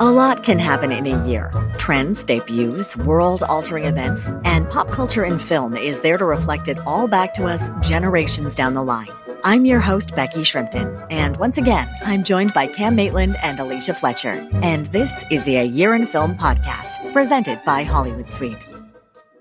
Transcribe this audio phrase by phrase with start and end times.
[0.00, 1.50] A lot can happen in a year.
[1.78, 7.06] Trends, debuts, world-altering events, and pop culture in film is there to reflect it all
[7.06, 9.08] back to us generations down the line.
[9.44, 13.94] I'm your host, Becky Shrimpton, and once again, I'm joined by Cam Maitland and Alicia
[13.94, 14.48] Fletcher.
[14.62, 18.66] And this is the A Year in Film podcast, presented by Hollywood Suite.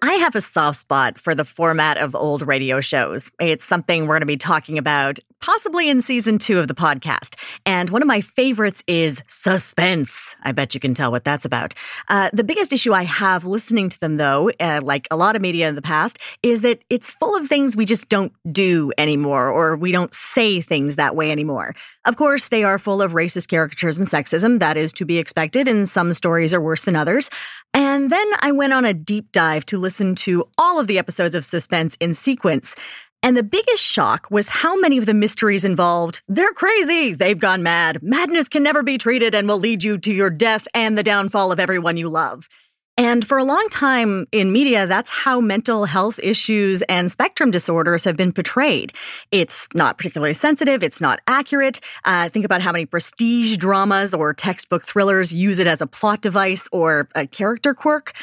[0.04, 3.30] I have a soft spot for the format of old radio shows.
[3.40, 7.36] It's something we're going to be talking about possibly in season two of the podcast.
[7.66, 10.36] And one of my favorites is suspense.
[10.44, 11.74] I bet you can tell what that's about.
[12.08, 15.42] Uh, the biggest issue I have listening to them, though, uh, like a lot of
[15.42, 19.50] media in the past, is that it's full of things we just don't do anymore,
[19.50, 21.76] or we don't say things that way anymore.
[22.06, 24.60] Of course, they are full of racist caricatures and sexism.
[24.60, 27.30] That is to be expected, and some stories are worse than others.
[27.74, 31.36] And then I went on a deep dive to listen to all of the episodes
[31.36, 32.76] of Suspense in sequence.
[33.24, 36.24] And the biggest shock was how many of the mysteries involved.
[36.28, 37.14] They're crazy.
[37.14, 38.02] They've gone mad.
[38.02, 41.52] Madness can never be treated and will lead you to your death and the downfall
[41.52, 42.50] of everyone you love.
[42.98, 48.04] And for a long time in media, that's how mental health issues and spectrum disorders
[48.04, 48.94] have been portrayed.
[49.32, 50.84] It's not particularly sensitive.
[50.84, 51.80] It's not accurate.
[52.04, 56.22] Uh, think about how many prestige dramas or textbook thrillers use it as a plot
[56.22, 58.14] device or a character quirk.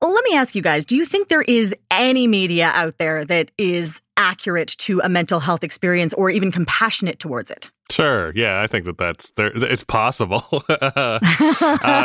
[0.00, 3.50] Let me ask you guys do you think there is any media out there that
[3.58, 7.70] is accurate to a mental health experience or even compassionate towards it?
[7.90, 8.32] Sure.
[8.34, 9.50] Yeah, I think that that's there.
[9.54, 10.44] It's possible.
[10.68, 11.18] uh,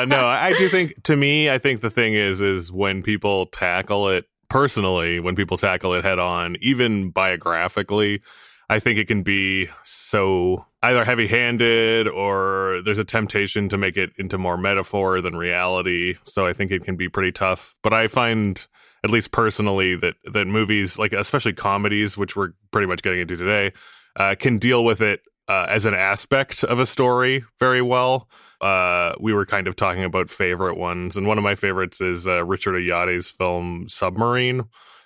[0.08, 1.04] no, I do think.
[1.04, 5.58] To me, I think the thing is, is when people tackle it personally, when people
[5.58, 8.22] tackle it head on, even biographically,
[8.70, 13.96] I think it can be so either heavy handed or there's a temptation to make
[13.98, 16.16] it into more metaphor than reality.
[16.26, 17.74] So I think it can be pretty tough.
[17.82, 18.66] But I find,
[19.04, 23.38] at least personally, that that movies, like especially comedies, which we're pretty much getting into
[23.38, 23.72] today,
[24.18, 28.28] uh, can deal with it uh, as an aspect of a story very well.
[28.60, 32.28] Uh, we were kind of talking about favorite ones, and one of my favorites is
[32.28, 34.64] uh, Richard Ayoade's film Submarine.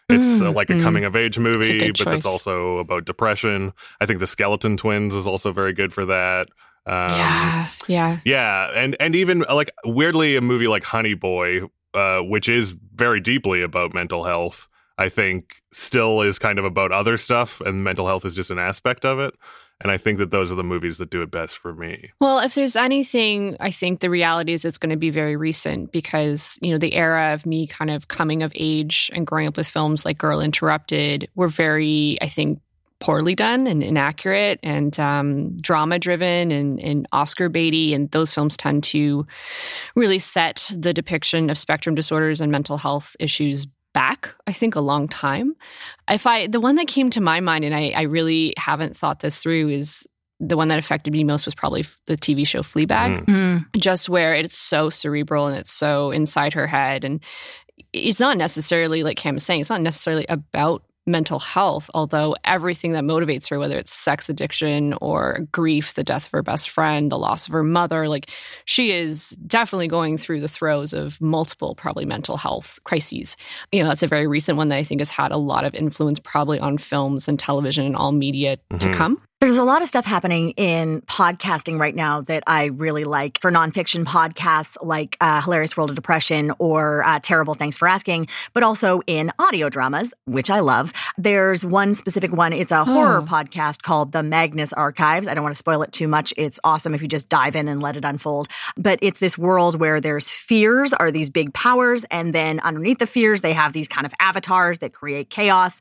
[0.09, 0.83] It's uh, Mm, like a mm.
[0.83, 3.73] coming of age movie, good but it's also about depression.
[3.99, 6.47] I think the Skeleton Twins is also very good for that.
[6.85, 8.19] Um, yeah, yeah.
[8.23, 11.63] yeah, and and even uh, like weirdly, a movie like Honey Boy,
[11.93, 16.93] uh, which is very deeply about mental health, I think still is kind of about
[16.93, 19.33] other stuff, and mental health is just an aspect of it.
[19.81, 22.11] And I think that those are the movies that do it best for me.
[22.19, 25.91] Well, if there's anything, I think the reality is it's going to be very recent
[25.91, 29.55] because, you know, the era of me kind of coming of age and growing up
[29.55, 32.59] with films like Girl Interrupted were very, I think,
[32.99, 37.93] poorly done and inaccurate and um, drama driven and, and Oscar baity.
[37.93, 39.27] And those films tend to
[39.95, 44.79] really set the depiction of spectrum disorders and mental health issues back, I think, a
[44.79, 45.55] long time.
[46.07, 49.21] If I, the one that came to my mind, and I, I really haven't thought
[49.21, 50.05] this through, is
[50.39, 53.65] the one that affected me most was probably the TV show Fleabag, Mm.
[53.75, 57.03] just where it's so cerebral and it's so inside her head.
[57.05, 57.23] And
[57.91, 62.91] it's not necessarily, like Cam is saying, it's not necessarily about mental health, although everything
[62.91, 67.09] that motivates her, whether it's sex addiction or grief, the death of her best friend,
[67.09, 68.29] the loss of her mother, like
[68.65, 73.37] she is definitely going through the throes of multiple, probably mental health crises.
[73.71, 75.73] You know, that's a very recent one that I think has had a lot of
[75.73, 78.93] influence, probably on films and television and all media to Mhm.
[78.93, 79.21] come.
[79.39, 83.51] There's a lot of stuff happening in podcasting right now that I really like for
[83.51, 88.63] nonfiction podcasts like uh, Hilarious World of Depression or uh, Terrible Thanks for Asking, but
[88.63, 90.91] also in audio dramas, which I love.
[91.19, 92.51] There's one specific one.
[92.51, 93.25] It's a horror Oh.
[93.25, 95.27] podcast called The Magnus Archives.
[95.27, 96.33] I don't want to spoil it too much.
[96.35, 98.47] It's awesome if you just dive in and let it unfold.
[98.75, 103.05] But it's this world where there's fears are these big powers, and then underneath the
[103.05, 105.79] fears, they have these kind of avatars that create chaos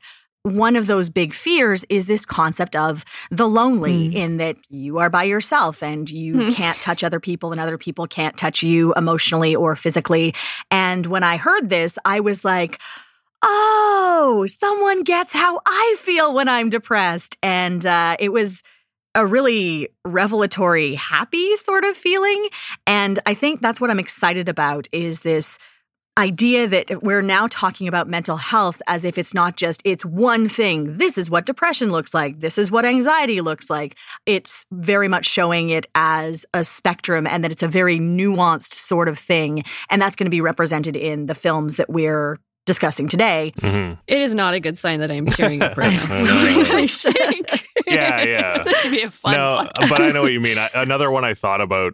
[0.55, 4.13] one of those big fears is this concept of the lonely, Mm.
[4.15, 6.49] in that you are by yourself and you Hmm.
[6.51, 10.33] can't touch other people, and other people can't touch you emotionally or physically.
[10.71, 12.79] And when I heard this, I was like,
[13.43, 17.37] oh, someone gets how I feel when I'm depressed.
[17.43, 18.63] And uh, it was
[19.15, 22.49] a really revelatory, happy sort of feeling.
[22.85, 25.57] And I think that's what I'm excited about is this
[26.17, 30.49] idea that we're now talking about mental health as if it's not just it's one
[30.49, 35.07] thing this is what depression looks like this is what anxiety looks like it's very
[35.07, 39.63] much showing it as a spectrum and that it's a very nuanced sort of thing
[39.89, 43.53] and that's going to be represented in the films that we're discussing today.
[43.57, 43.93] Mm-hmm.
[44.05, 46.85] It is not a good sign that I'm tearing up right now.
[47.87, 48.63] yeah, yeah.
[48.63, 49.33] this should be a fun.
[49.33, 49.89] No, podcast.
[49.89, 50.57] but I know what you mean.
[50.57, 51.93] I, another one I thought about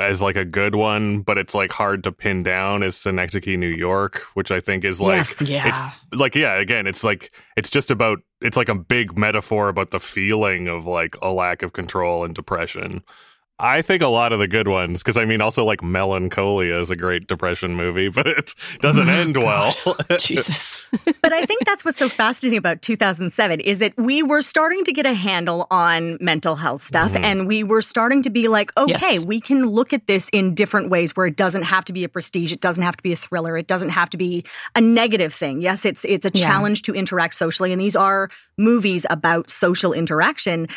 [0.00, 3.68] as like a good one, but it's like hard to pin down is Synecdoche, New
[3.68, 6.54] York, which I think is like, yes, yeah, it's like yeah.
[6.54, 10.86] Again, it's like it's just about it's like a big metaphor about the feeling of
[10.86, 13.02] like a lack of control and depression.
[13.58, 16.90] I think a lot of the good ones, because I mean, also like Melancholia is
[16.90, 19.72] a great depression movie, but it doesn't oh, end well.
[20.18, 20.84] Jesus.
[21.22, 24.92] but I think that's what's so fascinating about 2007 is that we were starting to
[24.92, 27.24] get a handle on mental health stuff, mm-hmm.
[27.24, 29.24] and we were starting to be like, okay, yes.
[29.24, 32.08] we can look at this in different ways where it doesn't have to be a
[32.08, 35.32] prestige, it doesn't have to be a thriller, it doesn't have to be a negative
[35.32, 35.62] thing.
[35.62, 36.44] Yes, it's it's a yeah.
[36.44, 40.68] challenge to interact socially, and these are movies about social interaction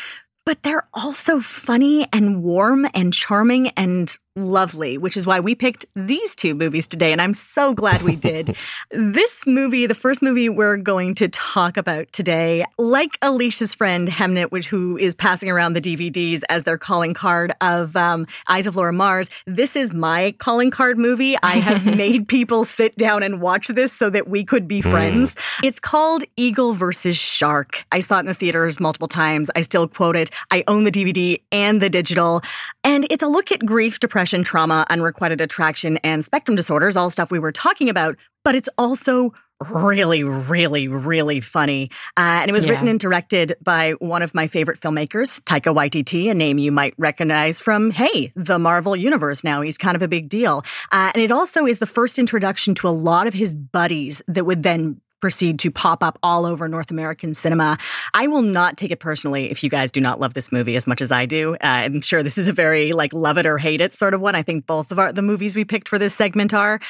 [0.48, 5.84] but they're also funny and warm and charming and lovely, which is why we picked
[5.94, 7.12] these two movies today.
[7.12, 8.56] And I'm so glad we did.
[8.90, 14.50] this movie, the first movie we're going to talk about today, like Alicia's friend Hemnet,
[14.50, 18.76] which who is passing around the DVDs as their calling card of um, Eyes of
[18.76, 21.36] Laura Mars, this is my calling card movie.
[21.42, 24.90] I have made people sit down and watch this so that we could be hmm.
[24.90, 25.34] friends.
[25.34, 25.64] Mm.
[25.64, 27.84] It's called Eagle versus Shark.
[27.90, 29.50] I saw it in the theaters multiple times.
[29.56, 30.30] I still quote it.
[30.50, 32.42] I own the DVD and the digital.
[32.84, 37.08] And it's a look at grief, depression, depression, trauma, unrequited attraction, and spectrum disorders, all
[37.08, 38.14] stuff we were talking about,
[38.44, 39.32] but it's also
[39.70, 41.90] really, really, really funny.
[42.14, 42.72] Uh, and it was yeah.
[42.72, 46.92] written and directed by one of my favorite filmmakers, Taika Waititi, a name you might
[46.98, 49.62] recognize from, hey, the Marvel Universe now.
[49.62, 50.62] He's kind of a big deal.
[50.92, 54.44] Uh, and it also is the first introduction to a lot of his buddies that
[54.44, 57.78] would then proceed to pop up all over North American cinema.
[58.14, 60.86] I will not take it personally if you guys do not love this movie as
[60.86, 61.54] much as I do.
[61.54, 64.20] Uh, I'm sure this is a very like love it or hate it sort of
[64.20, 64.34] one.
[64.34, 66.80] I think both of our the movies we picked for this segment are.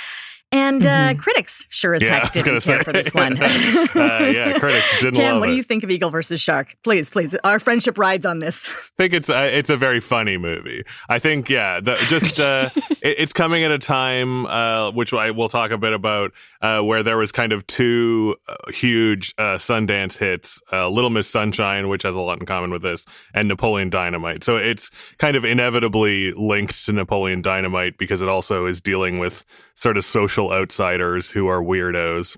[0.50, 1.18] And uh, mm-hmm.
[1.18, 2.82] critics sure as yeah, heck didn't care say.
[2.82, 3.40] for this one.
[3.42, 5.52] uh, yeah, critics didn't Cam, love what it.
[5.52, 6.74] do you think of Eagle versus Shark?
[6.84, 7.36] Please, please.
[7.44, 8.66] Our friendship rides on this.
[8.66, 10.84] I think it's uh, it's a very funny movie.
[11.10, 12.70] I think yeah, the, just uh,
[13.02, 16.80] it, it's coming at a time uh, which I will talk a bit about uh,
[16.80, 18.36] where there was kind of two
[18.68, 23.04] huge Sundance hits: Little Miss Sunshine, which has a lot in common with this,
[23.34, 24.44] and Napoleon Dynamite.
[24.44, 29.44] So it's kind of inevitably linked to Napoleon Dynamite because it also is dealing with
[29.74, 32.36] sort of social outsiders who are weirdos.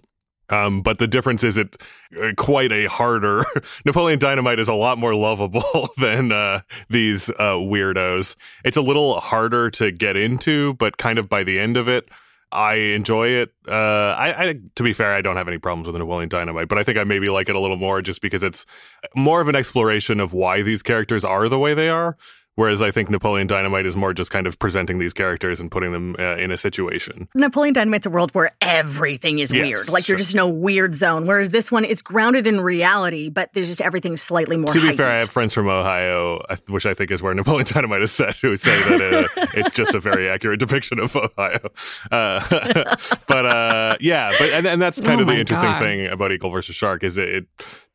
[0.50, 1.76] Um, but the difference is it
[2.20, 3.44] uh, quite a harder.
[3.84, 8.34] Napoleon Dynamite is a lot more lovable than uh, these uh, weirdos.
[8.64, 12.08] It's a little harder to get into, but kind of by the end of it,
[12.52, 13.52] I enjoy it.
[13.68, 16.78] Uh, I, I, to be fair, I don't have any problems with Napoleon Dynamite, but
[16.78, 18.66] I think I maybe like it a little more just because it's
[19.14, 22.16] more of an exploration of why these characters are the way they are,
[22.56, 25.92] Whereas I think Napoleon Dynamite is more just kind of presenting these characters and putting
[25.92, 27.28] them uh, in a situation.
[27.34, 29.88] Napoleon Dynamite's a world where everything is yes, weird.
[29.88, 31.26] Like you're just in a weird zone.
[31.26, 34.66] Whereas this one, it's grounded in reality, but there's just everything slightly more.
[34.66, 34.98] To be heightened.
[34.98, 38.36] fair, I have friends from Ohio, which I think is where Napoleon Dynamite is set,
[38.36, 41.70] who would say that uh, it's just a very accurate depiction of Ohio.
[42.10, 42.96] Uh,
[43.28, 45.78] but uh, yeah, but and, and that's kind oh of the interesting God.
[45.78, 47.46] thing about Eagle versus Shark is it, it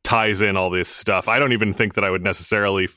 [0.03, 1.27] ties in all this stuff.
[1.27, 2.87] I don't even think that I would necessarily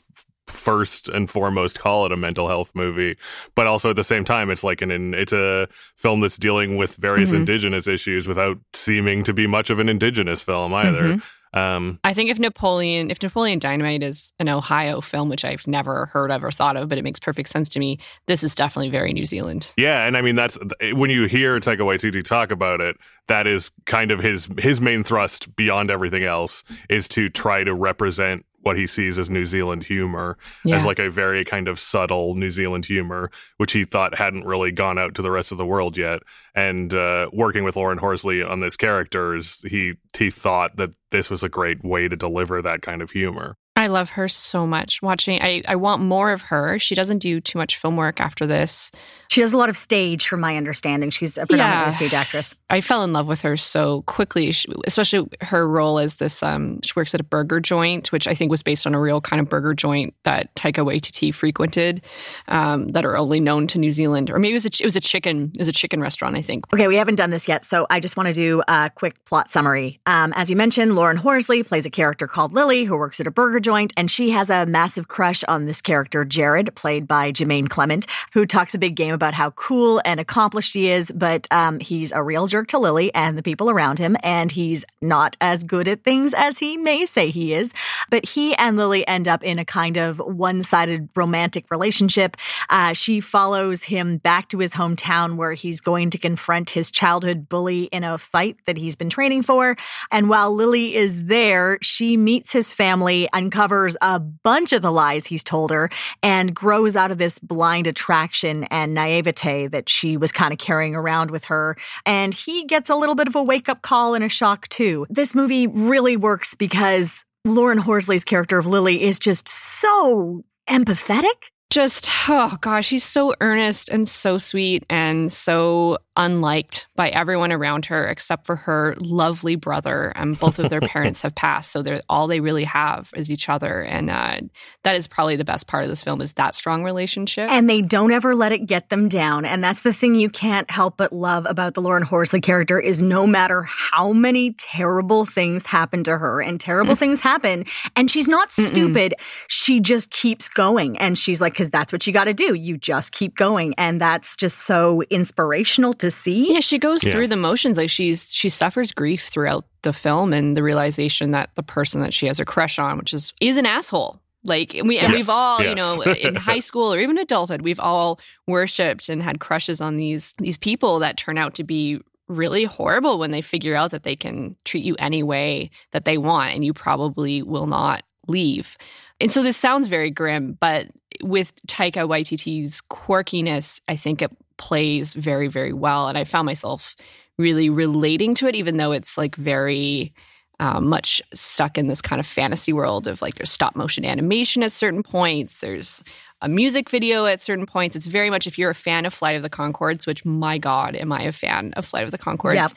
[0.49, 3.17] first and foremost call it a mental health movie
[3.55, 6.97] but also at the same time it's like an it's a film that's dealing with
[6.97, 7.41] various mm-hmm.
[7.41, 11.19] indigenous issues without seeming to be much of an indigenous film either mm-hmm.
[11.55, 16.07] Um, I think if Napoleon, if Napoleon Dynamite is an Ohio film, which I've never
[16.07, 18.91] heard of or thought of, but it makes perfect sense to me, this is definitely
[18.91, 19.73] very New Zealand.
[19.77, 20.59] Yeah, and I mean that's
[20.93, 22.97] when you hear Taika Waititi talk about it,
[23.29, 27.75] that is kind of his his main thrust beyond everything else is to try to
[27.75, 30.77] represent what he sees as New Zealand humor yeah.
[30.77, 34.73] as like a very kind of subtle New Zealand humor, which he thought hadn't really
[34.73, 36.21] gone out to the rest of the world yet.
[36.55, 41.43] And uh, working with Loren Horsley on this characters, he he thought that this was
[41.43, 43.57] a great way to deliver that kind of humor.
[43.79, 45.01] I love her so much.
[45.03, 46.81] Watching, I, I want more of her.
[46.81, 48.91] She doesn't do too much film work after this.
[49.31, 51.11] She does a lot of stage, from my understanding.
[51.11, 51.97] She's a predominantly yeah.
[51.97, 52.57] stage actress.
[52.71, 54.53] I fell in love with her so quickly,
[54.85, 56.43] especially her role as this.
[56.43, 59.21] Um, she works at a burger joint, which I think was based on a real
[59.21, 62.03] kind of burger joint that Taika Waititi frequented,
[62.49, 64.97] um, that are only known to New Zealand, or maybe it was a, it was
[64.97, 66.65] a chicken, it was a chicken restaurant, I think.
[66.75, 69.51] Okay, we haven't done this yet, so I just want to do a quick plot
[69.51, 70.01] summary.
[70.05, 73.31] Um, as you mentioned, Loren Horsley plays a character called Lily who works at a
[73.31, 77.69] burger joint, and she has a massive crush on this character, Jared, played by Jemaine
[77.69, 81.79] Clement, who talks a big game about how cool and accomplished he is, but um,
[81.79, 85.65] he's a real jerk to Lily and the people around him, and he's not as
[85.65, 87.73] good at things as he may say he is.
[88.11, 92.37] But he and Lily end up in a kind of one sided romantic relationship.
[92.71, 97.49] Uh, she follows him back to his hometown where he's going to confront his childhood
[97.49, 99.77] bully in a fight that he's been training for.
[100.11, 105.27] And while Lily is there, she meets his family, uncovers a bunch of the lies
[105.27, 105.91] he's told her,
[106.23, 110.95] and grows out of this blind attraction and naivete that she was kind of carrying
[110.95, 111.77] around with her.
[112.07, 115.07] And he gets a little bit of a wake up call and a shock too.
[115.11, 122.09] This movie really works because Loren Horsley's character of Lily is just so empathetic just
[122.29, 128.09] oh gosh she's so earnest and so sweet and so unliked by everyone around her
[128.09, 132.27] except for her lovely brother and both of their parents have passed so they're all
[132.27, 134.37] they really have is each other and uh,
[134.83, 137.81] that is probably the best part of this film is that strong relationship and they
[137.81, 141.13] don't ever let it get them down and that's the thing you can't help but
[141.13, 146.19] love about the loren horsley character is no matter how many terrible things happen to
[146.19, 146.99] her and terrible mm.
[146.99, 149.45] things happen and she's not stupid Mm-mm.
[149.47, 152.77] she just keeps going and she's like because that's what you got to do you
[152.77, 156.55] just keep going and that's just so inspirational to to see.
[156.55, 157.13] Yeah, she goes yeah.
[157.13, 157.77] through the motions.
[157.77, 162.15] Like she's she suffers grief throughout the film and the realization that the person that
[162.15, 164.21] she has a crush on, which is is an asshole.
[164.45, 165.69] Like we and yes, we've all, yes.
[165.69, 169.97] you know, in high school or even adulthood, we've all worshipped and had crushes on
[169.97, 174.03] these these people that turn out to be really horrible when they figure out that
[174.03, 178.77] they can treat you any way that they want and you probably will not leave.
[179.21, 180.89] And so this sounds very grim, but
[181.23, 186.09] with Taika Waititi's quirkiness, I think it plays very, very well.
[186.09, 186.97] And I found myself
[187.39, 190.13] really relating to it, even though it's like very
[190.61, 194.63] um, much stuck in this kind of fantasy world of like there's stop motion animation
[194.63, 196.03] at certain points, there's
[196.41, 197.97] a music video at certain points.
[197.97, 200.97] It's very much if you're a fan of Flight of the Conchords, which my God,
[200.97, 202.55] am I a fan of Flight of the Conchords?
[202.55, 202.71] Yep.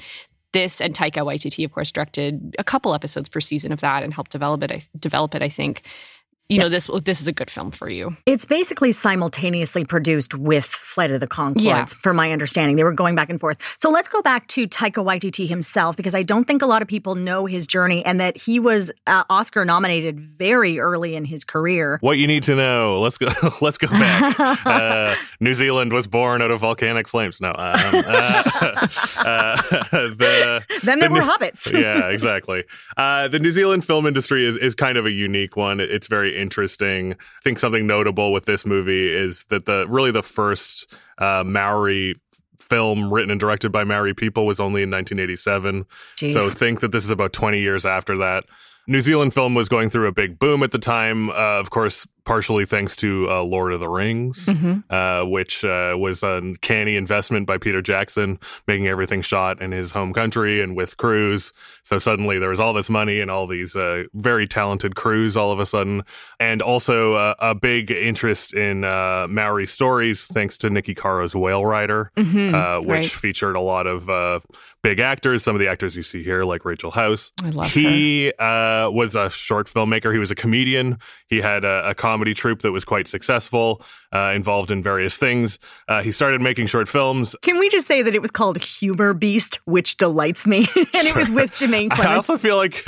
[0.53, 4.13] This and Taika Waititi, of course, directed a couple episodes per season of that and
[4.13, 4.71] helped develop it.
[4.71, 5.83] I, develop it, I think
[6.50, 8.15] you know this this is a good film for you.
[8.25, 11.86] It's basically simultaneously produced with Flight of the Conchords, yeah.
[11.86, 12.75] from my understanding.
[12.75, 13.57] They were going back and forth.
[13.79, 16.89] So let's go back to Taika Waititi himself because I don't think a lot of
[16.89, 21.45] people know his journey and that he was uh, Oscar nominated very early in his
[21.45, 22.00] career.
[22.01, 23.00] What you need to know.
[23.00, 23.29] Let's go.
[23.62, 24.39] let's go back.
[24.65, 27.39] uh, New Zealand was born out of volcanic flames.
[27.39, 27.51] No.
[27.51, 28.43] Um, uh,
[29.25, 29.55] uh
[29.91, 31.71] the, then there the, were hobbits.
[31.71, 32.65] yeah, exactly.
[32.98, 35.79] Uh, the New Zealand film industry is is kind of a unique one.
[35.79, 37.13] It's very interesting.
[37.13, 42.15] I think something notable with this movie is that the really the first uh, Maori
[42.57, 45.86] film written and directed by Maori people was only in 1987.
[46.17, 46.33] Jeez.
[46.33, 48.45] So think that this is about 20 years after that.
[48.88, 51.29] New Zealand film was going through a big boom at the time.
[51.29, 54.79] Uh, of course, partially thanks to uh, Lord of the Rings, mm-hmm.
[54.93, 59.91] uh, which uh, was a canny investment by Peter Jackson, making everything shot in his
[59.91, 61.51] home country and with crews.
[61.83, 65.51] So suddenly there was all this money and all these uh, very talented crews all
[65.51, 66.03] of a sudden,
[66.39, 71.65] and also uh, a big interest in uh, Maori stories thanks to Niki Caro's Whale
[71.65, 72.87] Rider, mm-hmm.
[72.87, 73.05] which right.
[73.05, 74.43] featured a lot of
[74.83, 75.43] big actors.
[75.43, 77.31] Some of the actors you see here, like Rachel House.
[77.43, 80.13] I love he was a short filmmaker.
[80.13, 80.99] He was a comedian.
[81.27, 83.82] He had a, a comedy troupe that was quite successful,
[84.13, 85.58] uh, involved in various things.
[85.88, 87.38] Uh, he started making short films.
[87.41, 91.08] Can we just say that it was called Humor Beast, which delights me, and sure.
[91.08, 92.12] it was with Jemaine Clement.
[92.12, 92.86] I also feel like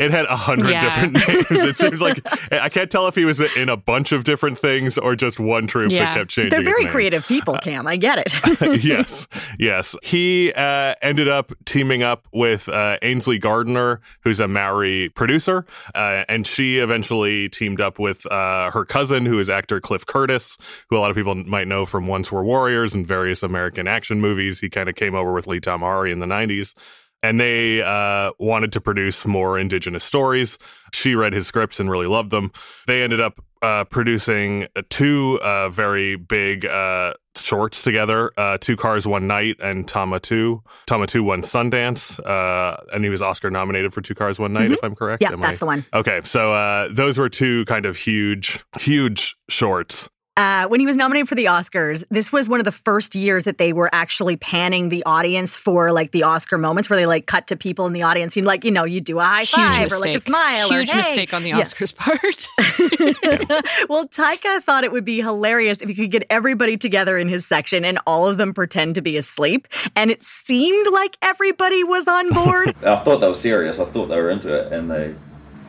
[0.00, 0.82] it had a hundred yeah.
[0.82, 1.46] different names.
[1.70, 4.96] It seems like I can't tell if he was in a bunch of different things
[4.96, 6.06] or just one troupe yeah.
[6.06, 6.50] that kept changing.
[6.50, 7.86] They're very creative people, Cam.
[7.86, 8.82] I get it.
[8.82, 9.28] yes,
[9.58, 9.94] yes.
[10.02, 16.24] He uh, ended up teaming up with uh, Ainsley Gardiner, who's a Maori producer, uh,
[16.28, 20.56] and she eventually teamed up with uh, her cousin, who is actor Cliff Curtis,
[20.88, 24.20] who a lot of people might know from Once Were Warriors and various American action
[24.20, 24.60] movies.
[24.60, 26.74] He kind of came over with Lee Tamahori in the '90s
[27.22, 30.58] and they uh, wanted to produce more indigenous stories.
[30.92, 32.52] She read his scripts and really loved them.
[32.86, 39.06] They ended up uh, producing two uh, very big uh, shorts together uh, Two Cars,
[39.06, 40.62] One Night and Tama Tū.
[40.86, 44.64] Tama Tū won Sundance, uh, and he was Oscar nominated for Two Cars, One Night,
[44.64, 44.74] mm-hmm.
[44.74, 45.22] if I'm correct.
[45.22, 45.58] Yeah, Am that's I?
[45.58, 45.86] the one.
[45.92, 51.28] Okay, so those were two kind of huge, huge shorts uh, when he was nominated
[51.28, 54.88] for the Oscars, this was one of the first years that they were actually panning
[54.88, 58.02] the audience for like the Oscar moments where they like cut to people in the
[58.02, 58.36] audience.
[58.36, 59.98] You like, you know, you do a high Huge five mistake.
[59.98, 60.68] or like a smile.
[60.68, 60.96] Huge or, hey.
[60.98, 62.04] mistake on the Oscars yeah.
[62.04, 63.88] part.
[63.88, 67.46] well, Taika thought it would be hilarious if you could get everybody together in his
[67.46, 69.68] section and all of them pretend to be asleep.
[69.96, 72.74] And it seemed like everybody was on board.
[72.84, 73.78] I thought they were serious.
[73.78, 75.14] I thought they were into it, and they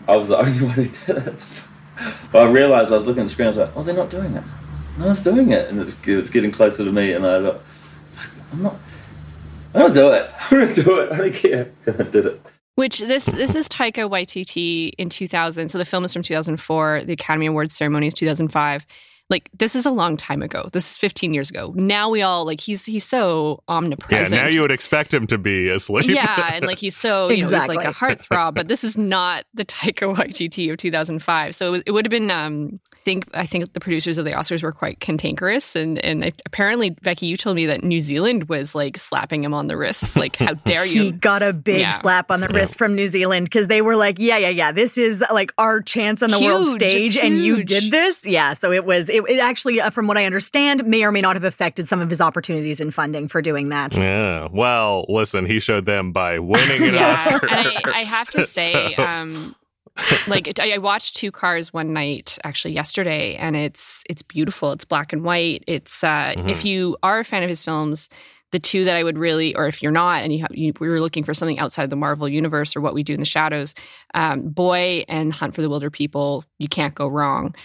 [0.07, 1.45] I was the only one who did it.
[2.31, 3.47] But I realised I was looking at the screen.
[3.47, 4.43] I was like, "Oh, they're not doing it.
[4.97, 7.13] No one's doing it," and it's it's getting closer to me.
[7.13, 7.61] And I thought,
[8.53, 8.75] "I'm not.
[9.73, 10.29] I'm gonna do it.
[10.51, 11.11] I'm gonna do it.
[11.11, 12.41] I don't care." And I did it.
[12.75, 15.69] Which this this is Taika Waititi in 2000.
[15.69, 17.03] So the film is from 2004.
[17.03, 18.85] The Academy Awards ceremony is 2005
[19.31, 20.67] like this is a long time ago.
[20.73, 21.73] This is 15 years ago.
[21.75, 24.33] Now we all like he's he's so omnipresent.
[24.33, 26.05] Yeah, now you would expect him to be asleep.
[26.05, 27.75] Yeah, and like he's so you exactly.
[27.75, 28.53] know he's like a heartthrob.
[28.53, 31.55] But this is not the Taika Waititi of 2005.
[31.55, 32.29] So it, was, it would have been.
[32.29, 36.23] Um, I think I think the producers of the Oscars were quite cantankerous, and and
[36.23, 39.75] I, apparently Becky, you told me that New Zealand was like slapping him on the
[39.75, 41.03] wrist like how dare you?
[41.03, 41.89] he got a big yeah.
[41.89, 42.57] slap on the yeah.
[42.57, 45.81] wrist from New Zealand because they were like, yeah, yeah, yeah, this is like our
[45.81, 48.53] chance on the huge, world stage, and you did this, yeah.
[48.53, 51.21] So it was it it, it actually, uh, from what I understand, may or may
[51.21, 53.95] not have affected some of his opportunities in funding for doing that.
[53.95, 54.47] Yeah.
[54.51, 57.13] Well, listen, he showed them by winning an yeah.
[57.13, 57.47] Oscar.
[57.47, 59.03] And I, I have to say, so.
[59.03, 59.55] um,
[60.27, 64.71] like I watched Two Cars one night actually yesterday, and it's it's beautiful.
[64.71, 65.63] It's black and white.
[65.67, 66.49] It's uh, mm-hmm.
[66.49, 68.09] if you are a fan of his films,
[68.51, 70.89] the two that I would really, or if you're not, and you, have, you we
[70.89, 73.75] were looking for something outside the Marvel universe or what we do in the shadows,
[74.13, 77.55] um, Boy and Hunt for the Wilderpeople, you can't go wrong.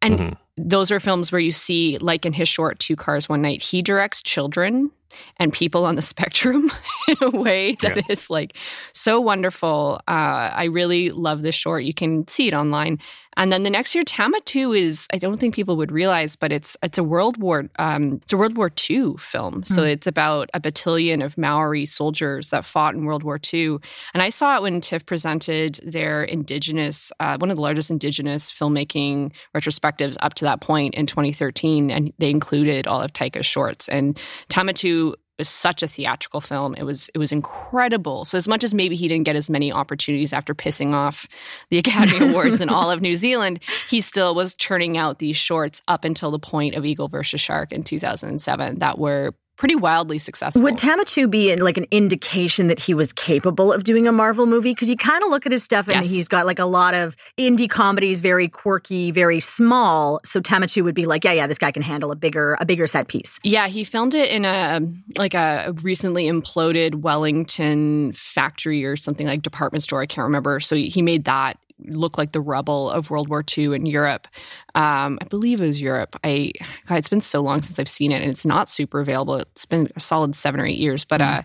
[0.00, 3.42] And mm-hmm those are films where you see, like in his short Two Cars One
[3.42, 4.90] Night, he directs children
[5.38, 6.70] and people on the spectrum
[7.08, 8.02] in a way that yeah.
[8.08, 8.56] is like
[8.92, 10.00] so wonderful.
[10.08, 11.84] Uh, I really love this short.
[11.84, 12.98] You can see it online.
[13.36, 16.50] And then the next year, Tama Tū is I don't think people would realize, but
[16.50, 19.62] it's it's a World War um, it's a World War II film.
[19.62, 19.88] So hmm.
[19.88, 23.78] it's about a battalion of Maori soldiers that fought in World War II.
[24.12, 28.50] And I saw it when TIFF presented their indigenous uh, one of the largest indigenous
[28.50, 33.88] filmmaking retrospectives up to that point in 2013, and they included all of Taika's shorts.
[33.88, 34.97] And Tama Tū
[35.38, 36.74] was such a theatrical film.
[36.74, 38.24] It was it was incredible.
[38.24, 41.28] So as much as maybe he didn't get as many opportunities after pissing off
[41.70, 45.82] the Academy Awards in all of New Zealand, he still was churning out these shorts
[45.88, 50.62] up until the point of Eagle versus Shark in 2007 that were pretty wildly successful.
[50.62, 54.46] Would Tama Tū be like an indication that he was capable of doing a Marvel
[54.46, 54.70] movie?
[54.70, 56.10] Because you kind of look at his stuff and yes.
[56.10, 60.20] he's got like a lot of indie comedies, very quirky, very small.
[60.24, 62.64] So Tama Tū would be like, yeah, yeah, this guy can handle a bigger, a
[62.64, 63.40] bigger set piece.
[63.42, 64.80] Yeah, he filmed it in a
[65.18, 70.00] like a recently imploded Wellington factory or something like department store.
[70.00, 70.60] I can't remember.
[70.60, 74.28] So he made that look like the rubble of World War II in Europe.
[74.74, 76.16] Um, I believe it was Europe.
[76.24, 76.52] I
[76.86, 79.36] God, it's been so long since I've seen it, and it's not super available.
[79.36, 81.20] It's been a solid seven or eight years, but.
[81.20, 81.38] Mm.
[81.38, 81.42] Uh,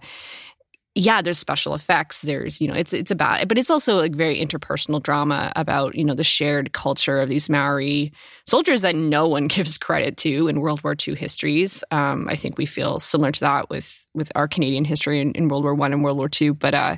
[0.95, 2.21] yeah, there's special effects.
[2.21, 5.95] There's, you know, it's it's about, it, but it's also like very interpersonal drama about,
[5.95, 8.13] you know, the shared culture of these Maori
[8.45, 11.83] soldiers that no one gives credit to in World War II histories.
[11.89, 15.47] Um, I think we feel similar to that with with our Canadian history in, in
[15.47, 16.51] World War One and World War II.
[16.51, 16.97] But uh,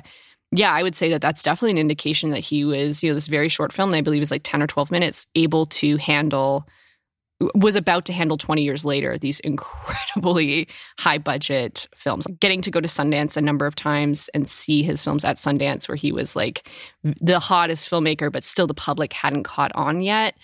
[0.52, 3.26] yeah, I would say that that's definitely an indication that he was, you know, this
[3.26, 6.68] very short film, I believe is like 10 or 12 minutes, able to handle,
[7.54, 12.26] was about to handle 20 years later these incredibly high budget films.
[12.40, 15.88] Getting to go to Sundance a number of times and see his films at Sundance,
[15.88, 16.68] where he was like
[17.02, 20.36] the hottest filmmaker, but still the public hadn't caught on yet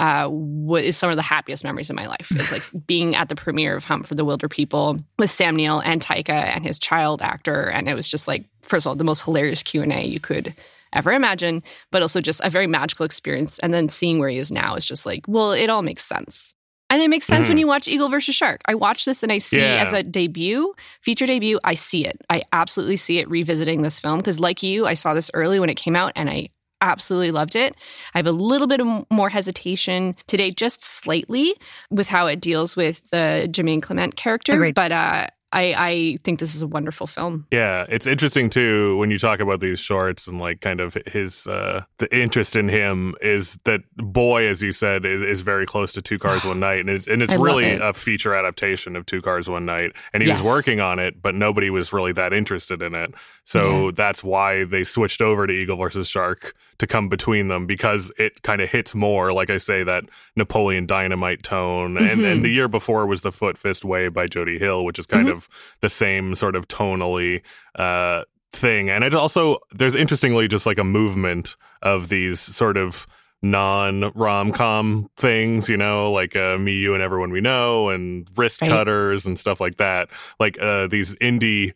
[0.00, 0.30] uh,
[0.76, 2.28] is some of the happiest memories of my life.
[2.30, 6.00] It's like being at the premiere of Hunt for the Wilderpeople with Sam Neill and
[6.00, 9.22] Taika and his child actor, and it was just like, first of all, the most
[9.22, 10.54] hilarious Q and A you could
[10.92, 13.58] ever imagine, but also just a very magical experience.
[13.60, 16.54] And then seeing where he is now is just like, well, it all makes sense.
[16.88, 17.52] And it makes sense mm-hmm.
[17.52, 18.62] when you watch Eagle versus Shark.
[18.64, 19.84] I watch this and I see yeah.
[19.86, 22.20] as a debut, feature debut, I see it.
[22.28, 25.70] I absolutely see it revisiting this film because, like you, I saw this early when
[25.70, 26.48] it came out and I
[26.80, 27.76] absolutely loved it.
[28.14, 31.54] I have a little bit more hesitation today, just slightly,
[31.90, 34.52] with how it deals with the Jemaine Clement character.
[34.52, 34.74] Agreed.
[34.74, 37.46] But uh, I, I think this is a wonderful film.
[37.50, 41.46] Yeah, it's interesting too when you talk about these shorts and like kind of his
[41.46, 45.92] uh the interest in him is that boy, as you said, is, is very close
[45.92, 47.82] to Two Cars One Night, and it's and it's really it.
[47.82, 50.38] a feature adaptation of Two Cars One Night, and he yes.
[50.38, 53.12] was working on it, but nobody was really that interested in it,
[53.44, 53.90] so yeah.
[53.94, 58.42] that's why they switched over to Eagle versus Shark to come between them because it
[58.42, 62.04] kind of hits more, like I say, that Napoleon Dynamite tone, mm-hmm.
[62.04, 62.42] and and mm-hmm.
[62.42, 65.36] the year before was the Foot Fist Way by Jody Hill, which is kind mm-hmm.
[65.36, 65.48] of
[65.80, 67.42] the same sort of tonally
[67.76, 68.88] uh, thing.
[68.88, 73.06] And it also there's interestingly just like a movement of these sort of
[73.42, 78.26] non rom com things, you know, like uh, Me, You, and Everyone We Know, and
[78.36, 78.70] Wrist right.
[78.70, 80.08] Cutters and stuff like that.
[80.38, 81.74] Like uh, these indie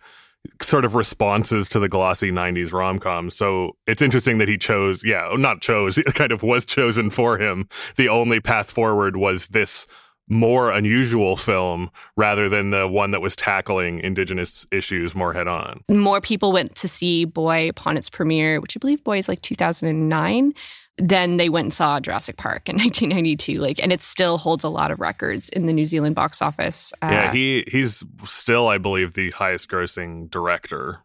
[0.62, 5.28] sort of responses to the glossy 90s rom-com so it's interesting that he chose yeah
[5.37, 9.87] not chose kind of was chosen for him the only path forward was this
[10.28, 15.83] more unusual film rather than the one that was tackling indigenous issues more head on.
[15.90, 19.42] More people went to see Boy upon its premiere, which I believe Boy is like
[19.42, 20.54] 2009.
[20.98, 23.59] Then they went and saw Jurassic Park in 1992.
[23.59, 26.92] Like, and it still holds a lot of records in the New Zealand box office.
[27.02, 31.04] Uh, yeah, he he's still, I believe, the highest grossing director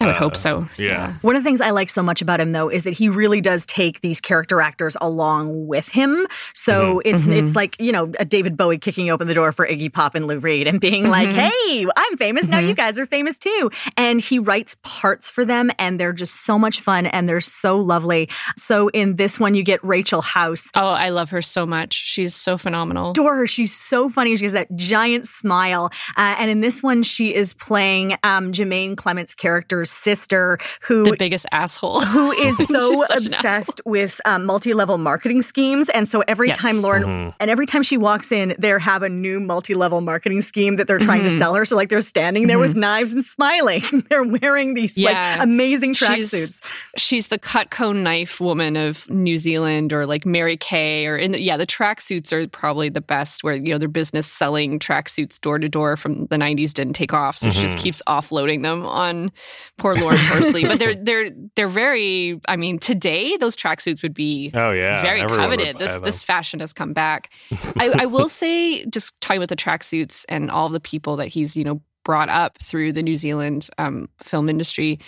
[0.00, 0.66] I would uh, hope so.
[0.78, 0.86] Yeah.
[0.86, 1.14] yeah.
[1.20, 3.42] One of the things I like so much about him though is that he really
[3.42, 6.26] does take these character actors along with him.
[6.54, 7.14] So mm-hmm.
[7.14, 7.32] it's mm-hmm.
[7.34, 10.26] it's like, you know, a David Bowie kicking open the door for Iggy Pop and
[10.26, 11.12] Lou Reed and being mm-hmm.
[11.12, 12.46] like, "Hey, I'm famous.
[12.46, 12.74] Now you mm-hmm.
[12.76, 16.80] guys are famous too." And he writes parts for them and they're just so much
[16.80, 18.30] fun and they're so lovely.
[18.56, 20.68] So in this one you get Rachel House.
[20.74, 21.92] Oh, I love her so much.
[21.92, 23.10] She's so phenomenal.
[23.10, 23.46] Adore her.
[23.46, 24.34] She's so funny.
[24.36, 25.90] She has that giant smile.
[26.16, 31.16] Uh, and in this one she is playing um, Jemaine Clement's character's sister who the
[31.16, 36.56] biggest asshole who is so obsessed with um, multi-level marketing schemes and so every yes.
[36.56, 37.30] time loren mm-hmm.
[37.40, 40.98] and every time she walks in they have a new multi-level marketing scheme that they're
[40.98, 41.30] trying mm-hmm.
[41.30, 42.68] to sell her so like they're standing there mm-hmm.
[42.68, 45.36] with knives and smiling they're wearing these yeah.
[45.38, 46.60] like amazing tracksuits she's,
[46.96, 51.42] she's the Cutco knife woman of new zealand or like mary kay or in the,
[51.42, 55.58] yeah the tracksuits are probably the best where you know their business selling tracksuits door
[55.58, 57.82] to door from the 90s didn't take off so she just mm-hmm.
[57.82, 59.30] keeps offloading them on
[59.80, 62.40] poor Loren Horsley, but they're they're they're very.
[62.46, 65.78] I mean, today those tracksuits would be oh yeah very coveted.
[65.78, 67.32] This this fashion has come back.
[67.76, 71.56] I, I will say, just talking about the tracksuits and all the people that he's
[71.56, 75.00] you know brought up through the New Zealand um, film industry.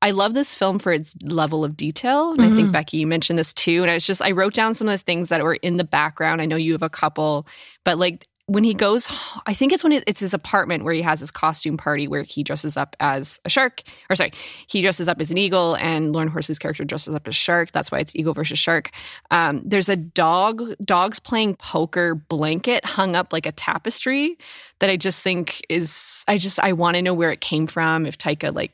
[0.00, 2.30] I love this film for its level of detail.
[2.30, 2.52] And mm-hmm.
[2.52, 2.72] I think, mm-hmm.
[2.72, 3.82] Becky, you mentioned this too.
[3.82, 5.82] And I was just, I wrote down some of the things that were in the
[5.82, 6.40] background.
[6.40, 7.48] I know you have a couple,
[7.84, 9.06] but like when he goes,
[9.46, 12.42] I think it's when it's his apartment where he has his costume party where he
[12.42, 14.32] dresses up as a shark, or sorry,
[14.66, 17.72] he dresses up as an eagle, and Loren Horsley's character dresses up as shark.
[17.72, 18.90] That's why it's eagle versus shark.
[19.30, 24.38] Um, there's a dog, dogs playing poker blanket hung up like a tapestry
[24.78, 28.06] that I just think is, I just, I want to know where it came from.
[28.06, 28.72] If Taika like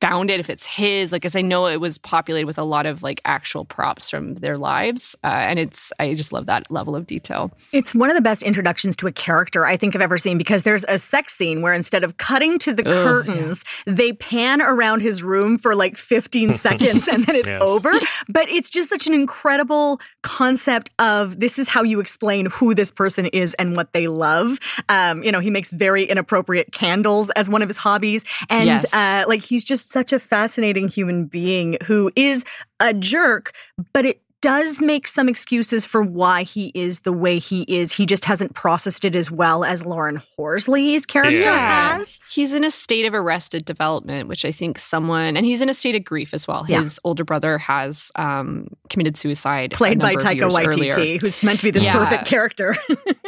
[0.00, 1.12] found it, if it's his.
[1.12, 4.34] Like, as I know, it was populated with a lot of like actual props from
[4.36, 7.50] their lives, uh, and it's I just love that level of detail.
[7.72, 10.62] It's one of the best introductions to a character I think I've ever seen because
[10.62, 13.94] there's a sex scene where instead of cutting to the Ugh, curtains, yeah.
[13.94, 17.62] they pan around his room for like 15 seconds and then it's yes.
[17.62, 17.92] over.
[18.28, 22.90] But it's just such an incredible concept of this is how you explain who this
[22.90, 24.58] person is and what they love.
[24.88, 28.92] Um, you know, he makes very inappropriate candles as one of his hobbies, and yes.
[28.94, 32.44] uh, like he's just such a fascinating human being who is
[32.78, 33.52] a jerk,
[33.92, 37.92] but it does make some excuses for why he is the way he is.
[37.92, 41.96] He just hasn't processed it as well as Loren Horsley's character yeah.
[41.96, 42.18] has.
[42.30, 45.74] He's in a state of arrested development, which I think someone, and he's in a
[45.74, 46.64] state of grief as well.
[46.64, 47.08] His yeah.
[47.08, 51.18] older brother has um, committed suicide, played by Taika Waititi, earlier.
[51.18, 51.92] who's meant to be this yeah.
[51.92, 52.76] perfect character.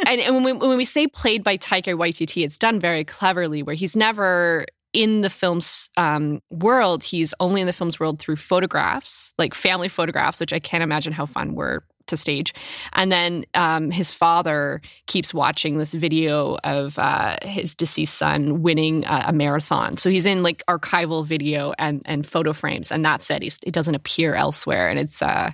[0.07, 3.61] and, and when, we, when we say played by Taika Waititi, it's done very cleverly,
[3.61, 8.35] where he's never in the film's um, world, he's only in the film's world through
[8.35, 12.53] photographs, like family photographs, which I can't imagine how fun were to stage.
[12.93, 19.05] And then um, his father keeps watching this video of uh, his deceased son winning
[19.05, 19.97] a, a, marathon.
[19.97, 23.41] So he's in like archival video and and photo frames, and that's it.
[23.41, 25.21] He's, it doesn't appear elsewhere, and it's.
[25.21, 25.51] Uh,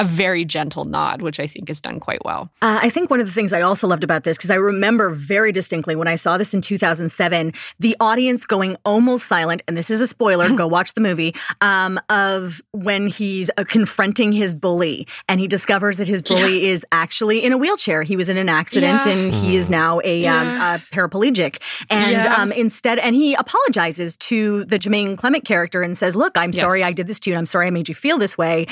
[0.00, 2.50] a very gentle nod, which I think is done quite well.
[2.62, 5.10] Uh, I think one of the things I also loved about this, because I remember
[5.10, 9.90] very distinctly when I saw this in 2007, the audience going almost silent, and this
[9.90, 15.06] is a spoiler, go watch the movie, um, of when he's uh, confronting his bully
[15.28, 16.70] and he discovers that his bully yeah.
[16.70, 18.02] is actually in a wheelchair.
[18.02, 19.12] He was in an accident yeah.
[19.12, 19.72] and he is mm.
[19.72, 20.74] now a, um, yeah.
[20.74, 21.60] um, a paraplegic.
[21.90, 26.52] And um, instead, and he apologizes to the Jemaine Clement character and says, Look, I'm
[26.52, 26.62] yes.
[26.62, 27.34] sorry I did this to you.
[27.34, 28.66] And I'm sorry I made you feel this way.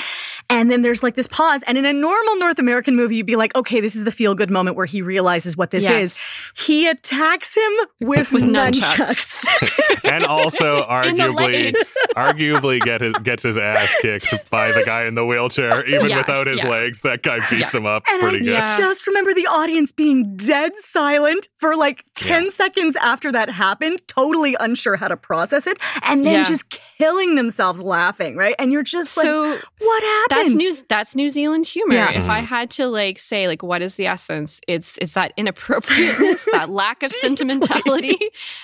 [0.49, 1.61] And then there's like this pause.
[1.67, 4.35] And in a normal North American movie, you'd be like, okay, this is the feel
[4.35, 6.01] good moment where he realizes what this yes.
[6.01, 6.65] is.
[6.65, 10.03] He attacks him with, with nunchucks.
[10.09, 11.73] and also arguably
[12.15, 16.17] arguably get his, gets his ass kicked by the guy in the wheelchair, even yeah,
[16.17, 16.69] without his yeah.
[16.69, 17.01] legs.
[17.01, 18.77] That guy beats him up and pretty I good.
[18.77, 24.55] just remember the audience being dead silent for like 10 seconds after that happened, totally
[24.59, 28.53] unsure how to process it, and then just killing themselves laughing, right?
[28.59, 30.47] And you're just so like, what happened?
[30.47, 31.95] That's New, that's New Zealand humor.
[31.95, 32.11] Yeah.
[32.11, 32.45] If I mm-hmm.
[32.47, 37.01] had to like say like what is the essence, it's it's that inappropriateness, that lack
[37.01, 38.17] of sentimentality,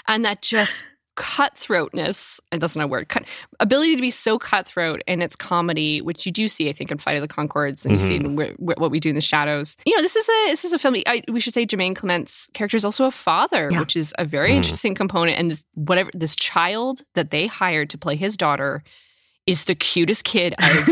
[0.08, 0.84] and that just
[1.16, 3.24] cutthroatness and that's not a word cut
[3.60, 6.98] ability to be so cutthroat in its comedy which you do see i think in
[6.98, 7.94] flight of the conchords and mm-hmm.
[7.94, 8.66] you see in mm-hmm.
[8.80, 10.96] what we do in the shadows you know this is a this is a film
[11.08, 13.80] I, we should say jemaine clement's character is also a father yeah.
[13.80, 14.56] which is a very mm.
[14.56, 18.84] interesting component and this whatever this child that they hired to play his daughter
[19.48, 20.90] is the cutest kid I've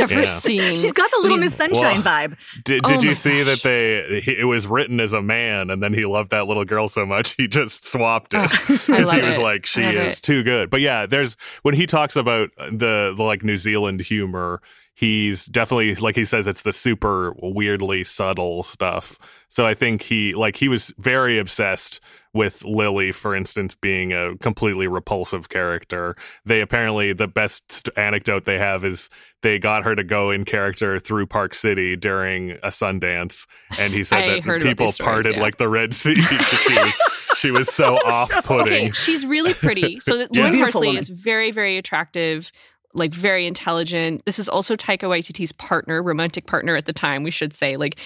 [0.00, 0.38] ever yeah.
[0.38, 0.76] seen.
[0.76, 2.36] She's got the little Miss Sunshine well, vibe.
[2.64, 3.62] Did, did oh you see gosh.
[3.62, 6.64] that they he, it was written as a man, and then he loved that little
[6.64, 9.42] girl so much he just swapped it oh, because oh, he was it.
[9.42, 10.22] like, she is it.
[10.22, 10.70] too good.
[10.70, 14.60] But yeah, there's when he talks about the the like New Zealand humor
[14.94, 19.18] he's definitely like he says it's the super weirdly subtle stuff.
[19.48, 22.00] So I think he like he was very obsessed
[22.32, 26.16] with Lily, for instance, being a completely repulsive character.
[26.44, 29.08] They apparently the best anecdote they have is
[29.42, 33.46] they got her to go in character through Park City during a Sundance,
[33.78, 35.42] and he said that people stories, parted yeah.
[35.42, 36.14] like the Red Sea.
[36.22, 36.94] she was
[37.36, 38.66] she was so off-putting.
[38.66, 40.00] Okay, she's really pretty.
[40.00, 40.26] So yeah.
[40.32, 42.50] Loren Horsley is very very attractive
[42.94, 44.24] like very intelligent.
[44.24, 47.76] This is also Taika Waititi's partner, romantic partner at the time, we should say.
[47.76, 47.98] Like,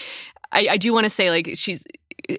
[0.53, 1.85] I, I do want to say, like, she's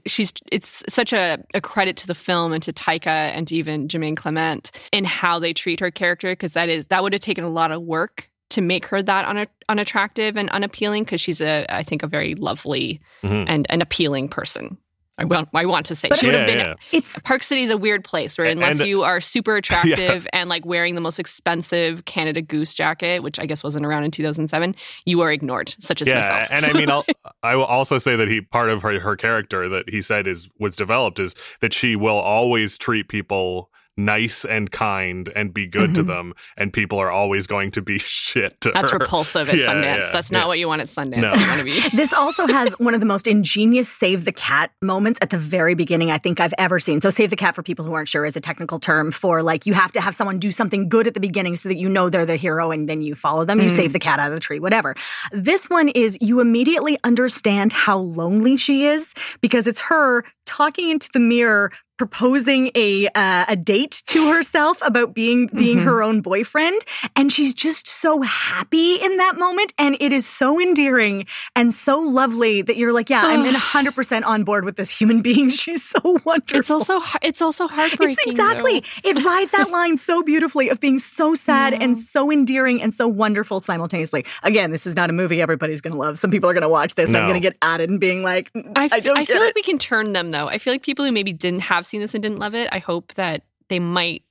[0.05, 3.87] she's it's such a, a credit to the film and to Taika and to even
[3.87, 7.43] Jemaine Clement in how they treat her character because that is that would have taken
[7.43, 11.65] a lot of work to make her that un- unattractive and unappealing because she's a
[11.69, 13.45] I think a very lovely mm-hmm.
[13.47, 14.77] and an appealing person.
[15.19, 16.59] I want, I want to say but she would yeah, have been.
[16.59, 16.75] Yeah.
[16.91, 20.23] It's Park City is a weird place where unless and, uh, you are super attractive
[20.23, 20.39] yeah.
[20.39, 24.11] and like wearing the most expensive Canada Goose jacket, which I guess wasn't around in
[24.11, 26.47] 2007, you are ignored, such as yeah, myself.
[26.51, 27.05] And I mean, I'll,
[27.43, 30.49] I will also say that he part of her, her character that he said is
[30.57, 33.69] was developed is that she will always treat people
[34.05, 35.93] nice and kind and be good mm-hmm.
[35.93, 38.97] to them and people are always going to be shit to that's her.
[38.97, 40.47] repulsive at yeah, sundance yeah, that's not yeah.
[40.47, 41.33] what you want at sundance no.
[41.33, 44.71] you want to be this also has one of the most ingenious save the cat
[44.81, 47.63] moments at the very beginning i think i've ever seen so save the cat for
[47.63, 50.39] people who aren't sure is a technical term for like you have to have someone
[50.39, 53.01] do something good at the beginning so that you know they're the hero and then
[53.01, 53.63] you follow them mm.
[53.63, 54.95] you save the cat out of the tree whatever
[55.31, 61.09] this one is you immediately understand how lonely she is because it's her talking into
[61.13, 65.85] the mirror proposing a uh, a date to herself about being being mm-hmm.
[65.85, 66.81] her own boyfriend
[67.15, 71.25] and she's just so happy in that moment and it is so endearing
[71.57, 75.21] and so lovely that you're like yeah I'm in 100% on board with this human
[75.21, 79.09] being she's so wonderful it's also it's also heartbreaking it's exactly though.
[79.09, 81.79] it rides that line so beautifully of being so sad yeah.
[81.81, 85.93] and so endearing and so wonderful simultaneously again this is not a movie everybody's going
[85.93, 87.19] to love some people are going to watch this no.
[87.19, 89.47] I'm going to get added and being like I, f- I don't I feel it.
[89.47, 92.01] like we can turn them though I feel like people who maybe didn't have seen
[92.01, 94.23] this and didn't love it, I hope that they might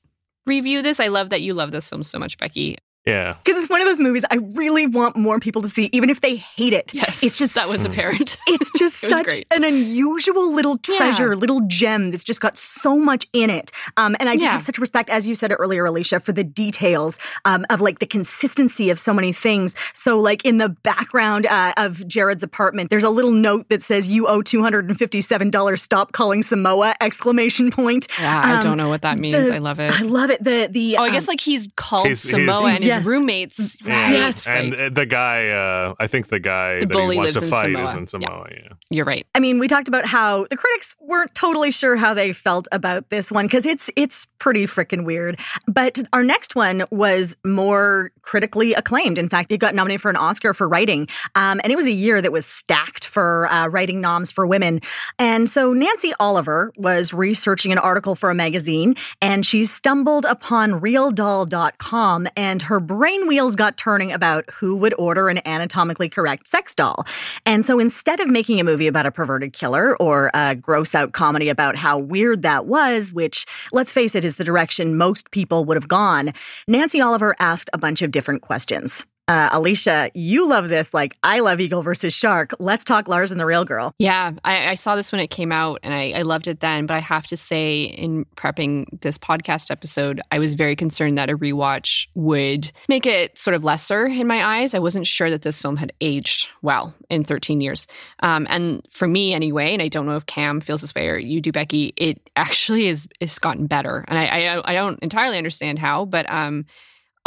[0.46, 1.00] review this.
[1.00, 2.76] I love that you love this film so much, Becky.
[3.08, 3.36] Yeah.
[3.44, 6.20] Because it's one of those movies I really want more people to see, even if
[6.20, 6.92] they hate it.
[6.94, 7.22] Yes.
[7.22, 8.36] It's just that was apparent.
[8.48, 9.46] It's just it such great.
[9.50, 11.38] an unusual little treasure, yeah.
[11.38, 13.70] little gem that's just got so much in it.
[13.96, 14.52] Um, and I just yeah.
[14.52, 17.98] have such respect, as you said it earlier, Alicia, for the details um, of like
[17.98, 19.74] the consistency of so many things.
[19.92, 24.08] So, like in the background uh, of Jared's apartment, there's a little note that says,
[24.08, 25.78] You owe $257.
[25.78, 26.94] Stop calling Samoa!
[27.00, 28.08] Exclamation point.
[28.18, 29.48] Yeah, um, I don't know what that means.
[29.48, 30.00] The, I love it.
[30.00, 30.42] I love it.
[30.42, 33.06] The the Oh, I guess um, like he's called he's, Samoa he's, and his yes.
[33.06, 33.78] roommates.
[33.84, 34.12] Right.
[34.12, 37.72] Yes, and the guy, uh, I think the guy the that he wants to fight
[37.72, 37.84] Samoa.
[37.84, 38.48] is in Samoa.
[38.50, 38.58] Yeah.
[38.62, 38.72] yeah.
[38.90, 39.26] You're right.
[39.34, 43.10] I mean, we talked about how the critics weren't totally sure how they felt about
[43.10, 45.40] this one because it's it's pretty freaking weird.
[45.66, 49.18] But our next one was more critically acclaimed.
[49.18, 51.92] In fact, it got nominated for an Oscar for writing, um, and it was a
[51.92, 54.80] year that was stacked for uh, writing noms for women.
[55.18, 60.80] And so Nancy Oliver was researching an article for a magazine, and she stumbled upon
[60.80, 66.74] RealDoll.com, and her brain wheels got turning about who would order an anatomically correct sex
[66.74, 67.04] doll.
[67.44, 71.12] And so instead of making a movie about a perverted killer or a gross out
[71.12, 75.66] comedy about how weird that was, which, let's face it, is the direction most people
[75.66, 76.32] would have gone,
[76.66, 79.04] Nancy Oliver asked a bunch of different questions.
[79.28, 80.94] Uh, Alicia, you love this.
[80.94, 82.54] Like, I love Eagle versus Shark.
[82.58, 83.92] Let's talk Lars and the Real Girl.
[83.98, 86.86] Yeah, I, I saw this when it came out and I, I, loved it then.
[86.86, 91.28] But I have to say, in prepping this podcast episode, I was very concerned that
[91.28, 94.74] a rewatch would make it sort of lesser in my eyes.
[94.74, 97.86] I wasn't sure that this film had aged well in 13 years.
[98.20, 101.18] Um, and for me, anyway, and I don't know if Cam feels this way or
[101.18, 104.06] you do, Becky, it actually is, is gotten better.
[104.08, 106.30] And I, I, I don't entirely understand how, but.
[106.32, 106.64] Um,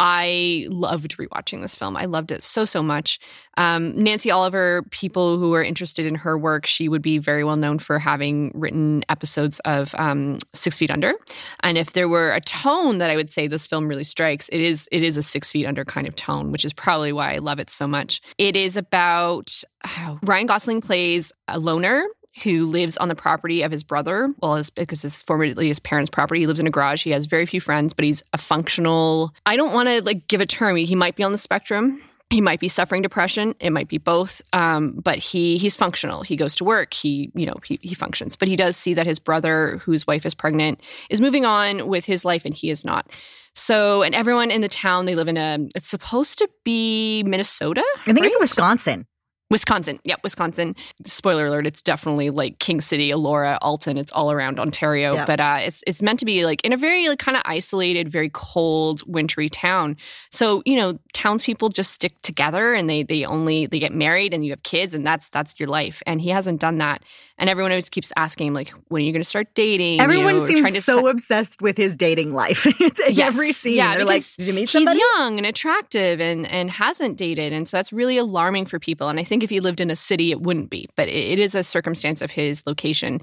[0.04, 1.96] I loved rewatching this film.
[1.96, 3.20] I loved it so, so much.
[3.58, 7.56] Um, Nancy Oliver, people who are interested in her work, she would be very well
[7.56, 11.14] known for having written episodes of um, Six Feet Under.
[11.60, 14.60] And if there were a tone that I would say this film really strikes, it
[14.60, 17.38] is it is a Six Feet Under kind of tone, which is probably why I
[17.38, 18.22] love it so much.
[18.40, 22.08] It is about oh, Ryan Gosling plays a loner
[22.44, 24.34] who lives on the property of his brother.
[24.42, 26.42] Well, it's because it's formerly his parents' property.
[26.42, 27.04] He lives in a garage.
[27.04, 29.34] He has very few friends, but he's a functional.
[29.46, 30.76] I don't want to like give a term.
[30.78, 32.02] He might be on the spectrum.
[32.30, 33.56] He might be suffering depression.
[33.60, 34.42] It might be both.
[34.54, 36.24] Um, but he he's functional.
[36.24, 36.94] He goes to work.
[36.94, 38.38] He you know he, he functions.
[38.38, 42.06] But he does see that his brother, whose wife is pregnant, is moving on with
[42.06, 43.12] his life, and he is not.
[43.54, 47.84] So, and everyone in the town, they live in a, it's supposed to be Minnesota.
[48.02, 48.28] I think right?
[48.28, 49.06] it's Wisconsin.
[49.52, 50.00] Wisconsin.
[50.06, 50.76] Yep, Wisconsin.
[51.06, 53.98] Spoiler alert, it's definitely like King City, Elora, Alton.
[53.98, 55.14] It's all around Ontario.
[55.14, 55.28] Yep.
[55.28, 58.10] But uh, it's it's meant to be like in a very like kind of isolated,
[58.10, 59.98] very cold, wintry town.
[60.32, 64.46] So, you know, townspeople just stick together and they they only they get married and
[64.46, 66.02] you have kids and that's that's your life.
[66.08, 67.04] And he hasn't done that.
[67.38, 70.00] And everyone always keeps asking, him, like, when are you gonna start dating?
[70.00, 72.66] Everyone you know, seems so obsessed with his dating life.
[72.80, 73.20] yes.
[73.20, 73.76] Every scene.
[73.76, 74.98] Yeah, They're like, Did you meet somebody?
[74.98, 77.52] He's young and attractive and and hasn't dated.
[77.52, 79.10] And so that's really alarming for people.
[79.10, 81.40] And I think think if he lived in a city, it wouldn't be, but it
[81.40, 83.20] is a circumstance of his location.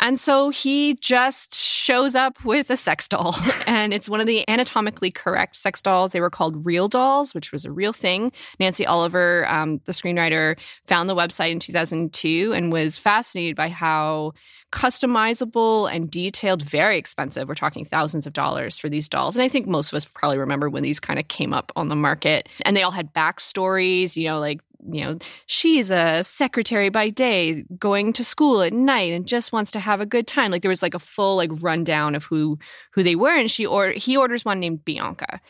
[0.00, 3.34] And so he just shows up with a sex doll.
[3.66, 6.12] and it's one of the anatomically correct sex dolls.
[6.12, 8.32] They were called real dolls, which was a real thing.
[8.60, 14.32] Nancy Oliver, um, the screenwriter, found the website in 2002 and was fascinated by how
[14.74, 17.48] customizable and detailed, very expensive.
[17.48, 19.36] We're talking thousands of dollars for these dolls.
[19.36, 21.88] And I think most of us probably remember when these kind of came up on
[21.88, 22.48] the market.
[22.64, 27.64] And they all had backstories, you know, like you know, she's a secretary by day,
[27.78, 30.50] going to school at night, and just wants to have a good time.
[30.50, 32.58] Like there was like a full like rundown of who
[32.92, 35.40] who they were, and she or he orders one named Bianca.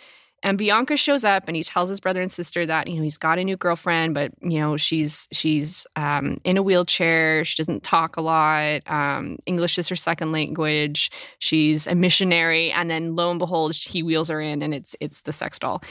[0.44, 3.16] And Bianca shows up and he tells his brother and sister that, you know, he's
[3.16, 7.46] got a new girlfriend, but, you know, she's she's um, in a wheelchair.
[7.46, 8.82] She doesn't talk a lot.
[8.86, 11.10] Um, English is her second language.
[11.38, 12.70] She's a missionary.
[12.70, 15.82] And then lo and behold, he wheels her in and it's it's the sex doll.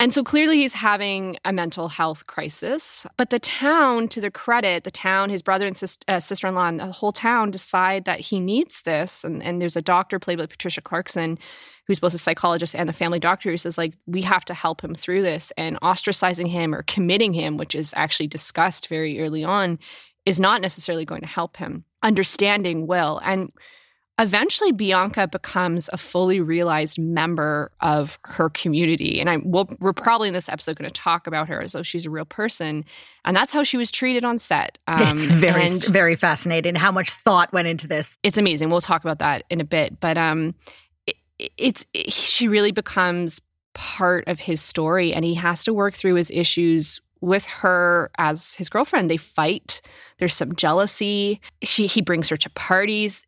[0.00, 3.06] And so clearly he's having a mental health crisis.
[3.18, 6.54] But the town, to their credit, the town, his brother and sis- uh, sister in
[6.54, 9.24] law, and the whole town decide that he needs this.
[9.24, 11.38] And, and there's a doctor played by Patricia Clarkson
[11.86, 14.80] who's both a psychologist and the family doctor who says like we have to help
[14.80, 19.42] him through this and ostracizing him or committing him which is actually discussed very early
[19.42, 19.76] on
[20.24, 23.50] is not necessarily going to help him understanding will and
[24.20, 29.18] eventually Bianca becomes a fully realized member of her community.
[29.18, 31.82] And I will, we're probably in this episode going to talk about her as though
[31.82, 32.84] she's a real person.
[33.24, 34.78] And that's how she was treated on set.
[34.90, 38.18] Um, it's very, very fascinating how much thought went into this.
[38.24, 38.70] It's amazing.
[38.70, 40.00] We'll talk about that in a bit.
[40.00, 40.54] But um,
[41.06, 41.16] it,
[41.56, 43.40] it's it, she really becomes
[43.72, 48.56] part of his story and he has to work through his issues with her as
[48.56, 49.08] his girlfriend.
[49.08, 49.80] They fight.
[50.18, 51.40] There's some jealousy.
[51.62, 53.22] She he brings her to parties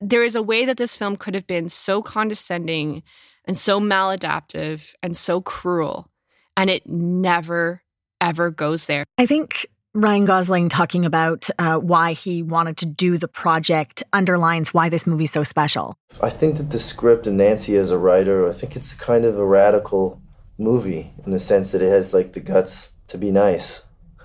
[0.00, 3.02] there is a way that this film could have been so condescending
[3.44, 6.10] and so maladaptive and so cruel,
[6.56, 7.82] and it never,
[8.20, 9.04] ever goes there.
[9.18, 14.74] I think Ryan Gosling talking about uh, why he wanted to do the project underlines
[14.74, 15.96] why this movie's so special.
[16.20, 19.38] I think that the script and Nancy as a writer, I think it's kind of
[19.38, 20.20] a radical
[20.58, 23.82] movie in the sense that it has like the guts to be nice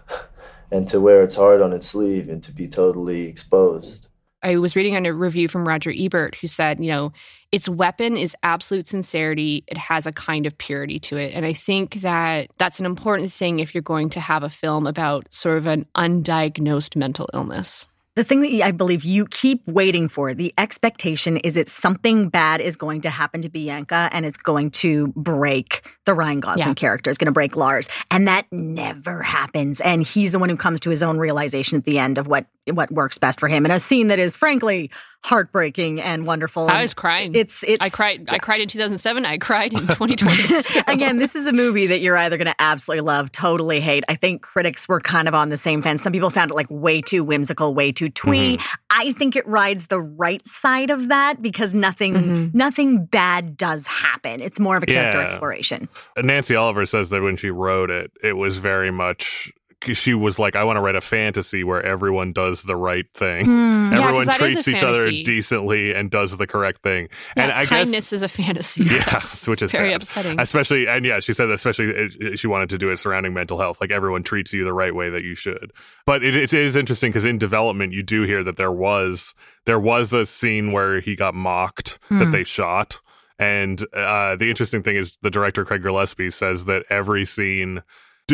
[0.71, 4.07] and to wear its heart on its sleeve and to be totally exposed.
[4.43, 7.13] I was reading on a review from Roger Ebert who said, you know,
[7.51, 9.63] its weapon is absolute sincerity.
[9.67, 11.33] It has a kind of purity to it.
[11.33, 14.87] And I think that that's an important thing if you're going to have a film
[14.87, 17.85] about sort of an undiagnosed mental illness.
[18.15, 22.59] The thing that I believe you keep waiting for, the expectation is that something bad
[22.59, 26.73] is going to happen to Bianca and it's going to break the Ryan Gosling yeah.
[26.73, 27.87] character, is going to break Lars.
[28.09, 29.79] And that never happens.
[29.79, 32.47] And he's the one who comes to his own realization at the end of what
[32.75, 34.91] what works best for him in a scene that is frankly
[35.23, 36.67] heartbreaking and wonderful.
[36.67, 37.35] I was crying.
[37.35, 38.33] It's it's I cried yeah.
[38.33, 40.61] I cried in 2007, I cried in 2020.
[40.61, 40.81] So.
[40.87, 44.03] Again, this is a movie that you're either going to absolutely love, totally hate.
[44.07, 46.01] I think critics were kind of on the same fence.
[46.01, 48.57] Some people found it like way too whimsical, way too twee.
[48.57, 48.75] Mm-hmm.
[48.89, 52.57] I think it rides the right side of that because nothing mm-hmm.
[52.57, 54.41] nothing bad does happen.
[54.41, 55.25] It's more of a character yeah.
[55.25, 55.89] exploration.
[56.17, 59.51] Nancy Oliver says that when she wrote it, it was very much
[59.85, 63.45] she was like, I want to write a fantasy where everyone does the right thing.
[63.45, 67.09] Mm, everyone yeah, treats each other decently and does the correct thing.
[67.35, 68.85] Yeah, and I kindness guess, is a fantasy.
[68.91, 69.95] Yeah, which is very sad.
[69.95, 70.39] upsetting.
[70.39, 73.79] Especially, and yeah, she said especially it, she wanted to do it surrounding mental health.
[73.79, 75.71] Like everyone treats you the right way that you should.
[76.05, 79.33] But it, it is interesting because in development, you do hear that there was
[79.65, 82.19] there was a scene where he got mocked mm.
[82.19, 82.31] that hmm.
[82.31, 82.99] they shot.
[83.39, 87.81] And uh, the interesting thing is, the director Craig Gillespie says that every scene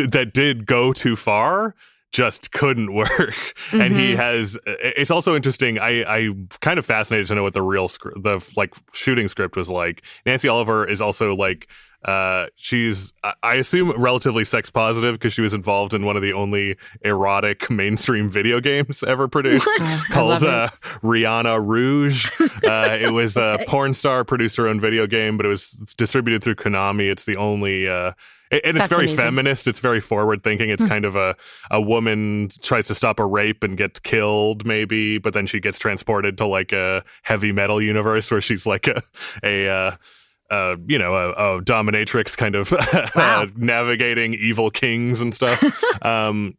[0.06, 1.76] that did go too far
[2.12, 3.82] just couldn't work mm-hmm.
[3.82, 4.20] and he mm-hmm.
[4.20, 6.30] has it's also interesting i i
[6.62, 10.04] kind of fascinated to know what the real script the like shooting script was like
[10.26, 11.68] nancy oliver is also like
[12.06, 13.12] uh, she's
[13.44, 17.70] I assume relatively sex positive because she was involved in one of the only erotic
[17.70, 19.68] mainstream video games ever produced
[20.12, 20.70] called uh,
[21.04, 22.30] Riana Rouge.
[22.64, 26.44] Uh, it was a porn star produced her own video game, but it was distributed
[26.44, 27.10] through Konami.
[27.10, 28.14] It's the only uh,
[28.52, 29.24] and it's That's very amazing.
[29.24, 29.68] feminist.
[29.68, 30.70] It's very forward thinking.
[30.70, 30.90] It's mm.
[30.90, 31.36] kind of a
[31.72, 35.78] a woman tries to stop a rape and gets killed, maybe, but then she gets
[35.78, 39.02] transported to like a heavy metal universe where she's like a
[39.44, 39.96] a uh,
[40.50, 42.72] uh, you know, a, a, dominatrix kind of
[43.16, 43.48] wow.
[43.58, 45.62] navigating evil kings and stuff.
[46.06, 46.56] um,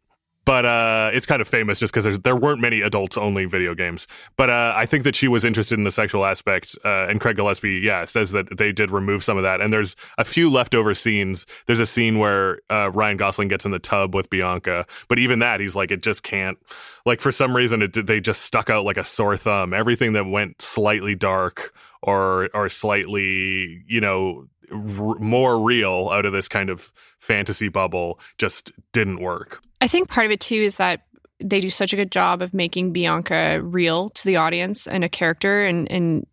[0.49, 4.07] but uh, it's kind of famous just because there weren't many adults only video games.
[4.35, 7.35] But uh, I think that she was interested in the sexual aspect, uh, and Craig
[7.35, 9.61] Gillespie, yeah, says that they did remove some of that.
[9.61, 11.45] And there's a few leftover scenes.
[11.67, 15.37] There's a scene where uh, Ryan Gosling gets in the tub with Bianca, but even
[15.37, 16.57] that, he's like, it just can't.
[17.05, 19.71] Like for some reason, it they just stuck out like a sore thumb.
[19.71, 26.33] Everything that went slightly dark or or slightly, you know, r- more real out of
[26.33, 29.61] this kind of fantasy bubble just didn't work.
[29.81, 31.01] I think part of it too is that
[31.39, 35.09] they do such a good job of making Bianca real to the audience and a
[35.09, 36.25] character and and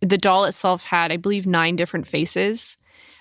[0.00, 2.78] the doll itself had I believe nine different faces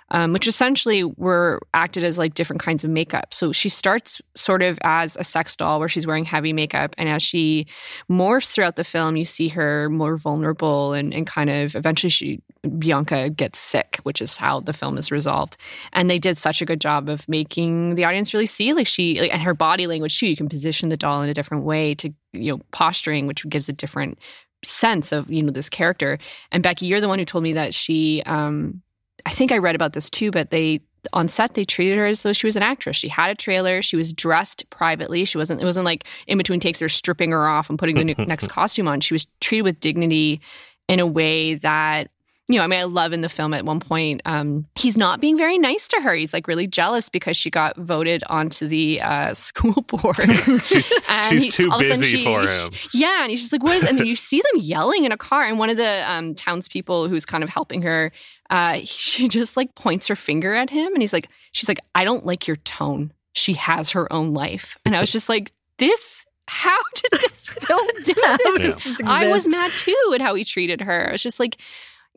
[0.09, 3.33] um, which essentially were acted as like different kinds of makeup.
[3.33, 6.95] So she starts sort of as a sex doll where she's wearing heavy makeup.
[6.97, 7.67] And as she
[8.09, 12.41] morphs throughout the film, you see her more vulnerable and, and kind of eventually she,
[12.69, 15.57] Bianca gets sick, which is how the film is resolved.
[15.93, 19.19] And they did such a good job of making the audience really see like she,
[19.19, 20.27] like, and her body language too.
[20.27, 23.69] You can position the doll in a different way to, you know, posturing, which gives
[23.69, 24.19] a different
[24.65, 26.17] sense of you know this character
[26.51, 28.81] and becky you're the one who told me that she um
[29.27, 30.79] I think I read about this too, but they
[31.11, 32.95] on set they treated her as though she was an actress.
[32.95, 33.81] She had a trailer.
[33.81, 35.25] She was dressed privately.
[35.25, 35.61] She wasn't.
[35.61, 38.87] It wasn't like in between takes they're stripping her off and putting the next costume
[38.87, 39.01] on.
[39.01, 40.39] She was treated with dignity
[40.87, 42.09] in a way that
[42.49, 45.19] you know, I mean, I love in the film at one point, um, he's not
[45.19, 46.13] being very nice to her.
[46.13, 50.15] He's like really jealous because she got voted onto the uh, school board.
[50.63, 50.91] she's,
[51.29, 52.69] she's he, too busy she, for him.
[52.93, 53.23] Yeah.
[53.23, 55.43] And he's just like, what is, and you see them yelling in a car.
[55.43, 58.13] And one of the um, townspeople who's kind of helping her,
[58.49, 60.93] uh, she just like points her finger at him.
[60.93, 63.11] And he's like, she's like, I don't like your tone.
[63.33, 64.77] She has her own life.
[64.85, 68.13] And I was just like, this how did this film do
[68.59, 68.85] this?
[69.01, 69.05] Yeah.
[69.05, 71.09] I was mad too at how he treated her.
[71.09, 71.57] I was just like,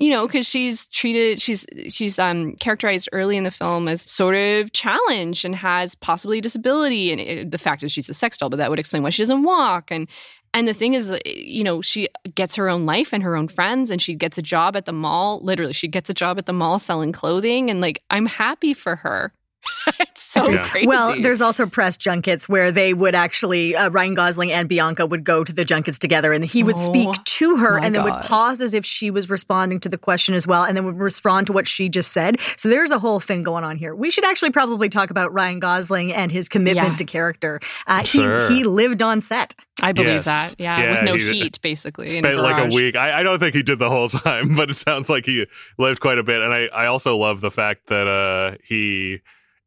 [0.01, 4.35] you know, because she's treated, she's she's um, characterized early in the film as sort
[4.35, 8.49] of challenged and has possibly disability, and it, the fact is she's a sex doll,
[8.49, 9.91] but that would explain why she doesn't walk.
[9.91, 10.09] And
[10.55, 13.91] and the thing is, you know, she gets her own life and her own friends,
[13.91, 15.41] and she gets a job at the mall.
[15.43, 18.97] Literally, she gets a job at the mall selling clothing, and like I'm happy for
[18.97, 19.35] her.
[20.41, 20.63] it's so yeah.
[20.69, 20.87] crazy.
[20.87, 25.25] Well, there's also press junkets where they would actually uh, Ryan Gosling and Bianca would
[25.25, 28.21] go to the junkets together, and he would oh, speak to her, and then God.
[28.21, 30.99] would pause as if she was responding to the question as well, and then would
[30.99, 32.39] respond to what she just said.
[32.57, 33.95] So there's a whole thing going on here.
[33.95, 36.97] We should actually probably talk about Ryan Gosling and his commitment yeah.
[36.97, 37.61] to character.
[37.87, 38.49] Uh, sure.
[38.49, 39.55] He he lived on set.
[39.83, 40.25] I believe yes.
[40.27, 40.55] that.
[40.59, 42.11] Yeah, yeah, with no heat, basically.
[42.11, 42.97] Spent like a week.
[42.97, 45.47] I, I, don't think he did the whole time, but it sounds like he
[45.79, 46.43] lived quite a bit.
[46.43, 49.21] And I, I also love the fact that uh, he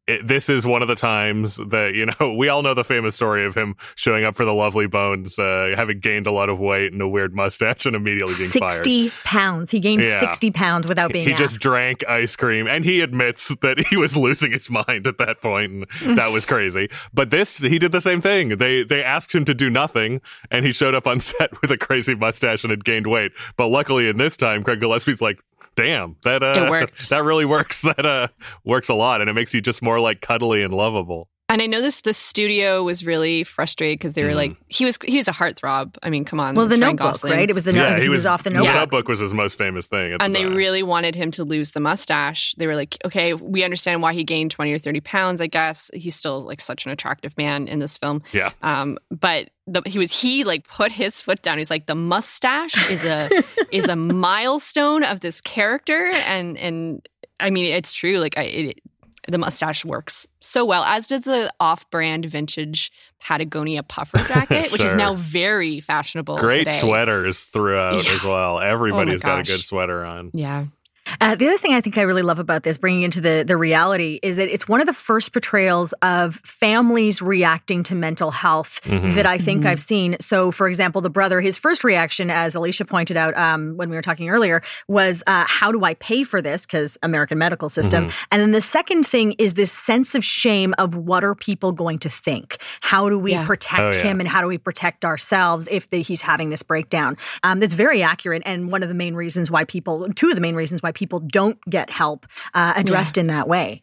[0.06, 3.14] it, this is one of the times that you know we all know the famous
[3.14, 6.60] story of him showing up for the Lovely Bones, uh, having gained a lot of
[6.60, 8.72] weight and a weird mustache, and immediately being 60 fired.
[8.72, 9.70] Sixty pounds.
[9.70, 10.20] He gained yeah.
[10.20, 11.26] sixty pounds without being.
[11.26, 11.40] He asked.
[11.40, 15.40] just drank ice cream, and he admits that he was losing his mind at that
[15.40, 15.86] point, and
[16.18, 16.90] that was crazy.
[17.12, 18.58] But this, he did the same thing.
[18.58, 21.78] They they asked him to do nothing, and he showed up on set with a
[21.78, 23.32] crazy mustache and had gained weight.
[23.56, 25.40] But luckily, in this time, Craig Gillespie's like,
[25.76, 27.82] damn, that uh, that really works.
[27.96, 28.28] That uh,
[28.64, 31.28] works a lot, and it makes you just more like cuddly and lovable.
[31.54, 34.34] And I noticed the studio was really frustrated because they were mm.
[34.34, 35.96] like, he was he was a heartthrob.
[36.02, 36.56] I mean, come on.
[36.56, 37.48] Well, the Notebook, right?
[37.48, 38.02] It was the yeah, Notebook.
[38.02, 38.72] He, was, was off the Notebook.
[38.72, 40.16] The Notebook was his most famous thing.
[40.18, 42.56] and the they really wanted him to lose the mustache.
[42.56, 45.40] They were like, okay, we understand why he gained twenty or thirty pounds.
[45.40, 48.24] I guess he's still like such an attractive man in this film.
[48.32, 48.50] Yeah.
[48.62, 51.58] Um, but the, he was he like put his foot down.
[51.58, 53.30] He's like, the mustache is a
[53.70, 57.06] is a milestone of this character, and and
[57.40, 58.18] I mean, it's true.
[58.18, 58.80] Like, I, it,
[59.28, 64.94] the mustache works so well, as does the off-brand vintage Patagonia puffer jacket, which is
[64.94, 66.36] now very fashionable.
[66.36, 66.80] Great today.
[66.80, 68.12] sweaters throughout yeah.
[68.12, 68.56] as well.
[68.56, 70.30] Oh Everybody's oh got a good sweater on.
[70.34, 70.66] Yeah.
[71.20, 73.56] Uh, the other thing I think I really love about this, bringing into the the
[73.56, 78.80] reality, is that it's one of the first portrayals of families reacting to mental health
[78.84, 79.14] mm-hmm.
[79.14, 79.68] that I think mm-hmm.
[79.68, 80.16] I've seen.
[80.20, 83.96] So, for example, the brother, his first reaction, as Alicia pointed out um, when we
[83.96, 88.06] were talking earlier, was uh, "How do I pay for this?" Because American medical system.
[88.06, 88.24] Mm-hmm.
[88.32, 91.98] And then the second thing is this sense of shame of what are people going
[92.00, 92.58] to think?
[92.80, 93.46] How do we yeah.
[93.46, 94.04] protect oh, yeah.
[94.04, 97.16] him, and how do we protect ourselves if the, he's having this breakdown?
[97.42, 100.40] Um, that's very accurate, and one of the main reasons why people, two of the
[100.40, 103.22] main reasons why people don't get help uh, addressed yeah.
[103.22, 103.82] in that way.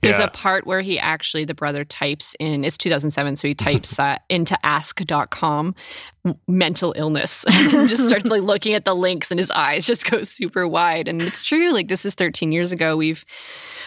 [0.00, 0.24] There's yeah.
[0.24, 4.18] a part where he actually, the brother types in, it's 2007, so he types uh,
[4.28, 5.74] into ask.com
[6.46, 10.22] mental illness and just starts like looking at the links and his eyes just go
[10.22, 11.08] super wide.
[11.08, 12.96] And it's true, like this is 13 years ago.
[12.96, 13.24] We've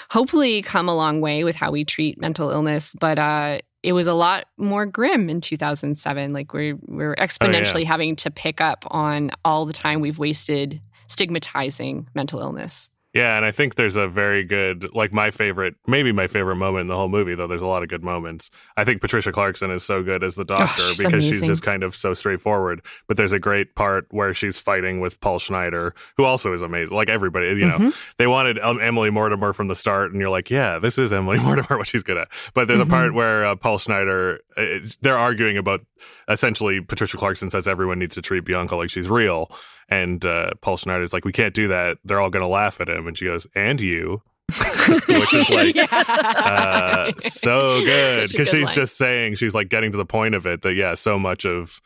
[0.10, 4.08] hopefully come a long way with how we treat mental illness, but uh, it was
[4.08, 6.34] a lot more grim in 2007.
[6.34, 7.88] Like we're, we're exponentially oh, yeah.
[7.88, 10.82] having to pick up on all the time we've wasted
[11.12, 12.90] stigmatizing mental illness.
[13.14, 16.82] Yeah, and I think there's a very good, like my favorite, maybe my favorite moment
[16.82, 18.50] in the whole movie, though there's a lot of good moments.
[18.78, 21.34] I think Patricia Clarkson is so good as the doctor oh, she's because amazing.
[21.34, 22.82] she's just kind of so straightforward.
[23.10, 26.96] But there's a great part where she's fighting with Paul Schneider, who also is amazing.
[26.96, 28.14] Like everybody, you know, mm-hmm.
[28.18, 31.38] they wanted um, Emily Mortimer from the start, and you're like, yeah, this is Emily
[31.44, 32.30] Mortimer, what she's good at.
[32.54, 32.94] But there's mm-hmm.
[32.94, 35.82] a part where uh, Paul Schneider, uh, they're arguing about
[36.30, 39.52] essentially Patricia Clarkson says everyone needs to treat Bianca like she's real.
[39.92, 41.98] And uh, Paul Schneider's like, we can't do that.
[42.06, 43.08] They're all going to laugh at him.
[43.08, 44.24] And she goes, and you.
[45.08, 45.86] which is like yeah.
[45.90, 48.76] uh, so good because she's line.
[48.76, 51.80] just saying she's like getting to the point of it that yeah so much of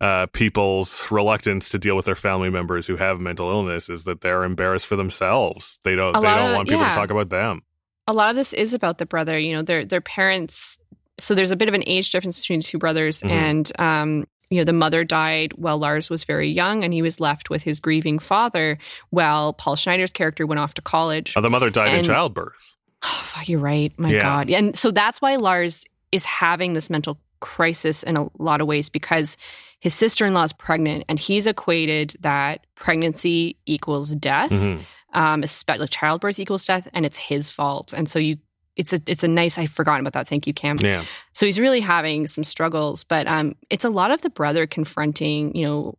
[0.00, 4.22] uh, people's reluctance to deal with their family members who have mental illness is that
[4.22, 6.88] they're embarrassed for themselves they don't they don't of, want people yeah.
[6.88, 7.62] to talk about them
[8.08, 10.78] a lot of this is about the brother you know their their parents
[11.16, 13.30] so there's a bit of an age difference between the two brothers mm-hmm.
[13.30, 17.20] and um, you know, the mother died while Lars was very young and he was
[17.20, 18.78] left with his grieving father
[19.10, 21.34] while Paul Schneider's character went off to college.
[21.36, 22.76] Oh, the mother died and, in childbirth.
[23.04, 23.92] Oh, you're right.
[23.96, 24.20] My yeah.
[24.20, 24.50] God.
[24.50, 28.90] And so that's why Lars is having this mental crisis in a lot of ways
[28.90, 29.36] because
[29.78, 34.82] his sister in law is pregnant and he's equated that pregnancy equals death, mm-hmm.
[35.18, 37.94] um, especially childbirth equals death, and it's his fault.
[37.94, 38.36] And so you
[38.76, 40.28] it's a it's a nice I've forgotten about that.
[40.28, 40.78] Thank you, Cam.
[40.78, 41.04] Yeah.
[41.32, 45.54] So he's really having some struggles, but um, it's a lot of the brother confronting,
[45.54, 45.98] you know,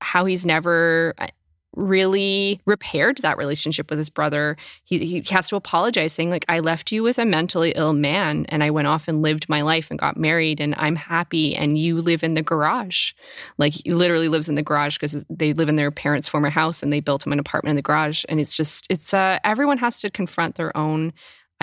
[0.00, 1.28] how he's never uh,
[1.76, 4.56] really repaired that relationship with his brother.
[4.82, 8.44] He, he has to apologize, saying, like, I left you with a mentally ill man
[8.48, 11.78] and I went off and lived my life and got married and I'm happy and
[11.78, 13.12] you live in the garage.
[13.56, 16.82] Like, he literally lives in the garage because they live in their parents' former house
[16.82, 18.24] and they built him an apartment in the garage.
[18.28, 21.12] And it's just, it's, uh, everyone has to confront their own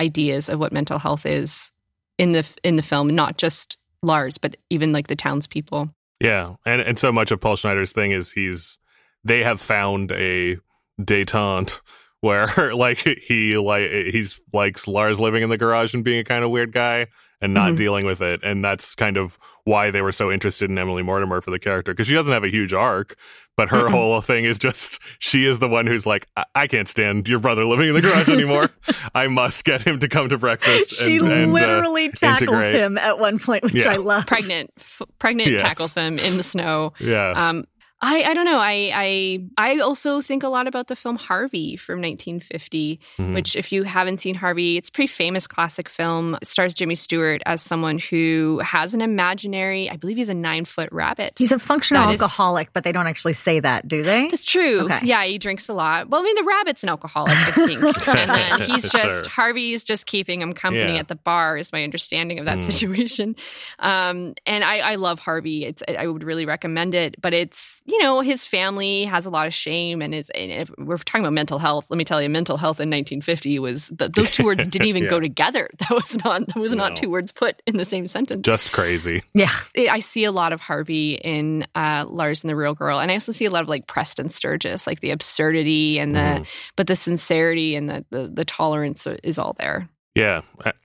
[0.00, 1.72] ideas of what mental health is
[2.18, 5.90] in the in the film, not just Lars, but even like the townspeople.
[6.20, 8.78] Yeah, and and so much of Paul Schneider's thing is he's
[9.24, 10.58] they have found a
[11.00, 11.80] detente
[12.20, 16.44] where like he like he's likes Lars living in the garage and being a kind
[16.44, 17.06] of weird guy
[17.40, 17.76] and not mm-hmm.
[17.76, 19.38] dealing with it, and that's kind of
[19.68, 22.42] why they were so interested in Emily Mortimer for the character because she doesn't have
[22.42, 23.16] a huge arc,
[23.54, 26.88] but her whole thing is just she is the one who's like, I-, I, can't
[26.88, 28.70] stand your brother living in the garage anymore.
[29.14, 30.92] I must get him to come to breakfast.
[30.92, 32.74] she and, and, uh, literally uh, tackles integrate.
[32.76, 33.90] him at one point, which yeah.
[33.90, 34.26] I love.
[34.26, 35.60] Pregnant, f- pregnant yes.
[35.60, 36.94] tackles him in the snow.
[36.98, 37.32] Yeah.
[37.36, 37.66] Um,
[38.00, 38.58] I, I don't know.
[38.58, 43.34] I, I I also think a lot about the film Harvey from 1950, mm-hmm.
[43.34, 46.36] which if you haven't seen Harvey, it's a pretty famous classic film.
[46.40, 50.64] It stars Jimmy Stewart as someone who has an imaginary, I believe he's a nine
[50.64, 51.34] foot rabbit.
[51.38, 54.28] He's a functional that alcoholic, is, but they don't actually say that, do they?
[54.28, 54.82] That's true.
[54.82, 55.00] Okay.
[55.02, 56.08] Yeah, he drinks a lot.
[56.08, 57.82] Well, I mean, the rabbit's an alcoholic, I think.
[58.08, 59.28] and then he's just, sure.
[59.28, 61.00] Harvey's just keeping him company yeah.
[61.00, 62.62] at the bar, is my understanding of that mm.
[62.62, 63.34] situation.
[63.80, 65.64] Um, and I, I love Harvey.
[65.64, 69.46] It's I would really recommend it, but it's you know, his family has a lot
[69.46, 70.30] of shame, and is.
[70.30, 73.58] And if we're talking about mental health, let me tell you, mental health in 1950
[73.58, 75.08] was the, those two words didn't even yeah.
[75.08, 75.68] go together.
[75.88, 76.84] That was not that was no.
[76.84, 78.42] not two words put in the same sentence.
[78.42, 79.22] Just crazy.
[79.32, 83.10] Yeah, I see a lot of Harvey in uh, Lars and the Real Girl, and
[83.10, 86.46] I also see a lot of like Preston Sturges, like the absurdity and the mm.
[86.76, 89.88] but the sincerity and the, the the tolerance is all there.
[90.18, 90.40] Yeah.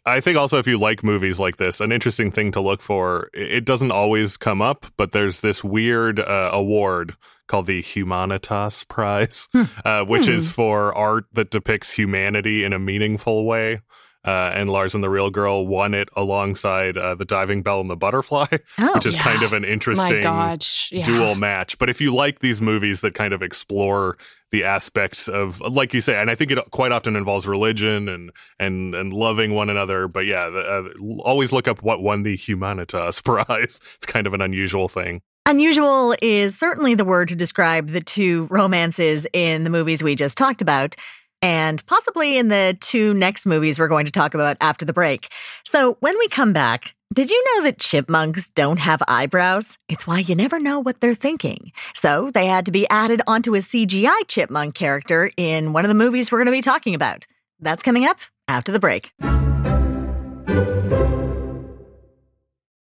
[0.06, 3.30] I think also if you like movies like this, an interesting thing to look for,
[3.34, 7.16] it doesn't always come up, but there's this weird uh, award
[7.48, 9.64] called the Humanitas Prize, hmm.
[9.84, 10.34] uh, which hmm.
[10.34, 13.82] is for art that depicts humanity in a meaningful way.
[14.26, 17.90] Uh, and Lars and the Real Girl won it alongside uh, the Diving Bell and
[17.90, 18.46] the Butterfly,
[18.78, 19.22] oh, which is yeah.
[19.22, 20.58] kind of an interesting yeah.
[21.04, 21.78] dual match.
[21.78, 24.18] But if you like these movies that kind of explore
[24.52, 28.32] the aspects of, like you say, and I think it quite often involves religion and
[28.60, 30.08] and and loving one another.
[30.08, 33.82] But yeah, the, uh, always look up what won the Humanitas Prize.
[33.96, 35.22] It's kind of an unusual thing.
[35.46, 40.38] Unusual is certainly the word to describe the two romances in the movies we just
[40.38, 40.96] talked about
[41.44, 45.28] and possibly in the two next movies we're going to talk about after the break.
[45.66, 49.78] So, when we come back, did you know that chipmunks don't have eyebrows?
[49.90, 51.74] It's why you never know what they're thinking.
[51.96, 55.96] So, they had to be added onto a CGI chipmunk character in one of the
[55.96, 57.28] movies we're going to be talking about.
[57.60, 59.12] That's coming up after the break.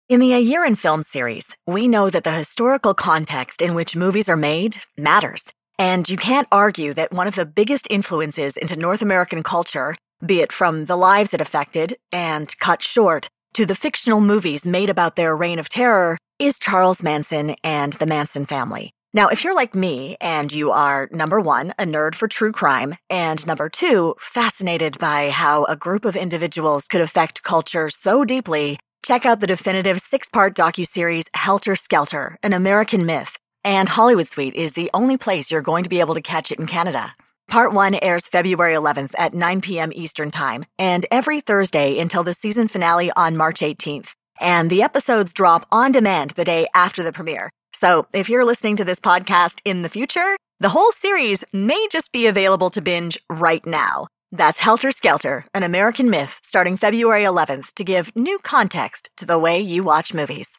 [0.08, 3.94] In the A Year in Film series, we know that the historical context in which
[3.94, 5.44] movies are made matters.
[5.78, 10.40] And you can't argue that one of the biggest influences into North American culture, be
[10.40, 15.14] it from the lives it affected and cut short to the fictional movies made about
[15.14, 18.92] their reign of terror, is Charles Manson and the Manson family.
[19.14, 22.96] Now, if you're like me and you are number one, a nerd for true crime,
[23.08, 28.78] and number two, fascinated by how a group of individuals could affect culture so deeply,
[29.04, 34.54] check out the definitive six part docuseries Helter Skelter, an American myth and Hollywood Suite
[34.54, 37.14] is the only place you're going to be able to catch it in Canada.
[37.48, 39.90] Part 1 airs February 11th at 9 p.m.
[39.94, 44.12] Eastern Time and every Thursday until the season finale on March 18th.
[44.40, 47.50] And the episodes drop on demand the day after the premiere.
[47.72, 52.12] So if you're listening to this podcast in the future, the whole series may just
[52.12, 54.08] be available to binge right now.
[54.30, 59.38] That's Helter Skelter, an American myth, starting February 11th to give new context to the
[59.38, 60.58] way you watch movies.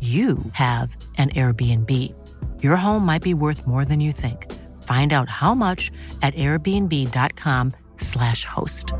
[0.00, 1.90] you have an Airbnb.
[2.62, 4.50] Your home might be worth more than you think.
[4.82, 5.90] Find out how much
[6.22, 8.94] at airbnb.com/slash host.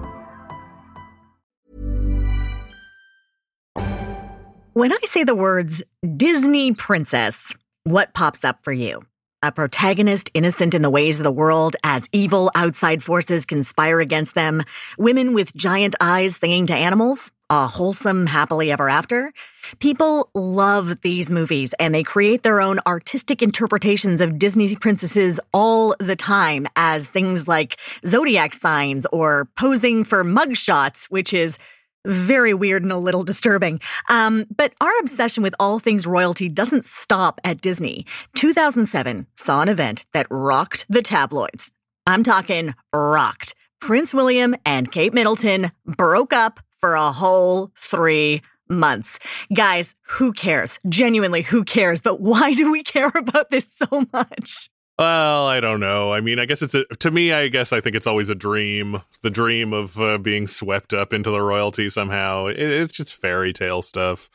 [4.74, 5.82] When I say the words
[6.16, 9.02] Disney princess, what pops up for you?
[9.42, 14.34] A protagonist innocent in the ways of the world as evil outside forces conspire against
[14.34, 14.62] them?
[14.98, 17.32] Women with giant eyes singing to animals?
[17.50, 19.32] A wholesome happily ever after.
[19.80, 25.96] People love these movies and they create their own artistic interpretations of Disney princesses all
[25.98, 31.58] the time as things like zodiac signs or posing for mugshots, which is
[32.06, 33.80] very weird and a little disturbing.
[34.08, 38.06] Um, but our obsession with all things royalty doesn't stop at Disney.
[38.36, 41.70] 2007 saw an event that rocked the tabloids.
[42.06, 43.54] I'm talking rocked.
[43.80, 49.18] Prince William and Kate Middleton broke up for a whole three months.
[49.54, 50.78] Guys, who cares?
[50.88, 52.00] Genuinely, who cares?
[52.00, 54.70] But why do we care about this so much?
[54.98, 56.12] Well, I don't know.
[56.12, 58.34] I mean, I guess it's a, to me, I guess I think it's always a
[58.34, 62.46] dream, the dream of uh, being swept up into the royalty somehow.
[62.46, 64.28] It, it's just fairy tale stuff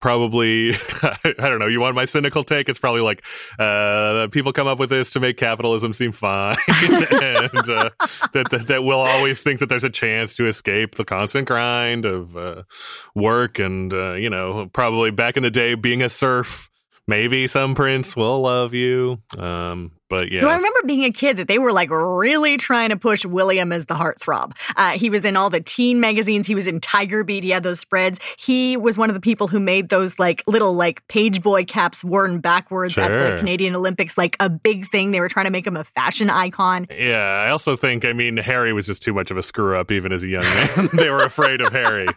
[0.00, 0.72] probably
[1.02, 2.68] i don't know you want my cynical take?
[2.68, 3.24] It's probably like
[3.58, 7.90] uh, people come up with this to make capitalism seem fine and uh,
[8.32, 12.04] that, that, that we'll always think that there's a chance to escape the constant grind
[12.04, 12.62] of uh,
[13.14, 16.70] work and uh, you know probably back in the day being a serf
[17.06, 19.20] maybe some prince will love you.
[19.36, 20.44] Um, but yeah.
[20.44, 23.86] I remember being a kid that they were like really trying to push William as
[23.86, 24.54] the heartthrob.
[24.76, 26.46] Uh, he was in all the teen magazines.
[26.46, 27.44] He was in Tiger Beat.
[27.44, 28.18] He had those spreads.
[28.36, 32.04] He was one of the people who made those like little like page boy caps
[32.04, 33.04] worn backwards sure.
[33.04, 35.12] at the Canadian Olympics, like a big thing.
[35.12, 36.88] They were trying to make him a fashion icon.
[36.90, 37.18] Yeah.
[37.18, 40.12] I also think, I mean, Harry was just too much of a screw up, even
[40.12, 40.88] as a young man.
[40.92, 42.06] they were afraid of Harry.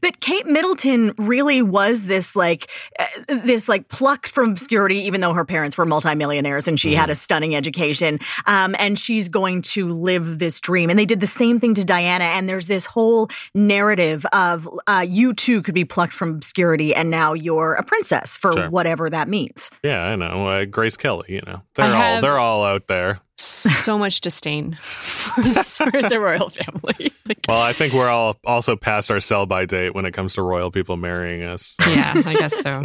[0.00, 5.32] But Kate Middleton really was this like, uh, this like plucked from obscurity, even though
[5.32, 9.88] her parents were multimillionaires and she had a stunning education, um, and she's going to
[9.88, 10.90] live this dream.
[10.90, 12.24] And they did the same thing to Diana.
[12.24, 17.10] And there's this whole narrative of uh, you too could be plucked from obscurity, and
[17.10, 18.70] now you're a princess for sure.
[18.70, 19.70] whatever that means.
[19.82, 20.48] Yeah, I know.
[20.48, 25.90] Uh, Grace Kelly, you know, they're all they're all out there so much disdain for,
[25.90, 27.12] the royal family.
[27.26, 30.34] Like, well, I think we're all also past our sell by date when it comes
[30.34, 31.76] to royal people marrying us.
[31.80, 31.90] So.
[31.96, 32.84] Yeah, I guess so.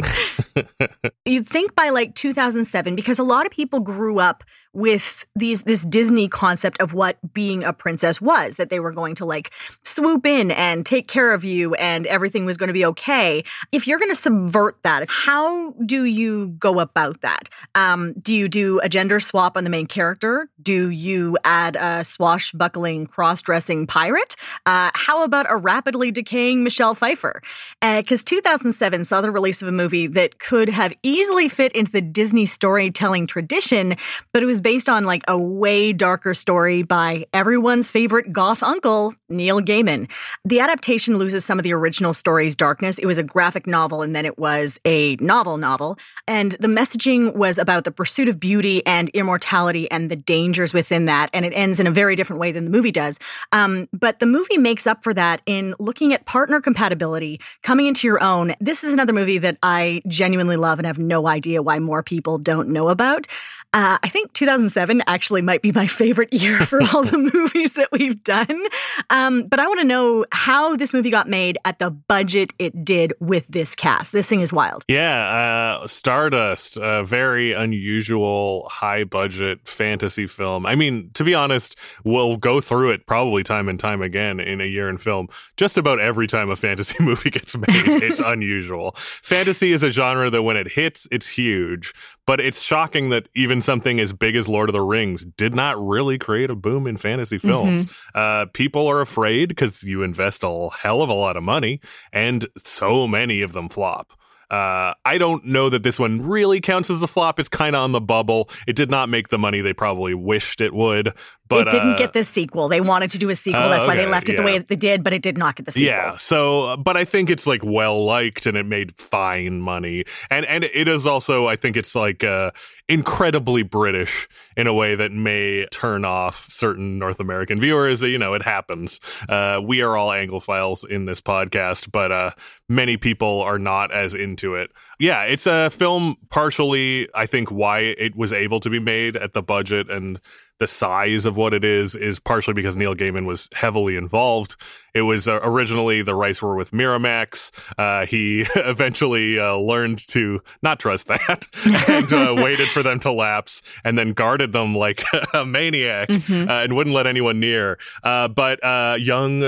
[1.24, 4.42] You'd think by like 2007, because a lot of people grew up
[4.74, 9.14] with these this Disney concept of what being a princess was that they were going
[9.16, 9.50] to like
[9.84, 13.44] swoop in and take care of you and everything was going to be okay.
[13.70, 17.50] If you're going to subvert that, how do you go about that?
[17.74, 20.48] Um, do you do a gender swap on the main character?
[20.62, 24.36] Do you add a swashbuckling cross-dressing pirate?
[24.64, 27.42] Uh, how about a rapidly decaying Michelle Pfeiffer?
[27.80, 31.92] Because uh, 2007 saw the release of a movie that could have easily fit into
[31.92, 33.96] the Disney storytelling tradition,
[34.32, 39.14] but it was based on like a way darker story by everyone's favorite goth uncle,
[39.28, 40.10] Neil Gaiman.
[40.44, 42.98] The adaptation loses some of the original story's darkness.
[42.98, 45.98] It was a graphic novel and then it was a novel novel.
[46.26, 51.06] And the messaging was about the pursuit of beauty and immortality and the dangers within
[51.06, 51.30] that.
[51.32, 53.18] And it ends in a very different way than the movie does.
[53.50, 58.06] Um, but the movie makes up for that in looking at partner compatibility, coming into
[58.06, 58.54] your own.
[58.60, 62.38] This is another movie that I genuinely love and have no idea why more people
[62.38, 63.26] don't know about.
[63.74, 67.90] Uh, I think 2007 actually might be my favorite year for all the movies that
[67.90, 68.66] we've done.
[69.08, 72.84] Um, but I want to know how this movie got made at the budget it
[72.84, 74.12] did with this cast.
[74.12, 74.84] This thing is wild.
[74.88, 80.66] Yeah, uh, Stardust, a very unusual high budget fantasy film.
[80.66, 84.60] I mean, to be honest, we'll go through it probably time and time again in
[84.60, 85.28] a year in film.
[85.56, 88.92] Just about every time a fantasy movie gets made, it's unusual.
[89.22, 91.94] Fantasy is a genre that when it hits, it's huge.
[92.26, 95.84] But it's shocking that even something as big as Lord of the Rings did not
[95.84, 97.86] really create a boom in fantasy films.
[97.86, 98.18] Mm-hmm.
[98.18, 101.80] Uh, people are afraid because you invest a hell of a lot of money,
[102.12, 104.12] and so many of them flop.
[104.52, 107.40] Uh, I don't know that this one really counts as a flop.
[107.40, 108.50] It's kind of on the bubble.
[108.66, 111.14] It did not make the money they probably wished it would.
[111.52, 112.68] But it didn't uh, get the sequel.
[112.68, 113.68] They wanted to do a sequel.
[113.68, 114.40] That's okay, why they left it yeah.
[114.40, 115.86] the way they did, but it did not get the sequel.
[115.86, 116.16] Yeah.
[116.16, 120.04] So, but I think it's like well liked and it made fine money.
[120.30, 122.50] And and it is also I think it's like uh,
[122.88, 128.02] incredibly British in a way that may turn off certain North American viewers.
[128.02, 129.00] You know, it happens.
[129.28, 132.30] Uh, we are all Anglophiles in this podcast, but uh,
[132.68, 134.70] many people are not as into it.
[134.98, 139.32] Yeah, it's a film partially, I think, why it was able to be made at
[139.32, 140.20] the budget and
[140.62, 144.54] the size of what it is is partially because Neil Gaiman was heavily involved.
[144.94, 147.50] It was uh, originally the rights were with Miramax.
[147.78, 151.46] Uh, he eventually uh, learned to not trust that
[151.88, 155.02] and uh, waited for them to lapse and then guarded them like
[155.34, 156.48] a maniac mm-hmm.
[156.48, 157.78] Uh, and wouldn't let anyone near.
[158.02, 158.60] Uh, but
[159.00, 159.42] young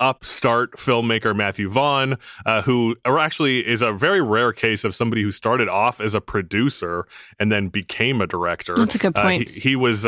[0.00, 2.18] upstart filmmaker Matthew Vaughn,
[2.64, 7.06] who actually is a very rare case of somebody who started off as a producer
[7.38, 8.74] and then became a director.
[8.74, 9.48] That's a good point.
[9.48, 10.02] He, he, was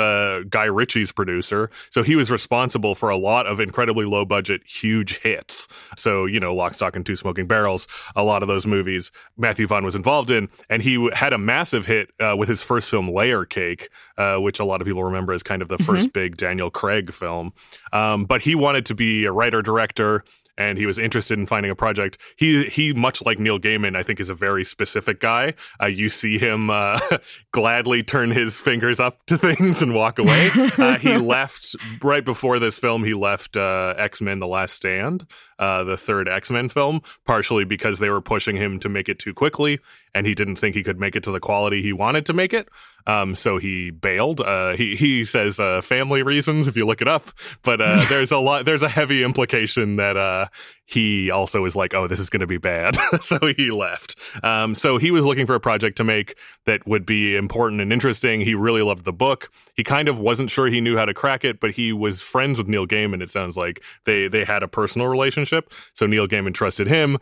[0.49, 1.70] Guy Ritchie's producer.
[1.90, 5.68] So he was responsible for a lot of incredibly low budget, huge hits.
[5.97, 7.86] So, you know, Lock, Stock, and Two Smoking Barrels,
[8.16, 10.49] a lot of those movies Matthew Vaughn was involved in.
[10.68, 13.88] And he had a massive hit uh, with his first film, Layer Cake,
[14.18, 15.93] uh, which a lot of people remember as kind of the mm-hmm.
[15.93, 17.53] first big Daniel Craig film.
[17.93, 20.24] Um, but he wanted to be a writer director
[20.59, 22.18] and he was interested in finding a project.
[22.36, 25.55] He he much like Neil Gaiman, I think, is a very specific guy.
[25.82, 26.98] Uh, you see him uh,
[27.53, 30.50] gladly turn his fingers up to things and walk away.
[30.78, 33.05] Uh, he left right before this film.
[33.05, 35.26] He left uh, X Men: The Last Stand,
[35.59, 39.18] uh, the third X Men film, partially because they were pushing him to make it
[39.18, 39.80] too quickly,
[40.14, 42.53] and he didn't think he could make it to the quality he wanted to make
[42.53, 42.68] it.
[43.07, 44.40] Um, so he bailed.
[44.40, 47.28] Uh, he he says uh, family reasons if you look it up,
[47.62, 48.64] but uh, there's a lot.
[48.64, 50.46] There's a heavy implication that uh,
[50.84, 54.16] he also is like, oh, this is going to be bad, so he left.
[54.42, 56.36] Um, so he was looking for a project to make
[56.66, 58.40] that would be important and interesting.
[58.40, 59.50] He really loved the book.
[59.74, 62.59] He kind of wasn't sure he knew how to crack it, but he was friends
[62.59, 63.22] with Neil Gaiman.
[63.22, 67.18] It sounds like they they had a personal relationship, so Neil Gaiman trusted him.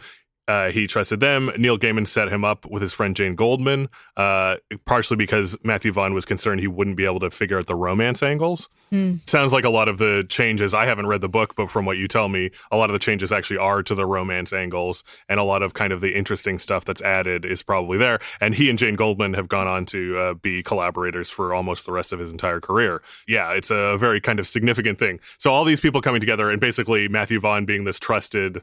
[0.51, 1.53] Uh, he trusted them.
[1.57, 6.13] Neil Gaiman set him up with his friend Jane Goldman, uh, partially because Matthew Vaughn
[6.13, 8.69] was concerned he wouldn't be able to figure out the romance angles.
[8.91, 9.21] Mm.
[9.31, 10.75] Sounds like a lot of the changes.
[10.75, 12.99] I haven't read the book, but from what you tell me, a lot of the
[12.99, 16.59] changes actually are to the romance angles, and a lot of kind of the interesting
[16.59, 18.19] stuff that's added is probably there.
[18.41, 21.93] And he and Jane Goldman have gone on to uh, be collaborators for almost the
[21.93, 23.03] rest of his entire career.
[23.29, 25.21] Yeah, it's a very kind of significant thing.
[25.39, 28.63] So all these people coming together, and basically Matthew Vaughn being this trusted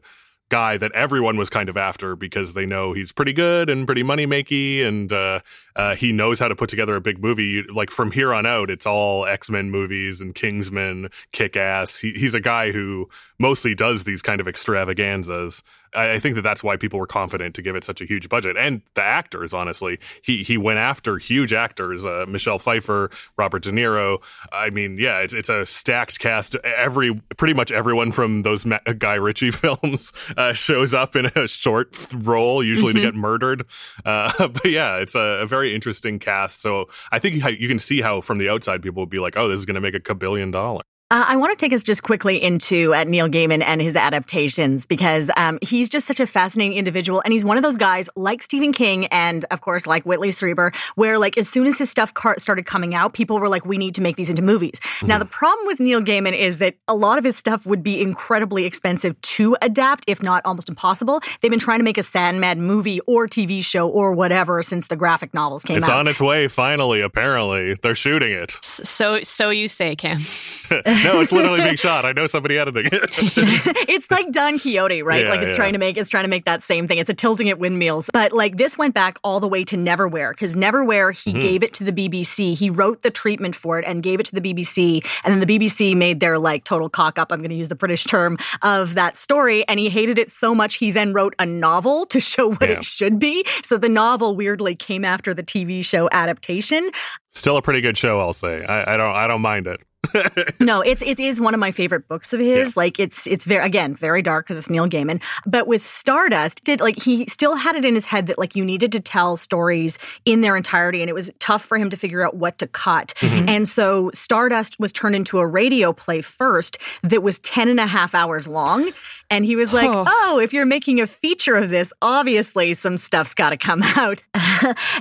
[0.50, 4.04] guy that everyone was kind of after because they know he's pretty good and pretty
[4.04, 5.40] money makey and uh,
[5.76, 7.64] uh, he knows how to put together a big movie.
[7.64, 12.00] Like from here on out, it's all X Men movies and Kingsman, Kick Ass.
[12.00, 13.10] He, he's a guy who
[13.40, 15.64] mostly does these kind of extravaganzas.
[15.94, 18.30] I, I, think that that's why people were confident to give it such a huge
[18.30, 19.54] budget, and the actors.
[19.54, 24.20] Honestly, he he went after huge actors: uh, Michelle Pfeiffer, Robert De Niro.
[24.52, 26.56] I mean, yeah, it's it's a stacked cast.
[26.56, 31.48] Every pretty much everyone from those Ma- Guy Ritchie films uh, shows up in a
[31.48, 33.02] short role, usually mm-hmm.
[33.02, 33.66] to get murdered.
[34.06, 36.62] Uh, but yeah, it's a, a, very interesting cast.
[36.62, 39.48] So I think you can see how from the outside people would be like, "Oh,
[39.48, 42.04] this is going to make a kabillion dollars." Uh, I want to take us just
[42.04, 46.76] quickly into uh, Neil Gaiman and his adaptations because um, he's just such a fascinating
[46.76, 47.22] individual.
[47.24, 50.76] And he's one of those guys like Stephen King and, of course, like Whitley Strieber,
[50.96, 53.78] where like as soon as his stuff car- started coming out, people were like, we
[53.78, 54.82] need to make these into movies.
[54.82, 55.08] Mm-hmm.
[55.08, 58.02] Now, the problem with Neil Gaiman is that a lot of his stuff would be
[58.02, 61.22] incredibly expensive to adapt, if not almost impossible.
[61.40, 64.98] They've been trying to make a Sandman movie or TV show or whatever since the
[64.98, 65.92] graphic novels came it's out.
[65.92, 67.76] It's on its way, finally, apparently.
[67.76, 68.58] They're shooting it.
[68.62, 70.18] So, so you say, Cam.
[71.04, 72.06] no, it's literally Big shot.
[72.06, 72.94] I know somebody editing it.
[73.90, 75.24] it's like Don Quixote, right?
[75.24, 75.56] Yeah, like it's yeah.
[75.56, 76.98] trying to make it's trying to make that same thing.
[76.98, 78.10] It's a tilting at windmills.
[78.14, 81.40] But like this went back all the way to Neverwhere because Neverwhere he mm-hmm.
[81.42, 82.56] gave it to the BBC.
[82.56, 85.60] He wrote the treatment for it and gave it to the BBC, and then the
[85.60, 87.32] BBC made their like total cock up.
[87.32, 90.56] I'm going to use the British term of that story, and he hated it so
[90.56, 92.78] much he then wrote a novel to show what yeah.
[92.78, 93.46] it should be.
[93.64, 96.92] So the novel weirdly came after the TV show adaptation.
[97.32, 98.66] Still a pretty good show, I'll say.
[98.66, 99.82] I, I don't I don't mind it.
[100.60, 102.70] no, it's it is one of my favorite books of his.
[102.70, 102.74] Yeah.
[102.76, 105.22] Like it's it's very again very dark because it's Neil Gaiman.
[105.46, 108.64] But with Stardust, did like he still had it in his head that like you
[108.64, 112.26] needed to tell stories in their entirety, and it was tough for him to figure
[112.26, 113.14] out what to cut.
[113.18, 113.50] Mm-hmm.
[113.50, 117.88] And so Stardust was turned into a radio play first that was 10 and a
[117.88, 118.92] half hours long.
[119.30, 122.98] And he was like, oh, oh if you're making a feature of this, obviously some
[122.98, 124.24] stuff's got to come out.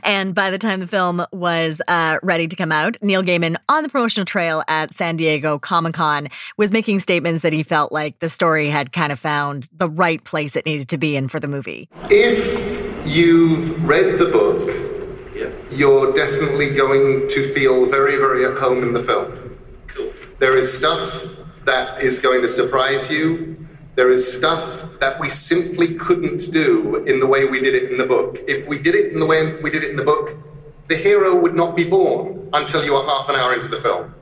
[0.03, 3.83] and by the time the film was uh, ready to come out, Neil Gaiman on
[3.83, 8.19] the promotional trail at San Diego Comic Con was making statements that he felt like
[8.19, 11.39] the story had kind of found the right place it needed to be in for
[11.39, 11.89] the movie.
[12.11, 14.69] If you've read the book,
[15.73, 19.59] you're definitely going to feel very, very at home in the film.
[20.39, 21.27] There is stuff
[21.65, 23.66] that is going to surprise you
[23.97, 27.97] there is stuff that we simply couldn't do in the way we did it in
[27.97, 28.37] the book.
[28.47, 30.37] If we did it in the way we did it in the book,
[30.89, 34.15] the hero would not be born until you are half an hour into the film.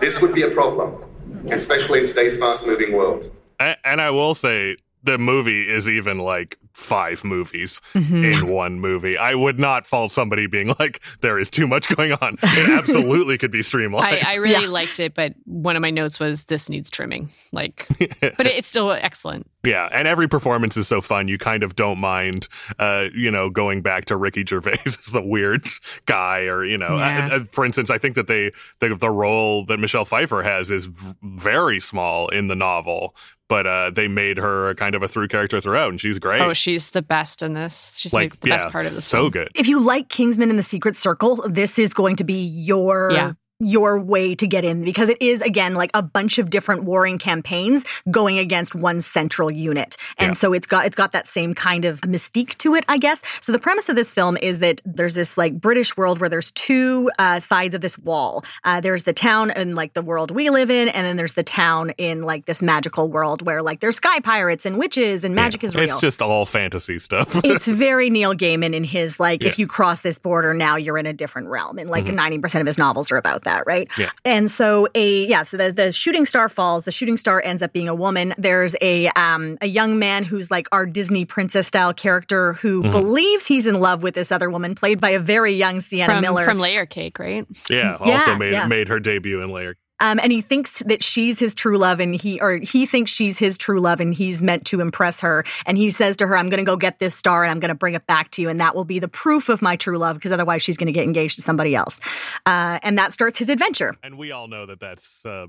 [0.00, 1.04] This would be a problem,
[1.50, 3.30] especially in today's fast moving world.
[3.58, 8.24] And I will say, the movie is even like five movies mm-hmm.
[8.24, 9.18] in one movie.
[9.18, 12.38] I would not fault somebody being like, there is too much going on.
[12.42, 14.24] It absolutely could be streamlined.
[14.24, 14.70] I, I really yeah.
[14.70, 17.30] liked it, but one of my notes was this needs trimming.
[17.52, 17.86] Like,
[18.20, 19.46] but it's still excellent.
[19.64, 21.28] Yeah, and every performance is so fun.
[21.28, 22.48] You kind of don't mind,
[22.80, 25.66] uh, you know, going back to Ricky Gervais as the weird
[26.06, 27.28] guy, or you know, yeah.
[27.32, 28.50] uh, for instance, I think that they
[28.80, 33.14] the, the role that Michelle Pfeiffer has is v- very small in the novel,
[33.52, 36.40] but uh, they made her a kind of a through character throughout, and she's great.
[36.40, 37.98] Oh, she's the best in this.
[37.98, 39.04] She's like the yeah, best part of this.
[39.04, 39.30] So film.
[39.30, 39.50] good.
[39.54, 43.32] If you like Kingsman and the Secret Circle, this is going to be your yeah
[43.62, 47.18] your way to get in because it is again like a bunch of different warring
[47.18, 50.32] campaigns going against one central unit and yeah.
[50.32, 53.52] so it's got it's got that same kind of mystique to it i guess so
[53.52, 57.10] the premise of this film is that there's this like british world where there's two
[57.18, 60.70] uh, sides of this wall uh, there's the town in like the world we live
[60.70, 64.18] in and then there's the town in like this magical world where like there's sky
[64.20, 65.66] pirates and witches and magic yeah.
[65.66, 69.48] is real it's just all fantasy stuff it's very neil gaiman in his like yeah.
[69.48, 72.18] if you cross this border now you're in a different realm and like mm-hmm.
[72.18, 73.88] 90% of his novels are about that that, right?
[73.98, 74.10] Yeah.
[74.24, 76.84] And so a yeah, so the, the shooting star falls.
[76.84, 78.34] The shooting star ends up being a woman.
[78.38, 82.92] There's a um a young man who's like our Disney princess style character who mm-hmm.
[82.92, 86.22] believes he's in love with this other woman, played by a very young Sienna from,
[86.22, 87.46] Miller from Layer Cake, right?
[87.68, 88.66] Yeah, also yeah, made yeah.
[88.66, 92.14] made her debut in Layer um, and he thinks that she's his true love, and
[92.14, 95.44] he or he thinks she's his true love, and he's meant to impress her.
[95.64, 97.68] And he says to her, "I'm going to go get this star, and I'm going
[97.68, 99.96] to bring it back to you, and that will be the proof of my true
[99.96, 102.00] love, because otherwise she's going to get engaged to somebody else."
[102.44, 103.94] Uh, and that starts his adventure.
[104.02, 105.24] And we all know that that's.
[105.24, 105.46] Uh,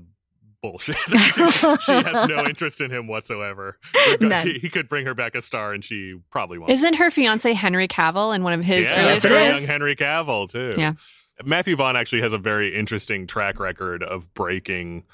[0.62, 0.96] bullshit.
[1.08, 3.78] she, she, has no interest in him whatsoever.
[4.18, 6.70] She, he could bring her back a star, and she probably won't.
[6.70, 9.58] Isn't her fiance Henry Cavill in one of his yeah, earliest roles?
[9.58, 10.74] young Henry Cavill too.
[10.78, 10.94] Yeah.
[11.42, 15.04] Matthew Vaughn actually has a very interesting track record of breaking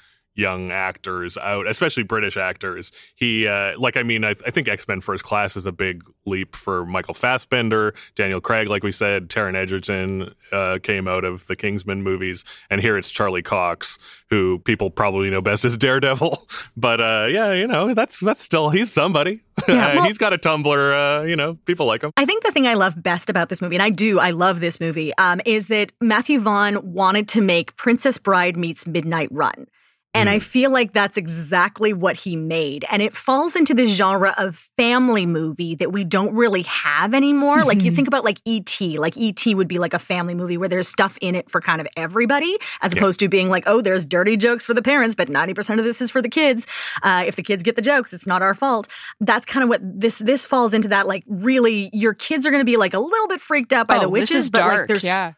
[0.41, 2.91] young actors out, especially British actors.
[3.15, 6.03] He, uh, like, I mean, I, I think X Men First Class is a big
[6.25, 11.47] leap for Michael Fassbender, Daniel Craig, like we said, Taron Egerton uh, came out of
[11.47, 13.97] the Kingsman movies, and here it's Charlie Cox,
[14.29, 16.47] who people probably know best as Daredevil.
[16.75, 19.41] But uh, yeah, you know, that's that's still he's somebody.
[19.67, 21.21] Yeah, well, he's got a Tumblr.
[21.21, 22.11] Uh, you know, people like him.
[22.17, 24.59] I think the thing I love best about this movie, and I do, I love
[24.59, 29.67] this movie, um, is that Matthew Vaughn wanted to make Princess Bride meets Midnight Run.
[30.13, 30.33] And mm.
[30.33, 32.85] I feel like that's exactly what he made.
[32.89, 37.59] And it falls into the genre of family movie that we don't really have anymore.
[37.59, 37.67] Mm-hmm.
[37.67, 37.95] Like you mm-hmm.
[37.95, 39.55] think about like E.T., like E.T.
[39.55, 42.57] would be like a family movie where there's stuff in it for kind of everybody,
[42.81, 42.99] as yeah.
[42.99, 46.01] opposed to being like, oh, there's dirty jokes for the parents, but 90% of this
[46.01, 46.67] is for the kids.
[47.03, 48.87] Uh, if the kids get the jokes, it's not our fault.
[49.21, 52.61] That's kind of what this this falls into that like really your kids are going
[52.61, 54.79] to be like a little bit freaked out by oh, the witches, but dark.
[54.79, 55.33] like there's yeah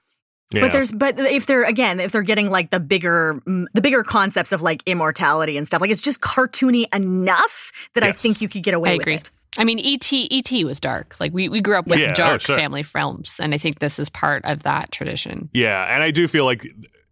[0.53, 0.61] Yeah.
[0.61, 4.03] But there's but if they're again if they're getting like the bigger mm, the bigger
[4.03, 8.15] concepts of like immortality and stuff like it's just cartoony enough that yes.
[8.15, 9.15] I think you could get away I with agree.
[9.15, 9.31] it.
[9.57, 11.15] I mean, ET ET was dark.
[11.19, 12.55] Like we, we grew up with yeah, oh, dark oh, sure.
[12.55, 15.49] family films, and I think this is part of that tradition.
[15.53, 16.65] Yeah, and I do feel like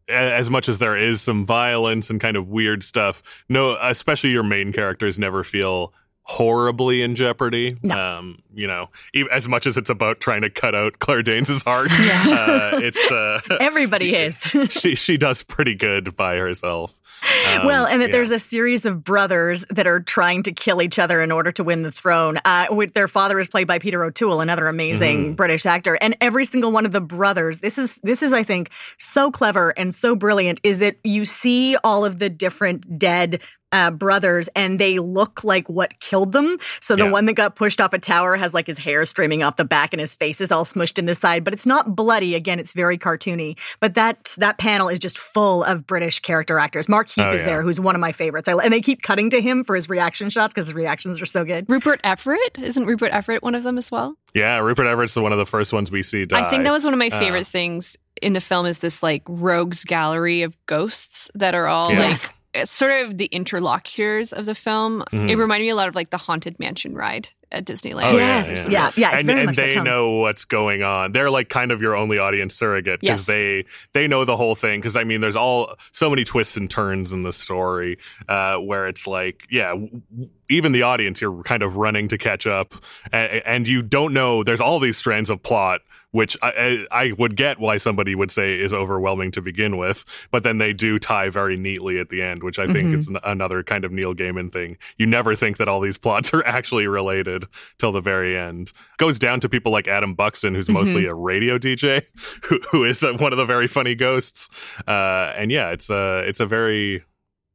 [0.10, 4.44] as much as there is some violence and kind of weird stuff, no, especially your
[4.44, 5.94] main characters never feel
[6.32, 7.78] horribly in jeopardy.
[7.84, 8.00] No.
[8.00, 11.62] Um, you know, even, as much as it's about trying to cut out Claire Danes'
[11.64, 12.72] heart, yeah.
[12.74, 14.38] uh, it's uh, everybody is.
[14.70, 17.02] she she does pretty good by herself.
[17.48, 18.14] Um, well, and that yeah.
[18.14, 21.64] there's a series of brothers that are trying to kill each other in order to
[21.64, 22.40] win the throne.
[22.46, 25.34] Uh, their father is played by Peter O'Toole, another amazing mm-hmm.
[25.34, 27.60] British actor, and every single one of the brothers.
[27.60, 30.62] This is this is I think so clever and so brilliant.
[30.64, 33.42] Is that you see all of the different dead
[33.72, 36.58] uh, brothers and they look like what killed them.
[36.80, 37.12] So the yeah.
[37.12, 39.94] one that got pushed off a tower has like his hair streaming off the back
[39.94, 42.36] and his face is all smushed in the side, but it's not bloody.
[42.36, 43.58] Again, it's very cartoony.
[43.80, 46.90] But that that panel is just full of British character actors.
[46.90, 47.48] Mark Heap oh, is yeah.
[47.48, 48.48] there, who's one of my favorites.
[48.48, 51.26] I, and they keep cutting to him for his reaction shots because his reactions are
[51.26, 51.66] so good.
[51.70, 54.16] Rupert Everett isn't Rupert Everett one of them as well?
[54.34, 56.26] Yeah, Rupert Everett's the one of the first ones we see.
[56.26, 56.40] Die.
[56.40, 58.66] I think that was one of my uh, favorite uh, things in the film.
[58.66, 62.28] Is this like rogues gallery of ghosts that are all yes.
[62.28, 65.04] like sort of the interlocutors of the film.
[65.12, 65.30] Mm-hmm.
[65.30, 68.14] It reminded me a lot of like the Haunted Mansion ride at Disneyland.
[68.14, 68.68] Oh, yes.
[68.68, 69.12] Yeah, yeah.
[69.12, 71.12] yeah and, and they know what's going on.
[71.12, 73.36] They're like kind of your only audience surrogate because yes.
[73.36, 74.80] they they know the whole thing.
[74.80, 77.97] Because I mean, there's all so many twists and turns in the story
[78.28, 79.70] uh, where it's like, yeah.
[79.70, 80.02] W-
[80.49, 82.74] even the audience, you're kind of running to catch up,
[83.14, 84.43] and, and you don't know.
[84.43, 85.80] There's all these strands of plot
[86.12, 90.43] which I, I would get why somebody would say is overwhelming to begin with, but
[90.43, 92.97] then they do tie very neatly at the end, which I think mm-hmm.
[92.97, 94.78] is another kind of Neil Gaiman thing.
[94.97, 97.45] You never think that all these plots are actually related
[97.80, 98.74] till the very end.
[98.97, 101.12] Goes down to people like Adam Buxton, who's mostly mm-hmm.
[101.12, 102.03] a radio DJ,
[102.43, 104.49] who, who is one of the very funny ghosts.
[104.88, 107.03] Uh, and yeah, it's a it's a very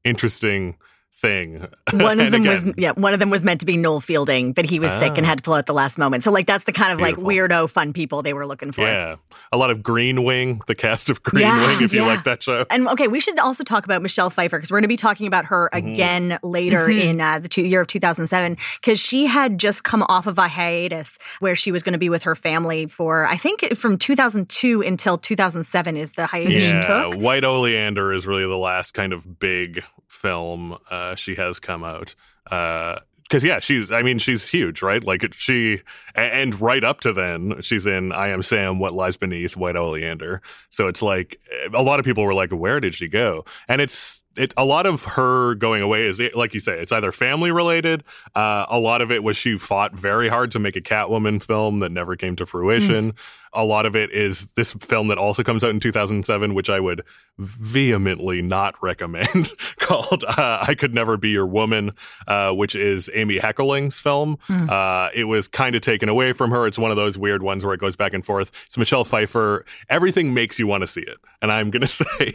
[0.04, 0.76] interesting
[1.16, 1.66] thing.
[1.92, 4.52] One of them again, was yeah, one of them was meant to be Noel Fielding,
[4.52, 5.28] but he was sick and ah.
[5.28, 6.22] had to pull out the last moment.
[6.22, 7.24] So like that's the kind of Beautiful.
[7.24, 8.82] like weirdo fun people they were looking for.
[8.82, 9.16] Yeah.
[9.52, 12.02] A lot of Green Wing, the cast of Green yeah, Wing if yeah.
[12.02, 12.66] you like that show.
[12.70, 15.26] And okay, we should also talk about Michelle Pfeiffer because we're going to be talking
[15.26, 15.88] about her mm-hmm.
[15.88, 17.08] again later mm-hmm.
[17.08, 20.48] in uh, the two, year of 2007 because she had just come off of a
[20.48, 24.82] hiatus where she was going to be with her family for I think from 2002
[24.82, 27.22] until 2007 is the hiatus yeah, she took.
[27.22, 32.14] White Oleander is really the last kind of big film uh, she has come out.
[32.44, 35.02] Because uh, yeah, she's I mean she's huge, right?
[35.02, 35.82] Like she
[36.14, 40.42] and right up to then she's in I Am Sam, What Lies Beneath, White Oleander.
[40.70, 41.40] So it's like
[41.72, 43.44] a lot of people were like, where did she go?
[43.68, 47.10] And it's it a lot of her going away is like you say it's either
[47.10, 48.04] family related
[48.34, 51.80] uh, a lot of it was she fought very hard to make a catwoman film
[51.80, 53.16] that never came to fruition mm
[53.56, 56.78] a lot of it is this film that also comes out in 2007, which I
[56.78, 57.02] would
[57.38, 61.92] vehemently not recommend, called uh, I Could Never Be Your Woman,
[62.26, 64.38] uh, which is Amy Heckerling's film.
[64.48, 64.70] Mm.
[64.70, 66.66] Uh, it was kind of taken away from her.
[66.66, 68.52] It's one of those weird ones where it goes back and forth.
[68.66, 69.64] It's Michelle Pfeiffer.
[69.88, 71.18] Everything makes you want to see it.
[71.42, 72.32] And I'm going to say,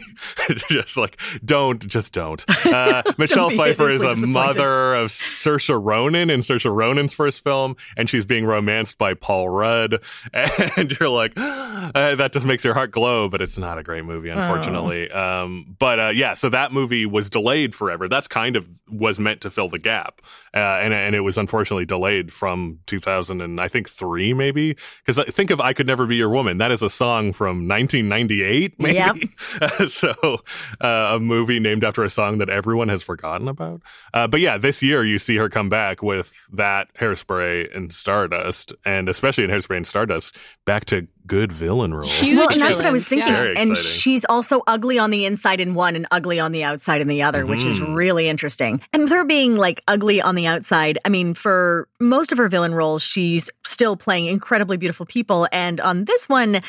[0.68, 2.44] just like, don't, just don't.
[2.72, 8.08] Uh, Michelle Pfeiffer is a mother of Saoirse Ronan in Saoirse Ronan's first film, and
[8.08, 10.00] she's being romanced by Paul Rudd.
[10.32, 14.04] And you're like, uh, that just makes your heart glow, but it's not a great
[14.04, 15.10] movie, unfortunately.
[15.10, 15.42] Oh.
[15.42, 18.08] Um, but uh, yeah, so that movie was delayed forever.
[18.08, 20.22] That's kind of was meant to fill the gap,
[20.54, 24.76] uh, and and it was unfortunately delayed from 2000 and I think three maybe.
[25.04, 28.74] Because think of "I Could Never Be Your Woman." That is a song from 1998,
[28.78, 28.94] maybe.
[28.94, 29.88] Yep.
[29.88, 30.40] so
[30.80, 33.82] uh, a movie named after a song that everyone has forgotten about.
[34.14, 38.72] Uh, but yeah, this year you see her come back with that Hairspray and Stardust,
[38.84, 42.10] and especially in Hairspray and Stardust, back to good villain roles.
[42.10, 43.32] Huge well, and that's what I was thinking.
[43.32, 43.54] Yeah.
[43.56, 47.08] And she's also ugly on the inside in one and ugly on the outside in
[47.08, 47.50] the other, mm-hmm.
[47.50, 47.94] which is mm-hmm.
[47.94, 48.80] really interesting.
[48.92, 52.48] And with her being like ugly on the outside, I mean, for most of her
[52.48, 55.48] villain roles, she's still playing incredibly beautiful people.
[55.52, 56.60] And on this one,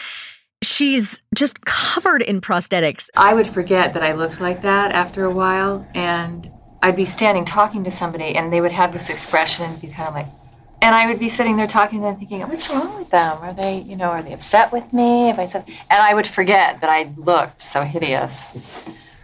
[0.62, 3.10] she's just covered in prosthetics.
[3.16, 6.50] I would forget that I looked like that after a while, and
[6.82, 10.08] I'd be standing talking to somebody, and they would have this expression, and be kind
[10.08, 10.28] of like,
[10.84, 13.38] and I would be sitting there talking to them, thinking, "What's wrong with them?
[13.42, 16.28] Are they, you know, are they upset with me?" If I said, and I would
[16.28, 18.48] forget that I looked so hideous.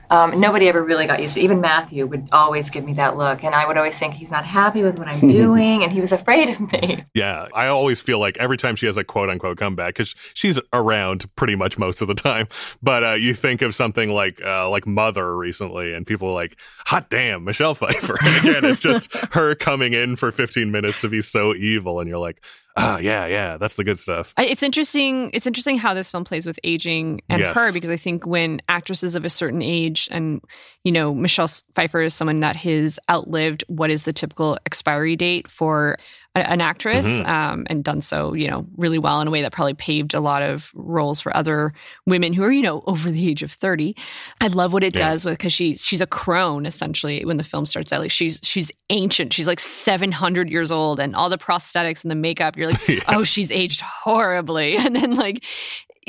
[0.10, 1.44] Um, nobody ever really got used to it.
[1.44, 3.44] Even Matthew would always give me that look.
[3.44, 6.12] And I would always think he's not happy with what I'm doing and he was
[6.12, 7.06] afraid of me.
[7.14, 7.48] Yeah.
[7.54, 11.34] I always feel like every time she has a quote unquote comeback, because she's around
[11.36, 12.48] pretty much most of the time.
[12.82, 16.58] But uh, you think of something like uh, like Mother recently, and people are like,
[16.86, 18.18] hot damn, Michelle Pfeiffer.
[18.24, 22.00] And again, it's just her coming in for 15 minutes to be so evil.
[22.00, 22.44] And you're like,
[22.78, 24.34] ah, yeah, yeah, that's the good stuff.
[24.38, 25.32] It's interesting.
[25.34, 27.56] It's interesting how this film plays with aging and yes.
[27.56, 30.42] her because I think when actresses of a certain age, and
[30.84, 35.50] you know, Michelle Pfeiffer is someone that has outlived what is the typical expiry date
[35.50, 35.98] for
[36.36, 37.30] an actress mm-hmm.
[37.30, 40.20] um, and done so, you know, really well in a way that probably paved a
[40.20, 41.74] lot of roles for other
[42.06, 43.96] women who are, you know, over the age of 30.
[44.40, 45.10] I love what it yeah.
[45.10, 48.02] does with because she's she's a crone essentially when the film starts out.
[48.02, 49.34] Like she's she's ancient.
[49.34, 53.00] She's like 700 years old and all the prosthetics and the makeup, you're like, yeah.
[53.08, 54.78] oh, she's aged horribly.
[54.90, 55.46] And then like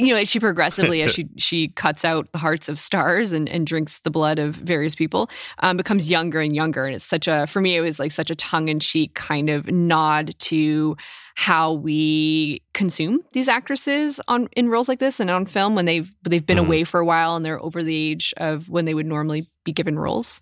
[0.01, 3.48] you know, as she progressively, as she she cuts out the hearts of stars and,
[3.48, 6.86] and drinks the blood of various people, um, becomes younger and younger.
[6.86, 9.51] And it's such a, for me, it was like such a tongue in cheek kind
[9.51, 10.96] of nod to
[11.34, 16.12] how we consume these actresses on in roles like this and on film when they've
[16.22, 16.66] they've been mm.
[16.66, 19.72] away for a while and they're over the age of when they would normally be
[19.72, 20.40] given roles.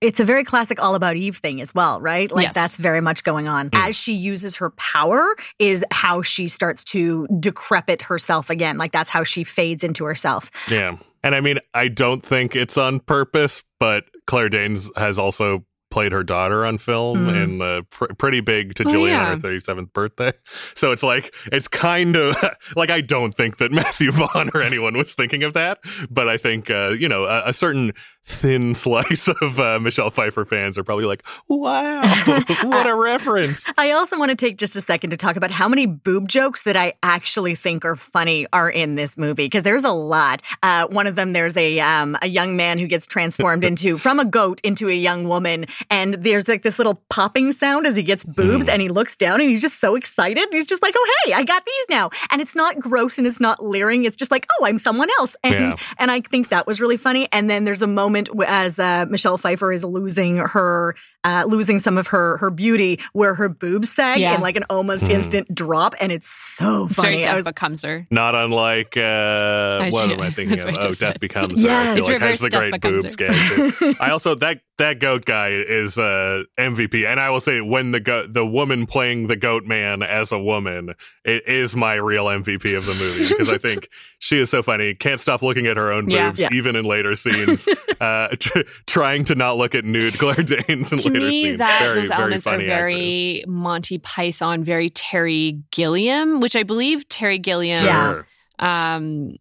[0.00, 2.30] It's a very classic all about Eve thing as well, right?
[2.30, 2.54] Like yes.
[2.54, 3.70] that's very much going on.
[3.70, 3.88] Mm.
[3.88, 8.76] As she uses her power is how she starts to decrepit herself again.
[8.76, 10.50] Like that's how she fades into herself.
[10.70, 10.98] Yeah.
[11.22, 16.12] And I mean, I don't think it's on purpose, but Claire Danes has also played
[16.12, 17.42] her daughter on film mm.
[17.42, 19.30] in the pr- pretty big to oh, Gillian yeah.
[19.30, 20.32] on her 37th birthday.
[20.74, 22.36] So it's like, it's kind of
[22.76, 25.78] like, I don't think that Matthew Vaughn or anyone was thinking of that,
[26.10, 27.92] but I think, uh, you know, a, a certain
[28.26, 32.02] thin slice of uh, Michelle Pfeiffer fans are probably like, wow,
[32.64, 33.70] what a reference.
[33.78, 36.62] I also want to take just a second to talk about how many boob jokes
[36.62, 40.42] that I actually think are funny are in this movie because there's a lot.
[40.62, 44.18] Uh, one of them, there's a um, a young man who gets transformed into from
[44.18, 48.02] a goat into a young woman, and there's like this little popping sound as he
[48.02, 48.70] gets boobs, mm.
[48.70, 50.48] and he looks down and he's just so excited.
[50.50, 53.40] He's just like, oh hey, I got these now, and it's not gross and it's
[53.40, 54.04] not leering.
[54.04, 55.72] It's just like, oh, I'm someone else, and yeah.
[55.98, 57.28] and I think that was really funny.
[57.30, 60.94] And then there's a moment moment as uh, Michelle Pfeiffer is losing her,
[61.24, 64.34] uh, losing some of her her beauty, where her boobs sag yeah.
[64.34, 65.12] in like an almost mm.
[65.12, 67.18] instant drop, and it's so funny.
[67.18, 68.06] It's Death was, becomes her.
[68.10, 70.78] Not unlike uh, what am I thinking of?
[70.84, 71.66] Oh, Death becomes her.
[71.66, 73.96] Yeah, I feel like has the great boobs gag.
[74.00, 78.00] I also that that goat guy is uh, MVP, and I will say when the
[78.00, 80.94] go- the woman playing the goat man as a woman,
[81.24, 83.88] it is my real MVP of the movie because I think
[84.18, 84.94] she is so funny.
[84.94, 86.48] Can't stop looking at her own boobs, yeah.
[86.52, 87.68] even in later scenes.
[88.00, 88.04] uh,
[88.38, 91.58] t- trying to not look at nude Claire Danes in to later me, scenes.
[91.58, 93.50] That very, those elements are very actor.
[93.50, 97.84] Monty Python, very Terry Gilliam, which I believe Terry Gilliam.
[97.84, 98.26] Sure.
[98.58, 99.36] Um,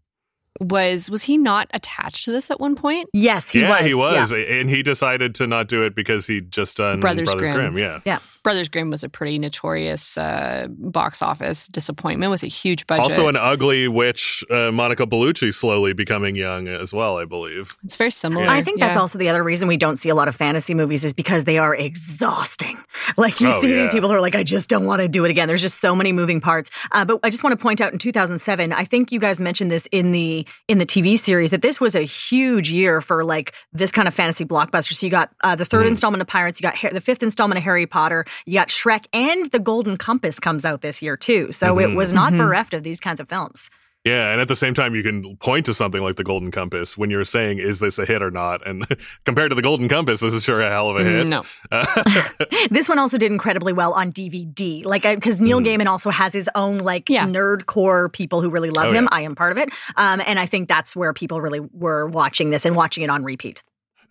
[0.60, 3.10] was was he not attached to this at one point?
[3.14, 3.86] Yes, he yeah, was.
[3.86, 4.38] he was, yeah.
[4.38, 7.74] and he decided to not do it because he'd just done Brothers, Brothers Grimm.
[7.74, 7.78] Grimm.
[7.78, 8.20] Yeah, yeah.
[8.46, 13.06] Brothers Grimm was a pretty notorious uh, box office disappointment with a huge budget.
[13.06, 17.18] Also, an ugly witch, uh, Monica Bellucci, slowly becoming young as well.
[17.18, 18.46] I believe it's very similar.
[18.46, 18.54] Yeah.
[18.54, 21.04] I think that's also the other reason we don't see a lot of fantasy movies
[21.04, 22.78] is because they are exhausting.
[23.18, 25.24] Like you oh, see these people who are like, I just don't want to do
[25.26, 25.48] it again.
[25.48, 26.72] There's just so many moving parts.
[26.92, 29.70] Uh, but I just want to point out in 2007, I think you guys mentioned
[29.70, 33.54] this in the in the TV series that this was a huge year for like
[33.72, 34.94] this kind of fantasy blockbuster.
[34.94, 35.90] So you got uh, the third mm.
[35.90, 39.06] installment of Pirates, you got ha- the fifth installment of Harry Potter, you got Shrek,
[39.14, 41.52] and the Golden Compass comes out this year too.
[41.52, 41.92] So mm-hmm.
[41.92, 42.42] it was not mm-hmm.
[42.42, 43.70] bereft of these kinds of films.
[44.06, 46.96] Yeah, and at the same time, you can point to something like the Golden Compass
[46.96, 48.86] when you're saying, "Is this a hit or not?" And
[49.26, 51.26] compared to the Golden Compass, this is sure a hell of a hit.
[51.26, 51.44] No,
[52.70, 54.86] this one also did incredibly well on DVD.
[54.86, 55.66] Like, because Neil mm.
[55.66, 57.26] Gaiman also has his own like yeah.
[57.26, 59.06] nerd core people who really love oh, him.
[59.06, 59.10] Yeah.
[59.18, 62.52] I am part of it, um, and I think that's where people really were watching
[62.52, 63.64] this and watching it on repeat.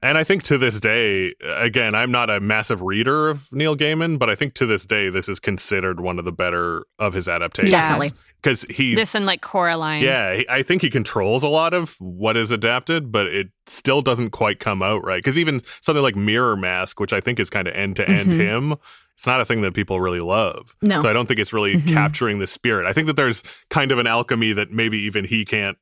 [0.05, 4.19] And I think to this day, again, I'm not a massive reader of Neil Gaiman,
[4.19, 7.27] but I think to this day, this is considered one of the better of his
[7.27, 7.73] adaptations.
[7.73, 8.13] Definitely
[8.45, 10.03] because he this and like Coraline.
[10.03, 14.31] Yeah, I think he controls a lot of what is adapted, but it still doesn't
[14.31, 15.19] quite come out right.
[15.19, 18.31] Because even something like Mirror Mask, which I think is kind of end to end
[18.31, 18.75] him,
[19.15, 20.77] it's not a thing that people really love.
[20.83, 21.95] No, so I don't think it's really mm-hmm.
[21.95, 22.87] capturing the spirit.
[22.87, 25.79] I think that there's kind of an alchemy that maybe even he can't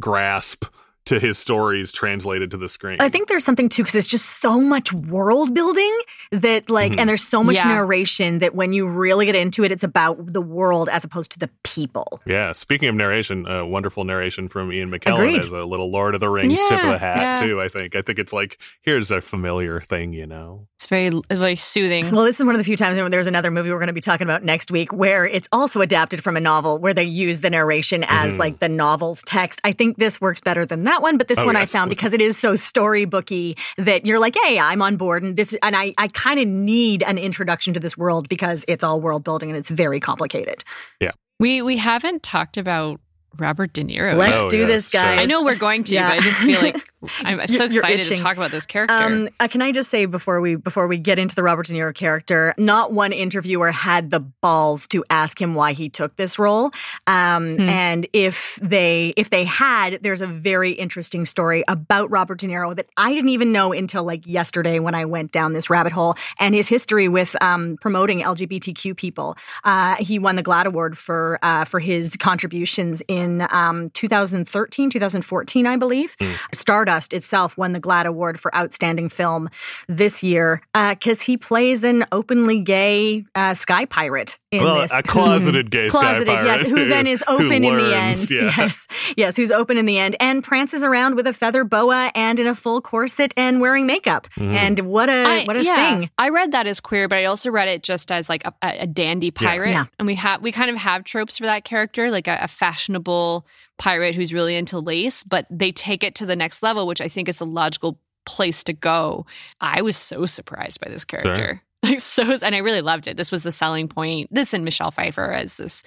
[0.00, 0.64] grasp
[1.10, 2.96] to his stories translated to the screen.
[3.00, 5.92] I think there's something too because it's just so much world building
[6.30, 7.00] that like, mm-hmm.
[7.00, 7.64] and there's so much yeah.
[7.64, 11.38] narration that when you really get into it, it's about the world as opposed to
[11.40, 12.20] the people.
[12.26, 12.52] Yeah.
[12.52, 15.44] Speaking of narration, uh, wonderful narration from Ian McKellen Agreed.
[15.44, 17.44] as a little Lord of the Rings yeah, tip of the hat yeah.
[17.44, 17.60] too.
[17.60, 17.96] I think.
[17.96, 20.68] I think it's like here's a familiar thing, you know.
[20.76, 22.12] It's very very soothing.
[22.12, 23.92] Well, this is one of the few times when there's another movie we're going to
[23.92, 27.40] be talking about next week where it's also adapted from a novel where they use
[27.40, 28.40] the narration as mm-hmm.
[28.40, 29.60] like the novel's text.
[29.64, 31.74] I think this works better than that one, but this oh, one yes.
[31.74, 35.36] I found because it is so storybooky that you're like, hey, I'm on board, and
[35.36, 39.00] this, and I, I kind of need an introduction to this world because it's all
[39.00, 40.64] world building and it's very complicated.
[41.00, 43.00] Yeah, we we haven't talked about
[43.38, 44.16] Robert De Niro.
[44.16, 45.20] Let's oh, do yes, this, guys.
[45.20, 46.10] I know we're going to, yeah.
[46.10, 46.89] but I just feel like
[47.20, 48.94] I'm so excited to talk about this character.
[48.94, 51.72] Um, uh, can I just say before we before we get into the Robert De
[51.72, 56.38] Niro character, not one interviewer had the balls to ask him why he took this
[56.38, 56.70] role.
[57.06, 57.68] Um, hmm.
[57.68, 62.76] And if they if they had, there's a very interesting story about Robert De Niro
[62.76, 66.16] that I didn't even know until like yesterday when I went down this rabbit hole
[66.38, 69.36] and his history with um, promoting LGBTQ people.
[69.64, 75.66] Uh, he won the GLAAD Award for uh, for his contributions in um, 2013, 2014,
[75.66, 76.16] I believe.
[76.18, 76.54] Mm.
[76.90, 79.48] Stardust itself won the GLAAD Award for Outstanding Film
[79.88, 84.90] this year because uh, he plays an openly gay uh, sky pirate in well, this.
[84.92, 86.60] A closeted gay closeted, sky pirate.
[86.62, 88.30] yes, who then is open in the end.
[88.30, 88.52] Yeah.
[88.56, 88.86] Yes,
[89.16, 92.46] yes, who's open in the end and prances around with a feather boa and in
[92.46, 94.28] a full corset and wearing makeup.
[94.36, 94.54] Mm.
[94.54, 96.10] And what a I, what a yeah, thing!
[96.18, 98.86] I read that as queer, but I also read it just as like a, a
[98.86, 99.70] dandy pirate.
[99.70, 99.84] Yeah.
[99.84, 99.86] yeah.
[99.98, 103.46] And we have we kind of have tropes for that character, like a, a fashionable
[103.78, 107.08] pirate who's really into lace, but they take it to the next level, which I
[107.08, 109.26] think is the logical place to go.
[109.60, 111.34] I was so surprised by this character.
[111.34, 111.62] Sure.
[111.82, 113.16] Like so, and I really loved it.
[113.16, 114.28] This was the selling point.
[114.32, 115.82] This and Michelle Pfeiffer as this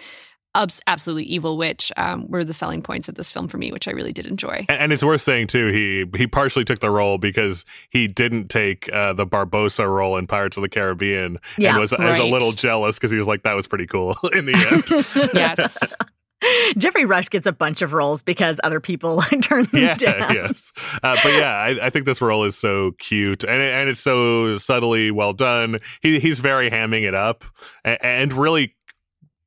[0.85, 3.91] absolutely evil witch um, were the selling points of this film for me, which I
[3.91, 4.65] really did enjoy.
[4.69, 8.49] And, and it's worth saying too, he he partially took the role because he didn't
[8.49, 12.11] take uh, the Barbossa role in Pirates of the Caribbean, yeah, and was, right.
[12.11, 15.33] was a little jealous because he was like, "That was pretty cool." in the end,
[15.33, 15.95] yes.
[16.77, 20.33] Geoffrey Rush gets a bunch of roles because other people turn them yeah, down.
[20.33, 20.71] Yes,
[21.03, 24.57] uh, but yeah, I, I, think this role is so cute and and it's so
[24.57, 25.79] subtly well done.
[26.01, 27.43] He he's very hamming it up
[27.83, 28.75] and, and really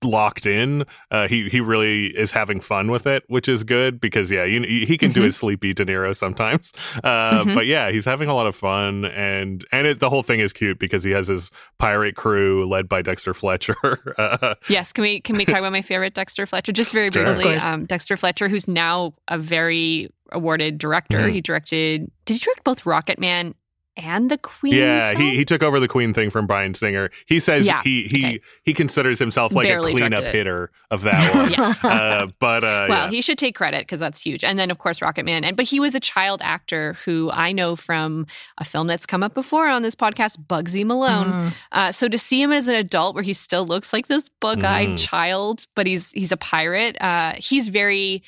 [0.04, 0.84] locked in.
[1.10, 4.62] Uh, he he really is having fun with it, which is good because yeah, you,
[4.62, 5.20] he can mm-hmm.
[5.20, 6.72] do his sleepy De Niro sometimes.
[7.04, 7.52] Uh, mm-hmm.
[7.52, 10.52] But yeah, he's having a lot of fun, and and it, the whole thing is
[10.52, 13.76] cute because he has his pirate crew led by Dexter Fletcher.
[14.18, 17.24] uh, yes, can we can we talk about my favorite Dexter Fletcher just very sure.
[17.24, 17.56] briefly?
[17.56, 21.18] Um, Dexter Fletcher, who's now a very awarded director.
[21.18, 21.34] Mm-hmm.
[21.34, 22.10] He directed.
[22.24, 23.54] Did he direct both Rocketman
[23.96, 24.74] and the Queen.
[24.74, 25.22] Yeah, film?
[25.22, 27.10] he he took over the Queen thing from Bryan Singer.
[27.26, 28.40] He says yeah, he he okay.
[28.64, 31.50] he considers himself like Barely a cleanup hitter of that one.
[31.50, 31.84] yes.
[31.84, 33.10] uh, but uh, well, yeah.
[33.10, 34.44] he should take credit because that's huge.
[34.44, 35.44] And then of course Rocketman.
[35.44, 38.26] And but he was a child actor who I know from
[38.58, 41.26] a film that's come up before on this podcast, Bugsy Malone.
[41.26, 41.54] Mm.
[41.72, 44.90] Uh, so to see him as an adult where he still looks like this bug-eyed
[44.90, 44.98] mm.
[44.98, 47.00] child, but he's he's a pirate.
[47.00, 48.22] Uh, he's very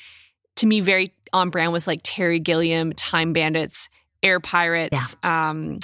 [0.55, 3.89] to me very on brand with like Terry Gilliam, Time Bandits
[4.23, 5.49] air pirates, yeah.
[5.49, 5.79] um,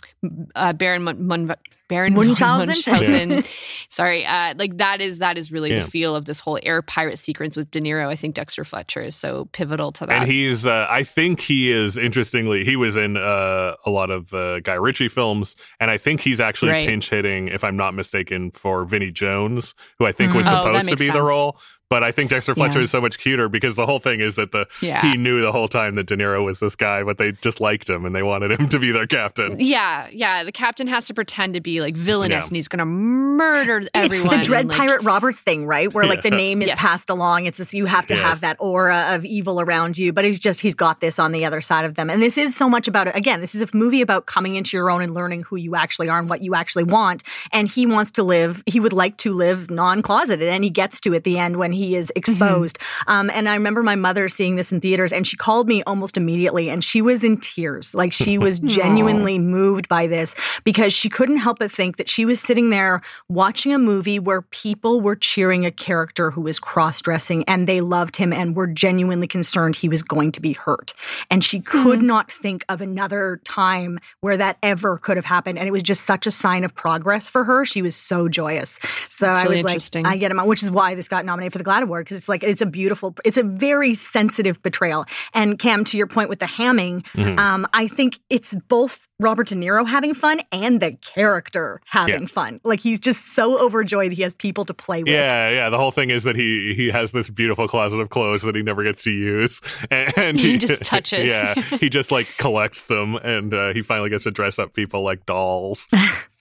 [0.56, 1.56] uh, Baron Mun- Mun-
[1.88, 2.68] Baron Munchausen.
[2.68, 3.30] Munchausen.
[3.30, 3.42] Yeah.
[3.90, 5.84] Sorry, uh, like that is that is really yeah.
[5.84, 8.08] the feel of this whole air pirate sequence with De Niro.
[8.08, 10.22] I think Dexter Fletcher is so pivotal to that.
[10.22, 14.34] And he's, uh, I think he is interestingly, he was in uh, a lot of
[14.34, 16.88] uh, Guy Ritchie films, and I think he's actually right.
[16.88, 20.38] pinch hitting, if I'm not mistaken, for Vinnie Jones, who I think mm.
[20.38, 21.14] was oh, supposed oh, to be sense.
[21.14, 21.60] the role.
[21.90, 22.86] But I think Dexter Fletcher yeah.
[22.86, 25.02] is so much cuter because the whole thing is that the yeah.
[25.02, 27.88] he knew the whole time that De Niro was this guy, but they just liked
[27.88, 29.60] him and they wanted him to be their captain.
[29.60, 30.44] Yeah, yeah.
[30.44, 32.48] The captain has to pretend to be like villainous yeah.
[32.48, 34.34] and he's going to murder everyone.
[34.34, 35.94] It's the Dread like, Pirate Roberts thing, right?
[35.94, 36.80] Where like the name is yes.
[36.80, 37.46] passed along.
[37.46, 38.24] It's this you have to yes.
[38.24, 41.46] have that aura of evil around you, but he's just he's got this on the
[41.46, 42.10] other side of them.
[42.10, 43.16] And this is so much about it.
[43.16, 46.10] Again, this is a movie about coming into your own and learning who you actually
[46.10, 47.22] are and what you actually want.
[47.52, 48.64] And he wants to live.
[48.66, 51.96] He would like to live non-closeted, and he gets to at the end when he
[51.96, 52.80] is exposed.
[52.80, 53.12] Mm-hmm.
[53.12, 56.18] Um, and I remember my mother seeing this in theaters, and she called me almost
[56.18, 57.94] immediately, and she was in tears.
[57.94, 62.26] Like she was genuinely moved by this because she couldn't help but think that she
[62.26, 67.02] was sitting there watching a movie where people were cheering a character who was cross
[67.02, 70.94] dressing and they loved him and were genuinely concerned he was going to be hurt.
[71.30, 72.08] And she could mm-hmm.
[72.08, 75.58] not think of another time where that ever could have happened.
[75.58, 77.66] And it was just such a sign of progress for her.
[77.66, 78.80] She was so joyous.
[79.10, 81.52] So That's I really was like, I get him, which is why this got nominated
[81.52, 85.06] for the GLAAD Award because it's like it's a beautiful, it's a very sensitive betrayal.
[85.34, 87.38] And Cam, to your point with the hamming, mm-hmm.
[87.40, 92.28] um, I think it's both Robert De Niro having fun and the character having yeah.
[92.28, 92.60] fun.
[92.64, 95.12] Like he's just so overjoyed he has people to play with.
[95.12, 95.70] Yeah, yeah.
[95.70, 98.62] The whole thing is that he he has this beautiful closet of clothes that he
[98.62, 101.30] never gets to use, and, and he, he, just touches.
[101.36, 105.02] Yeah, he just like collects them, and uh, he finally gets to dress up people
[105.02, 105.88] like dolls.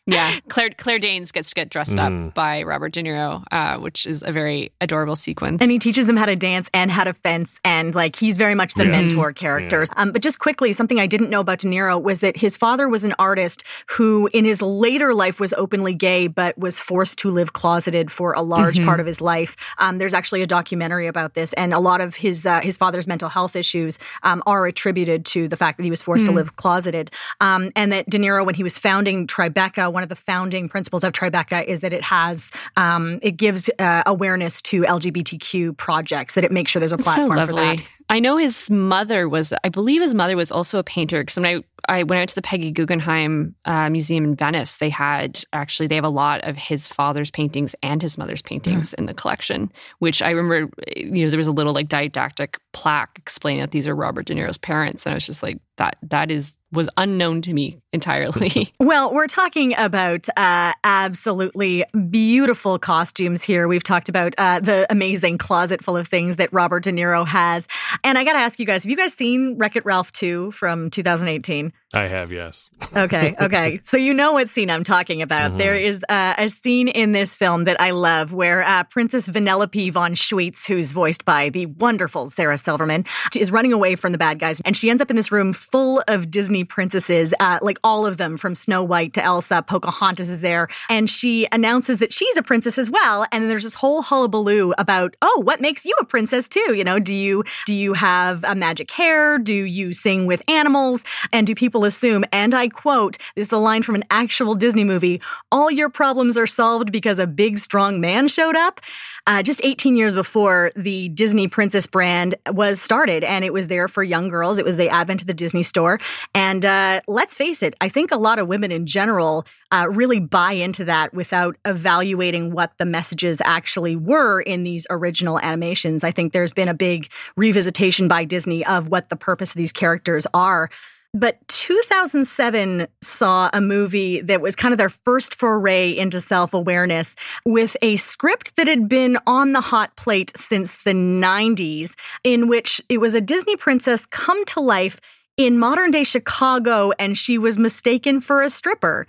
[0.07, 2.29] Yeah, Claire Claire Danes gets to get dressed mm.
[2.29, 5.63] up by Robert De Niro, uh, which is a very adorable sequence.
[5.63, 8.55] And he teaches them how to dance and how to fence, and like he's very
[8.55, 9.07] much the yes.
[9.07, 9.89] mentor characters.
[9.93, 10.03] Yeah.
[10.03, 12.89] Um, but just quickly, something I didn't know about De Niro was that his father
[12.89, 17.31] was an artist who, in his later life, was openly gay, but was forced to
[17.31, 18.87] live closeted for a large mm-hmm.
[18.87, 19.57] part of his life.
[19.79, 23.07] Um, there's actually a documentary about this, and a lot of his uh, his father's
[23.07, 26.29] mental health issues um, are attributed to the fact that he was forced mm.
[26.29, 27.11] to live closeted,
[27.41, 31.05] um, and that De Niro, when he was founding Tribeca one of the founding principles
[31.05, 36.45] of Tribeca is that it has um, it gives uh, awareness to LGBTQ projects that
[36.45, 37.83] it makes sure there's a platform so for that.
[38.09, 41.23] I know his mother was, I believe his mother was also a painter.
[41.23, 44.91] Because when I, I went out to the Peggy Guggenheim uh, Museum in Venice, they
[44.91, 48.99] had actually, they have a lot of his father's paintings and his mother's paintings mm.
[48.99, 53.13] in the collection, which I remember, you know, there was a little like didactic plaque
[53.17, 55.07] explaining that these are Robert De Niro's parents.
[55.07, 58.73] And I was just like, that that is was unknown to me entirely.
[58.81, 63.69] well, we're talking about uh, absolutely beautiful costumes here.
[63.69, 67.67] We've talked about uh, the amazing closet full of things that Robert De Niro has.
[68.03, 70.51] And I got to ask you guys have you guys seen Wreck It Ralph 2
[70.51, 71.73] from 2018?
[71.95, 72.71] I have, yes.
[72.97, 73.81] okay, okay.
[73.83, 75.51] So you know what scene I'm talking about.
[75.51, 75.59] Mm-hmm.
[75.59, 79.93] There is uh, a scene in this film that I love where uh, Princess Vanellope
[79.93, 83.05] von Schweetz, who's voiced by the wonderful Sarah Silverman,
[83.35, 84.61] is running away from the bad guys.
[84.63, 88.17] And she ends up in this room full of Disney princesses, uh, like all of
[88.17, 89.63] them from Snow White to Elsa.
[89.63, 90.69] Pocahontas is there.
[90.91, 93.27] And she announces that she's a princess as well.
[93.31, 96.75] And then there's this whole hullabaloo about, oh, what makes you a princess too?
[96.75, 99.39] You know, do you do you have a magic hair?
[99.39, 101.05] Do you sing with animals?
[101.33, 104.85] And do people assume, and I quote, this is a line from an actual Disney
[104.85, 105.21] movie,
[105.53, 108.81] all your problems are solved because a big, strong man showed up.
[109.27, 113.89] Uh, just 18 years before the Disney Princess brand was started, and it was there
[113.89, 114.59] for young girls.
[114.59, 115.99] It was the advent of the Disney store.
[116.35, 120.21] And uh, let's face it, I think a lot of women in general uh, really
[120.21, 126.05] buy into that without evaluating what the messages actually were in these original animations.
[126.05, 129.73] I think there's been a big revisitation by Disney of what the purpose of these
[129.73, 130.71] characters are.
[131.17, 137.15] But 2007 saw a movie that was kind of their first foray into self awareness
[137.45, 142.81] with a script that had been on the hot plate since the 90s, in which
[142.89, 145.01] it was a Disney princess come to life
[145.37, 149.07] in modern day Chicago and she was mistaken for a stripper.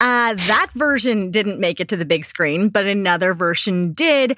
[0.00, 4.36] Uh, that version didn't make it to the big screen, but another version did.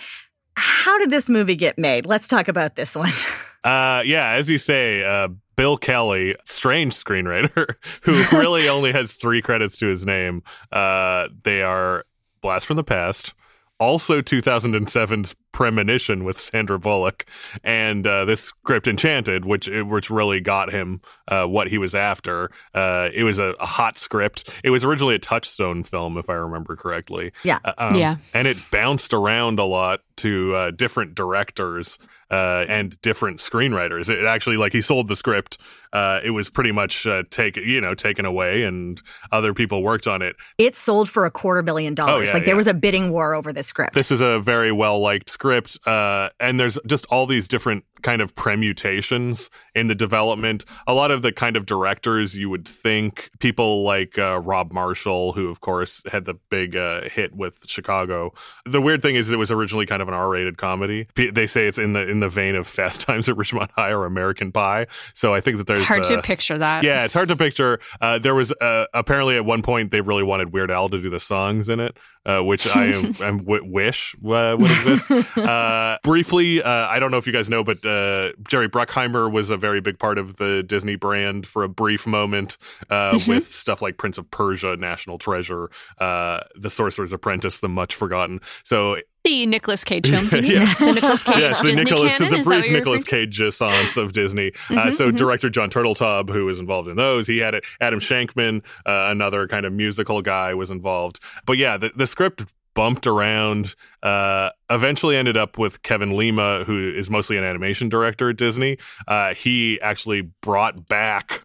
[0.54, 2.04] How did this movie get made?
[2.04, 3.12] Let's talk about this one.
[3.64, 5.26] Uh, yeah, as you say, uh,
[5.56, 10.42] Bill Kelly, strange screenwriter, who really only has three credits to his name.
[10.70, 12.04] Uh, they are
[12.40, 13.34] Blast from the Past,
[13.78, 17.24] also 2007's Premonition with Sandra Bullock,
[17.64, 22.50] and uh, this script Enchanted, which which really got him uh, what he was after.
[22.74, 24.50] Uh, it was a, a, hot script.
[24.62, 27.32] It was originally a Touchstone film, if I remember correctly.
[27.42, 31.98] Yeah, uh, um, yeah, and it bounced around a lot to uh, different directors
[32.30, 34.10] uh, and different screenwriters.
[34.10, 35.58] It actually, like, he sold the script.
[35.92, 39.00] Uh, it was pretty much uh, take you know taken away, and
[39.32, 40.36] other people worked on it.
[40.58, 42.12] It sold for a quarter billion dollars.
[42.12, 42.46] Oh, yeah, like yeah.
[42.46, 43.94] there was a bidding war over this script.
[43.94, 48.20] This is a very well liked script, uh, and there's just all these different kind
[48.22, 50.64] of permutations in the development.
[50.86, 55.32] A lot of the kind of directors you would think, people like uh, Rob Marshall,
[55.32, 58.32] who of course had the big uh, hit with Chicago.
[58.64, 61.08] The weird thing is, it was originally kind of an R-rated comedy.
[61.14, 64.04] They say it's in the in the vein of Fast Times at Ridgemont High or
[64.04, 64.86] American Pie.
[65.14, 66.84] So I think that there's it's hard to picture that.
[66.84, 67.80] Yeah, it's hard to picture.
[68.00, 71.10] Uh, there was uh, apparently at one point they really wanted Weird Al to do
[71.10, 75.06] the songs in it, uh, which I am, am w- wish uh, would exist.
[75.36, 79.50] Uh, briefly, uh, I don't know if you guys know, but uh, Jerry Bruckheimer was
[79.50, 82.58] a very big part of the Disney brand for a brief moment
[82.90, 83.30] uh, mm-hmm.
[83.30, 88.40] with stuff like Prince of Persia, National Treasure, The Sorcerer's Apprentice, the much forgotten.
[88.64, 88.96] So
[89.26, 90.32] the Nicolas Cage films.
[90.42, 90.78] yes.
[90.78, 92.38] The Nicolas Cage yes, the Disney Nicolas, canon?
[92.38, 94.52] the brief Nicolas Cage science of Disney.
[94.52, 95.16] mm-hmm, uh, so mm-hmm.
[95.16, 97.64] director Jon Turteltaub, who was involved in those, he had it.
[97.80, 101.18] Adam Shankman, uh, another kind of musical guy, was involved.
[101.44, 102.44] But yeah, the, the script
[102.74, 103.74] bumped around.
[104.02, 108.78] Uh, eventually ended up with Kevin Lima, who is mostly an animation director at Disney.
[109.08, 111.42] Uh, he actually brought back.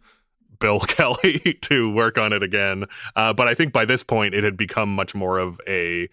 [0.60, 2.86] Bill Kelly to work on it again.
[3.16, 6.08] Uh, but I think by this point it had become much more of a uh,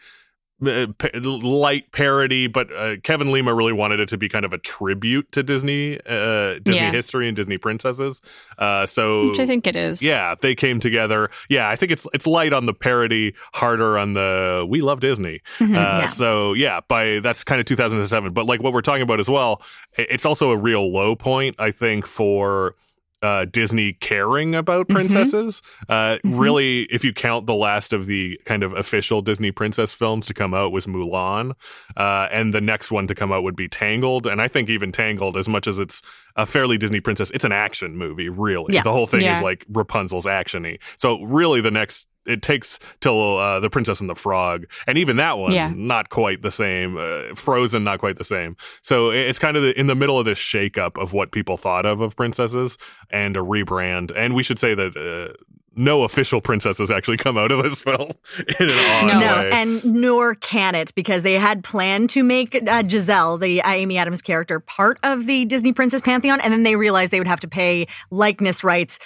[0.61, 5.31] light parody, but uh, Kevin Lima really wanted it to be kind of a tribute
[5.33, 6.91] to Disney, uh, Disney yeah.
[6.91, 8.21] history and Disney princesses.
[8.59, 10.03] Uh, so, which I think it is.
[10.03, 11.31] Yeah, they came together.
[11.49, 15.43] Yeah, I think it's it's light on the parody, harder on the we love Disney.
[15.59, 16.07] Mm-hmm, uh, yeah.
[16.09, 18.33] So yeah, by that's kind of 2007.
[18.33, 19.63] But like what we're talking about as well,
[19.97, 22.75] it's also a real low point, I think, for
[23.23, 24.97] uh, Disney caring about mm-hmm.
[24.97, 25.61] princesses.
[25.61, 25.93] Mm-hmm.
[25.93, 26.39] Uh, mm-hmm.
[26.39, 30.35] Really, if you count the last of the kind of official Disney princess films to
[30.35, 31.53] come out was Mulan,
[31.97, 34.27] uh, and the next one to come out would be Tangled.
[34.27, 36.03] And I think even Tangled, as much as it's
[36.37, 38.29] a fairly Disney princess, it's an action movie.
[38.29, 38.83] Really, yeah.
[38.83, 39.37] the whole thing yeah.
[39.37, 40.79] is like Rapunzel's actiony.
[40.97, 45.17] So really, the next it takes till uh, the Princess and the Frog, and even
[45.17, 45.73] that one, yeah.
[45.75, 46.97] not quite the same.
[46.97, 48.57] Uh, Frozen, not quite the same.
[48.83, 51.87] So it's kind of the, in the middle of this shakeup of what people thought
[51.87, 52.79] of of princesses
[53.11, 54.13] and a rebrand.
[54.15, 55.35] And we should say that uh,
[55.79, 58.11] no official princesses actually come out of this film
[58.59, 59.51] in an odd no, way.
[59.53, 63.97] and nor can it because they had planned to make uh, Giselle, the uh, Amy
[63.97, 67.41] Adams character, part of the Disney Princess Pantheon, and then they realized they would have
[67.41, 68.99] to pay likeness rights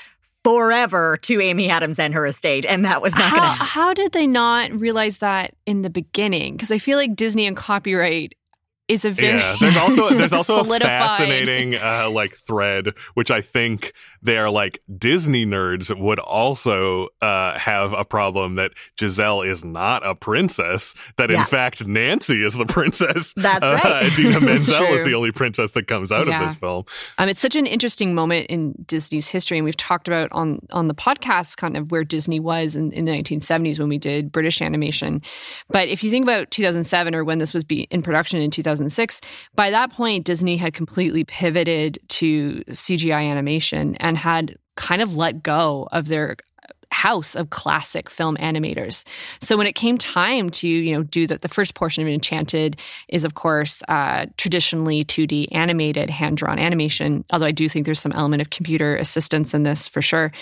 [0.45, 3.67] forever to Amy Adams and her estate, and that was not going to happen.
[3.67, 6.57] How did they not realize that in the beginning?
[6.57, 8.35] Because I feel like Disney and copyright
[8.89, 9.57] is a very yeah.
[9.59, 13.93] There's also there's also a fascinating uh, like thread, which I think
[14.23, 20.15] they're like Disney nerds would also uh, have a problem that Giselle is not a
[20.15, 20.95] princess.
[21.17, 23.35] That in fact Nancy is the princess.
[23.35, 24.07] That's uh, right.
[24.19, 26.43] Idina Menzel is the only princess that comes out yeah.
[26.43, 26.85] of this film.
[27.19, 30.89] Um, it's such an interesting moment in Disney's history, and we've talked about on on
[30.89, 34.63] the podcast kind of where Disney was in, in the 1970s when we did British
[34.63, 35.21] animation.
[35.69, 39.21] But if you think about 2007 or when this was be in production in 2006,
[39.55, 45.17] by that point Disney had completely pivoted to CGI animation and and had kind of
[45.17, 46.37] let go of their
[46.91, 49.05] house of classic film animators.
[49.41, 52.79] So when it came time to you know do the, the first portion of Enchanted
[53.09, 57.25] is of course uh, traditionally 2D animated hand drawn animation.
[57.33, 60.33] Although I do think there's some element of computer assistance in this for sure.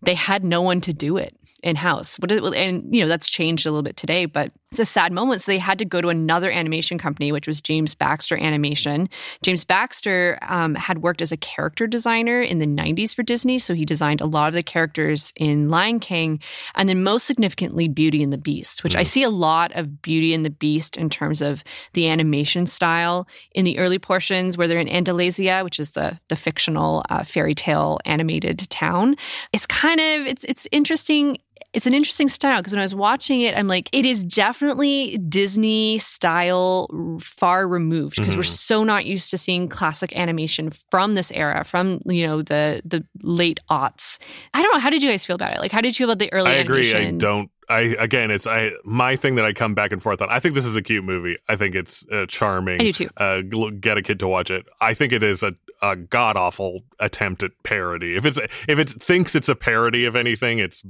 [0.00, 2.18] They had no one to do it in house.
[2.18, 5.40] And you know that's changed a little bit today, but it's a sad moment.
[5.40, 9.08] So they had to go to another animation company, which was James Baxter Animation.
[9.42, 13.58] James Baxter um, had worked as a character designer in the 90s for Disney.
[13.58, 16.40] So he designed a lot of the characters in Lion King
[16.74, 18.98] and then most significantly Beauty and the Beast, which mm.
[18.98, 21.64] I see a lot of Beauty and the Beast in terms of
[21.94, 26.36] the animation style in the early portions where they're in Andalasia, which is the, the
[26.36, 29.16] fictional uh, fairy tale animated town.
[29.54, 31.38] It's kind of, it's, it's interesting
[31.74, 35.18] it's an interesting style because when I was watching it, I'm like, it is definitely
[35.18, 36.88] Disney style,
[37.20, 38.38] far removed because mm-hmm.
[38.38, 42.80] we're so not used to seeing classic animation from this era, from you know the
[42.84, 44.18] the late aughts.
[44.54, 44.80] I don't know.
[44.80, 45.60] How did you guys feel about it?
[45.60, 46.50] Like, how did you feel about the early?
[46.50, 46.90] I agree.
[46.90, 47.16] Animation?
[47.16, 47.50] I don't.
[47.68, 50.30] I again, it's I my thing that I come back and forth on.
[50.30, 51.36] I think this is a cute movie.
[51.48, 52.80] I think it's uh, charming.
[52.80, 53.08] I do too.
[53.16, 53.42] Uh,
[53.78, 54.64] get a kid to watch it.
[54.80, 58.16] I think it is a, a god awful attempt at parody.
[58.16, 60.82] If it's if it thinks it's a parody of anything, it's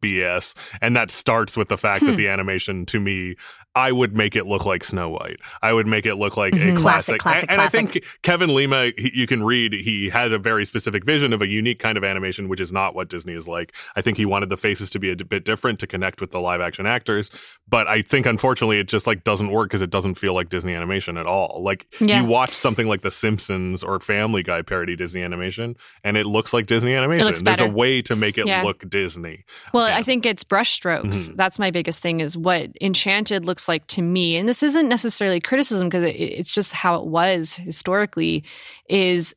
[0.00, 0.54] BS.
[0.80, 3.36] And that starts with the fact that the animation to me
[3.74, 5.40] I would make it look like Snow White.
[5.62, 6.76] I would make it look like mm-hmm.
[6.76, 7.18] a classic.
[7.18, 10.38] classic, classic and, and I think Kevin Lima, he, you can read, he has a
[10.38, 13.48] very specific vision of a unique kind of animation, which is not what Disney is
[13.48, 13.74] like.
[13.96, 16.40] I think he wanted the faces to be a bit different to connect with the
[16.40, 17.30] live action actors.
[17.68, 20.74] But I think unfortunately it just like doesn't work because it doesn't feel like Disney
[20.74, 21.60] animation at all.
[21.64, 22.20] Like yeah.
[22.20, 26.52] you watch something like The Simpsons or Family Guy parody Disney animation, and it looks
[26.52, 27.26] like Disney animation.
[27.26, 27.64] There's better.
[27.64, 28.62] a way to make it yeah.
[28.62, 29.44] look Disney.
[29.72, 29.96] Well, yeah.
[29.96, 31.04] I think it's brushstrokes.
[31.04, 31.36] Mm-hmm.
[31.36, 35.40] That's my biggest thing is what Enchanted looks like to me and this isn't necessarily
[35.40, 38.44] criticism because it, it's just how it was historically,
[38.88, 39.34] is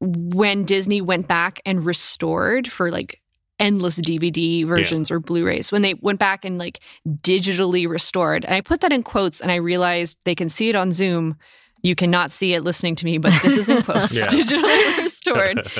[0.00, 3.20] when Disney went back and restored for like
[3.60, 8.44] endless DVD versions or Blu-rays when they went back and like digitally restored.
[8.44, 11.36] And I put that in quotes and I realized they can see it on Zoom.
[11.82, 15.70] You cannot see it listening to me, but this is in quotes digitally restored.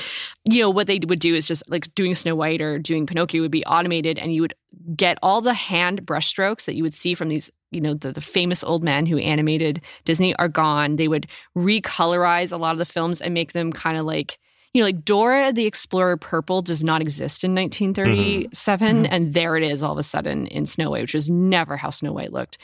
[0.44, 3.40] you know, what they would do is just like doing Snow White or doing Pinocchio
[3.40, 4.54] would be automated and you would
[4.94, 8.20] get all the hand brushstrokes that you would see from these you know the, the
[8.20, 11.26] famous old men who animated disney are gone they would
[11.56, 14.38] recolorize a lot of the films and make them kind of like
[14.72, 19.12] you know like dora the explorer purple does not exist in 1937 mm-hmm.
[19.12, 21.90] and there it is all of a sudden in snow white which was never how
[21.90, 22.58] snow white looked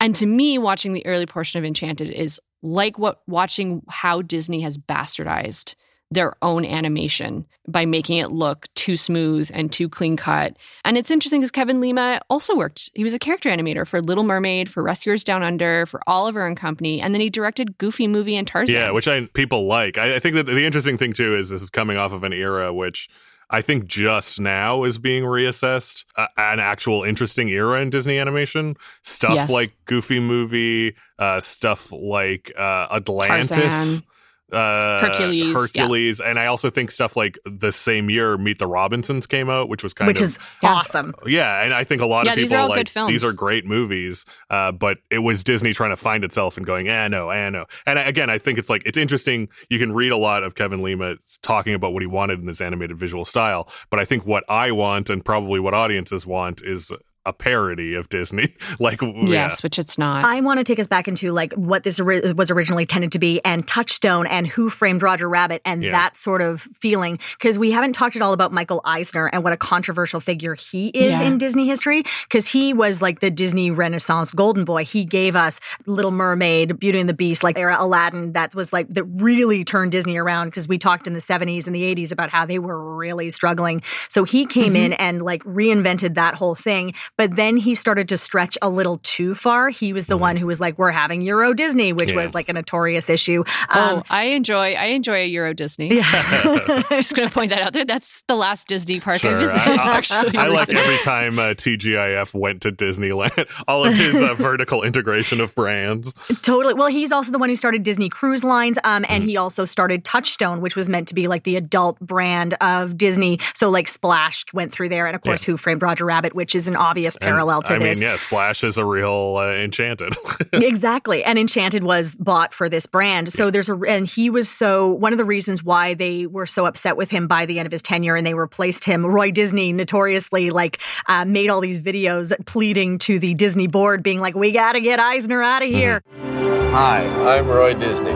[0.00, 4.60] and to me watching the early portion of enchanted is like what watching how disney
[4.60, 5.74] has bastardized
[6.10, 10.56] their own animation by making it look too smooth and too clean cut.
[10.84, 14.24] And it's interesting because Kevin Lima also worked, he was a character animator for Little
[14.24, 18.36] Mermaid, for Rescuers Down Under, for Oliver and Company, and then he directed Goofy Movie
[18.36, 18.74] and Tarzan.
[18.74, 19.98] Yeah, which I people like.
[19.98, 22.32] I, I think that the interesting thing too is this is coming off of an
[22.32, 23.08] era which
[23.52, 26.04] I think just now is being reassessed.
[26.16, 28.76] Uh, an actual interesting era in Disney animation.
[29.02, 29.50] Stuff yes.
[29.50, 33.48] like Goofy Movie, uh, stuff like uh, Atlantis.
[33.48, 34.02] Tarzan
[34.52, 36.30] uh, Hercules, Hercules, yeah.
[36.30, 39.82] and I also think stuff like the same year Meet the Robinsons came out, which
[39.82, 41.14] was kind which of is awesome.
[41.26, 43.08] Yeah, and I think a lot yeah, of people these are all like good films.
[43.08, 46.88] these are great movies, uh, but it was Disney trying to find itself and going,
[46.88, 47.66] eh, no, eh, no.
[47.86, 49.48] And again, I think it's like it's interesting.
[49.68, 52.60] You can read a lot of Kevin Lima talking about what he wanted in this
[52.60, 56.90] animated visual style, but I think what I want and probably what audiences want is
[57.26, 58.54] a parody of Disney.
[58.78, 59.50] like yes, yeah.
[59.62, 60.24] which it's not.
[60.24, 63.18] I want to take us back into like what this ori- was originally intended to
[63.18, 65.90] be, and Touchstone, and Who Framed Roger Rabbit, and yeah.
[65.90, 67.18] that sort of feeling.
[67.38, 70.88] Because we haven't talked at all about Michael Eisner and what a controversial figure he
[70.88, 71.22] is yeah.
[71.22, 72.04] in Disney history.
[72.24, 74.84] Because he was like the Disney Renaissance golden boy.
[74.84, 78.32] He gave us Little Mermaid, Beauty and the Beast, like era Aladdin.
[78.32, 80.48] That was like that really turned Disney around.
[80.48, 83.82] Because we talked in the '70s and the '80s about how they were really struggling.
[84.08, 84.76] So he came mm-hmm.
[84.76, 86.94] in and like reinvented that whole thing.
[87.20, 89.68] But then he started to stretch a little too far.
[89.68, 90.20] He was the mm.
[90.20, 92.16] one who was like, "We're having Euro Disney," which yeah.
[92.16, 93.44] was like a notorious issue.
[93.68, 95.96] Oh, um, oh, I enjoy I enjoy a Euro Disney.
[95.96, 96.06] Yeah.
[96.10, 97.84] I'm just going to point that out there.
[97.84, 99.36] That's the last Disney park sure.
[99.36, 99.60] I visited.
[99.60, 104.32] I, actually, I like every time uh, TGIF went to Disneyland, all of his uh,
[104.32, 106.14] vertical integration of brands.
[106.40, 106.72] Totally.
[106.72, 109.26] Well, he's also the one who started Disney Cruise Lines, um, and mm.
[109.26, 113.40] he also started Touchstone, which was meant to be like the adult brand of Disney.
[113.54, 115.52] So like Splash went through there, and of course, yeah.
[115.52, 117.98] Who Framed Roger Rabbit, which is an obvious parallel and, to I this.
[117.98, 120.14] I mean, yeah, Splash is a real uh, Enchanted.
[120.52, 123.32] exactly, and Enchanted was bought for this brand.
[123.32, 123.50] So yeah.
[123.50, 126.96] there's a, and he was so one of the reasons why they were so upset
[126.96, 129.04] with him by the end of his tenure, and they replaced him.
[129.04, 134.20] Roy Disney notoriously like uh, made all these videos pleading to the Disney board, being
[134.20, 135.78] like, "We got to get Eisner out of mm-hmm.
[135.78, 136.74] here." Mm-hmm.
[136.74, 137.04] Hi,
[137.36, 138.10] I'm Roy Disney.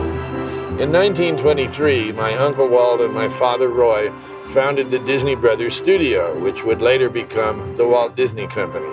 [0.81, 4.11] In 1923, my Uncle Walt and my father Roy
[4.55, 8.87] founded the Disney Brothers Studio, which would later become the Walt Disney Company.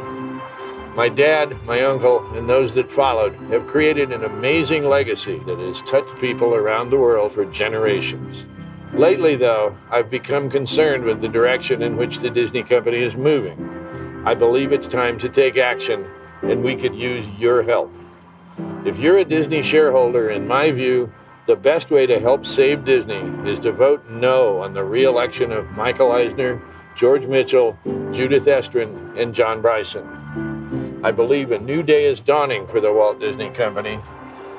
[0.97, 5.81] My dad, my uncle, and those that followed have created an amazing legacy that has
[5.83, 8.45] touched people around the world for generations.
[8.93, 13.57] Lately, though, I've become concerned with the direction in which the Disney Company is moving.
[14.27, 16.05] I believe it's time to take action,
[16.43, 17.95] and we could use your help.
[18.85, 21.13] If you're a Disney shareholder, in my view,
[21.47, 25.51] the best way to help save Disney is to vote no on the re election
[25.51, 26.61] of Michael Eisner,
[26.97, 27.77] George Mitchell,
[28.13, 31.01] Judith Estrin, and John Bryson.
[31.03, 33.99] I believe a new day is dawning for the Walt Disney Company,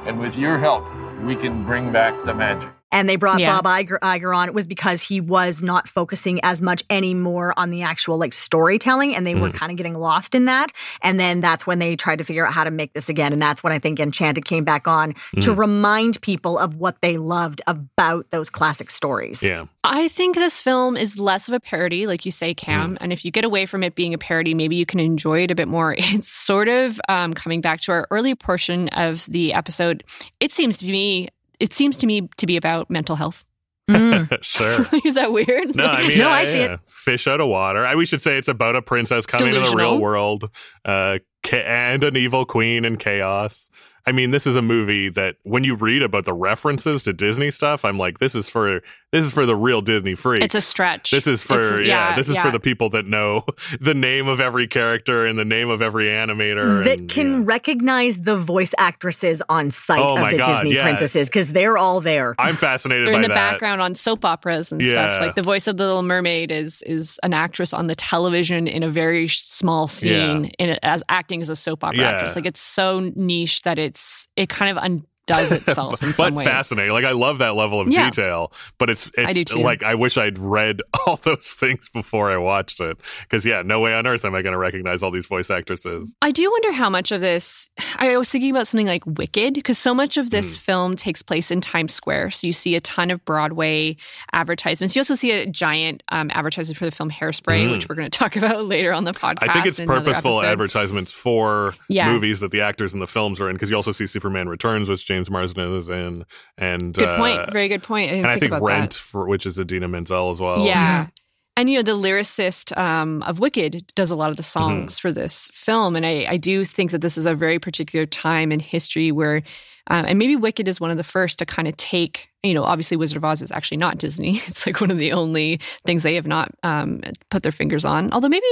[0.05, 0.83] and with your help,
[1.23, 3.59] we can bring back the magic and they brought yeah.
[3.59, 7.71] Bob Iger, Iger, on, it was because he was not focusing as much anymore on
[7.71, 9.41] the actual like storytelling, and they mm.
[9.41, 10.71] were kind of getting lost in that.
[11.01, 13.41] And then that's when they tried to figure out how to make this again, and
[13.41, 15.41] that's when I think Enchanted came back on mm.
[15.41, 19.41] to remind people of what they loved about those classic stories.
[19.41, 22.93] Yeah, I think this film is less of a parody, like you say, Cam.
[22.93, 22.97] Mm.
[23.01, 25.51] And if you get away from it being a parody, maybe you can enjoy it
[25.51, 25.95] a bit more.
[26.13, 30.03] It's sort of um, coming back to our early portion of the episode.
[30.39, 33.45] It seems to me it seems to me to be about mental health.
[33.89, 34.41] Mm.
[34.43, 34.99] sure.
[35.05, 35.75] Is that weird?
[35.75, 36.73] No, I mean, no, I see yeah.
[36.73, 36.79] it.
[36.87, 37.85] Fish out of water.
[37.85, 39.71] I, we should say it's about a princess coming Delusional.
[39.71, 40.49] to the real world,
[40.85, 41.19] uh,
[41.51, 43.69] and an evil queen and chaos.
[44.05, 47.51] I mean, this is a movie that when you read about the references to Disney
[47.51, 48.81] stuff, I'm like, this is for
[49.13, 50.43] this is for the real Disney freaks.
[50.43, 51.11] It's a stretch.
[51.11, 52.43] This is for yeah, yeah, this is yeah.
[52.43, 53.45] for the people that know
[53.79, 57.41] the name of every character and the name of every animator that and, can yeah.
[57.45, 62.01] recognize the voice actresses on site oh of the God, Disney princesses because they're all
[62.01, 62.35] there.
[62.39, 63.07] I'm fascinated.
[63.07, 63.51] They're in the that.
[63.51, 65.21] background on soap operas and stuff.
[65.21, 68.83] Like the voice of the Little Mermaid is is an actress on the television in
[68.83, 72.35] a very small scene in as acting as a soap opera actress.
[72.35, 76.33] Like it's so niche that it's it kind of un- does itself in some but
[76.33, 76.47] ways.
[76.47, 76.91] fascinating.
[76.91, 78.09] Like I love that level of yeah.
[78.09, 79.59] detail, but it's it's I do too.
[79.59, 83.79] like I wish I'd read all those things before I watched it because yeah, no
[83.79, 86.15] way on earth am I going to recognize all these voice actresses.
[86.21, 87.69] I do wonder how much of this.
[87.97, 90.61] I was thinking about something like Wicked because so much of this mm.
[90.61, 93.95] film takes place in Times Square, so you see a ton of Broadway
[94.31, 94.95] advertisements.
[94.95, 97.71] You also see a giant um, advertisement for the film Hairspray, mm.
[97.71, 99.47] which we're going to talk about later on the podcast.
[99.49, 102.11] I think it's purposeful advertisements for yeah.
[102.11, 104.89] movies that the actors in the films are in because you also see Superman Returns,
[104.89, 106.25] which James Marsden is in,
[106.57, 108.11] and good point, uh, very good point.
[108.11, 110.65] I and I think Rent, for, which is Idina Menzel as well.
[110.65, 111.07] Yeah.
[111.55, 114.59] And you know the lyricist um, of Wicked does a lot of the mm-hmm.
[114.59, 115.07] songs mm-hmm.
[115.07, 118.51] for this film, and I, I, do think that this is a very particular time
[118.51, 119.43] in history where,
[119.85, 122.63] um, and maybe Wicked is one of the first to kind of take, you know,
[122.63, 126.01] obviously Wizard of Oz is actually not Disney; it's like one of the only things
[126.01, 128.11] they have not um, put their fingers on.
[128.11, 128.47] Although maybe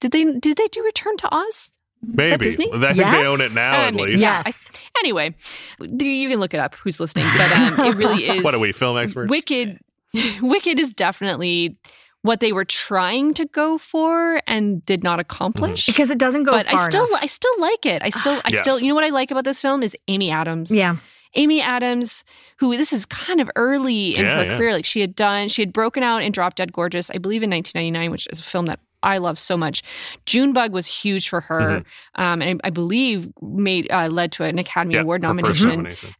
[0.00, 1.70] did they did they do Return to Oz?
[2.12, 2.44] Maybe.
[2.44, 2.68] Disney?
[2.72, 3.12] I think yes.
[3.12, 4.20] they own it now, uh, at least.
[4.20, 4.46] Yes.
[4.46, 5.34] I, anyway,
[5.80, 6.74] you can look it up.
[6.76, 7.26] Who's listening?
[7.36, 8.44] But um, it really is.
[8.44, 9.30] what are we, film experts?
[9.30, 9.78] Wicked.
[10.42, 11.76] Wicked is definitely
[12.22, 15.92] what they were trying to go for and did not accomplish mm-hmm.
[15.92, 16.52] because it doesn't go.
[16.52, 17.22] But I still, enough.
[17.22, 18.02] I still like it.
[18.02, 18.62] I still, I yes.
[18.62, 18.80] still.
[18.80, 20.70] You know what I like about this film is Amy Adams.
[20.70, 20.96] Yeah.
[21.34, 22.24] Amy Adams,
[22.58, 24.56] who this is kind of early in yeah, her yeah.
[24.56, 27.42] career, like she had done, she had broken out in Drop Dead Gorgeous, I believe
[27.42, 29.82] in 1999, which is a film that I love so much.
[30.26, 32.22] Junebug was huge for her, mm-hmm.
[32.22, 35.68] um, and I, I, believe made uh, led to an Academy Award nomination.
[35.68, 36.14] nomination.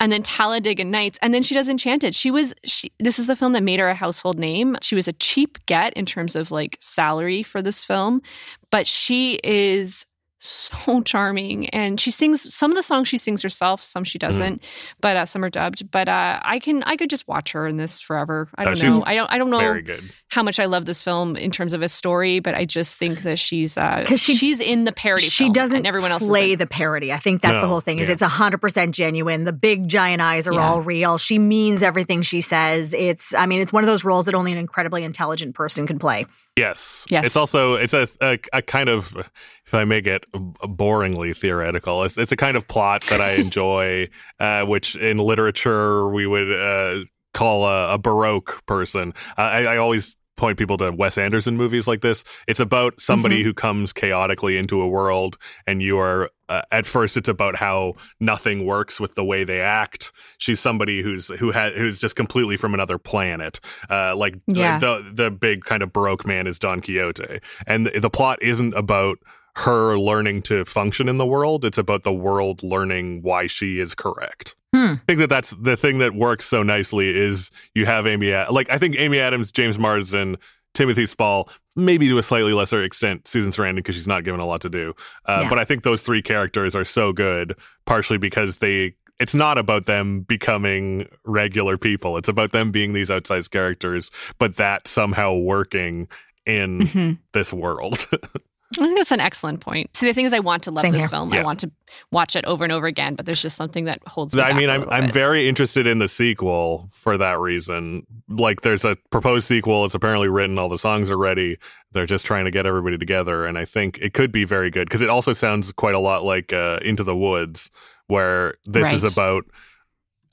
[0.00, 2.14] and then Talladega Nights, and then she does Enchanted.
[2.14, 4.76] She was she, this is the film that made her a household name.
[4.82, 8.22] She was a cheap get in terms of like salary for this film,
[8.70, 10.06] but she is
[10.40, 14.28] so charming and she sings some of the songs she sings herself some she mm-hmm.
[14.28, 14.64] doesn't mm.
[15.00, 17.76] but uh, some are dubbed but uh, i can i could just watch her in
[17.76, 19.80] this forever i don't know i don't i don't know
[20.28, 23.22] how much i love this film in terms of a story but i just think
[23.22, 26.66] that she's uh because she, she's in the parody she doesn't everyone else play the
[26.66, 28.14] parody i think that's no, the whole thing is yeah.
[28.14, 30.66] it's 100% genuine the big giant eyes are yeah.
[30.66, 34.26] all real she means everything she says it's i mean it's one of those roles
[34.26, 36.24] that only an incredibly intelligent person can play
[36.58, 37.06] Yes.
[37.08, 37.24] Yes.
[37.24, 39.16] It's also it's a, a, a kind of
[39.64, 44.08] if I may get boringly theoretical, it's, it's a kind of plot that I enjoy,
[44.40, 49.14] uh, which in literature we would uh, call a, a, baroque person.
[49.36, 52.24] I, I always point people to Wes Anderson movies like this.
[52.46, 53.48] It's about somebody mm-hmm.
[53.48, 55.36] who comes chaotically into a world,
[55.66, 59.60] and you are uh, at first it's about how nothing works with the way they
[59.60, 60.12] act.
[60.38, 63.60] She's somebody who's who has who's just completely from another planet.
[63.90, 64.78] Uh, like yeah.
[64.78, 68.74] the the big kind of baroque man is Don Quixote, and the, the plot isn't
[68.74, 69.18] about
[69.56, 71.64] her learning to function in the world.
[71.64, 74.54] It's about the world learning why she is correct.
[74.88, 74.94] Hmm.
[74.94, 78.70] I think that that's the thing that works so nicely is you have Amy, like
[78.70, 80.36] I think Amy Adams, James Marsden,
[80.74, 84.46] Timothy Spall, maybe to a slightly lesser extent Susan Sarandon because she's not given a
[84.46, 84.94] lot to do.
[85.26, 85.48] Uh, yeah.
[85.48, 88.94] But I think those three characters are so good, partially because they.
[89.20, 92.16] It's not about them becoming regular people.
[92.16, 96.06] It's about them being these outsized characters, but that somehow working
[96.46, 97.12] in mm-hmm.
[97.32, 98.06] this world.
[98.76, 99.96] I think that's an excellent point.
[99.96, 101.08] See, the thing is, I want to love Same this here.
[101.08, 101.32] film.
[101.32, 101.40] Yeah.
[101.40, 101.70] I want to
[102.10, 104.42] watch it over and over again, but there's just something that holds me.
[104.42, 104.54] Back.
[104.54, 105.14] I mean, I'm I'm bit.
[105.14, 108.06] very interested in the sequel for that reason.
[108.28, 109.86] Like, there's a proposed sequel.
[109.86, 110.58] It's apparently written.
[110.58, 111.56] All the songs are ready.
[111.92, 114.86] They're just trying to get everybody together, and I think it could be very good
[114.86, 117.70] because it also sounds quite a lot like uh, Into the Woods,
[118.08, 118.94] where this right.
[118.94, 119.46] is about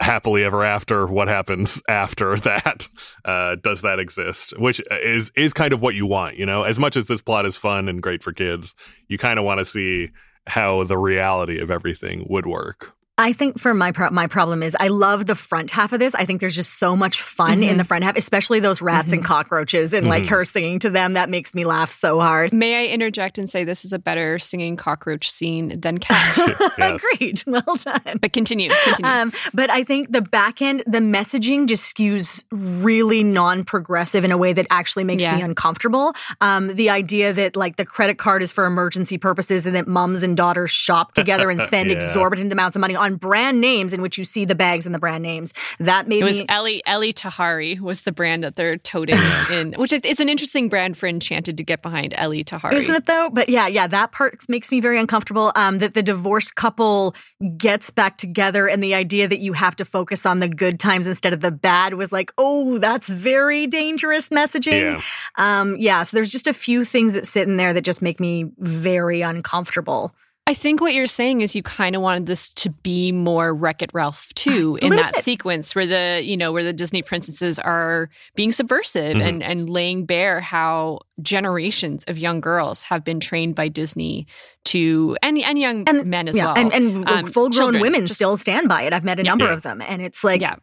[0.01, 2.87] happily ever after what happens after that
[3.23, 6.63] uh, does that exist which is is kind of what you want you know?
[6.63, 8.75] As much as this plot is fun and great for kids
[9.07, 10.11] you kind of want to see
[10.47, 14.75] how the reality of everything would work I think for my pro- my problem is
[14.77, 16.13] I love the front half of this.
[16.15, 17.69] I think there's just so much fun mm-hmm.
[17.69, 19.19] in the front half, especially those rats mm-hmm.
[19.19, 20.09] and cockroaches and mm-hmm.
[20.09, 21.13] like her singing to them.
[21.13, 22.51] That makes me laugh so hard.
[22.51, 26.51] May I interject and say this is a better singing cockroach scene than Cats?
[27.17, 28.19] Great, well done.
[28.19, 29.09] But continue, continue.
[29.09, 34.37] Um, but I think the back end, the messaging just skews really non-progressive in a
[34.37, 35.37] way that actually makes yeah.
[35.37, 36.13] me uncomfortable.
[36.41, 40.21] Um, the idea that like the credit card is for emergency purposes and that moms
[40.21, 41.95] and daughters shop together and spend yeah.
[41.95, 44.99] exorbitant amounts of money on brand names in which you see the bags and the
[44.99, 45.53] brand names.
[45.79, 49.19] That made it was me- Ellie Elie Tahari was the brand that they're toting
[49.51, 52.13] in, which is an interesting brand for Enchanted to get behind.
[52.17, 53.29] Elie Tahari, isn't it though?
[53.31, 55.51] But yeah, yeah, that part makes me very uncomfortable.
[55.55, 57.15] Um, that the divorced couple
[57.57, 61.05] gets back together, and the idea that you have to focus on the good times
[61.05, 64.81] instead of the bad was like, oh, that's very dangerous messaging.
[64.81, 65.01] Yeah.
[65.37, 66.03] Um, yeah.
[66.03, 69.21] So there's just a few things that sit in there that just make me very
[69.21, 70.15] uncomfortable.
[70.47, 73.81] I think what you're saying is you kind of wanted this to be more Wreck
[73.81, 75.23] It Ralph too in that bit.
[75.23, 79.27] sequence where the you know where the Disney princesses are being subversive mm-hmm.
[79.27, 84.27] and and laying bare how generations of young girls have been trained by Disney
[84.65, 88.07] to and and young and, men as yeah, well, and, and um, full grown women
[88.07, 88.93] just, still stand by it.
[88.93, 89.53] I've met a number yeah.
[89.53, 90.55] of them, and it's like, yeah.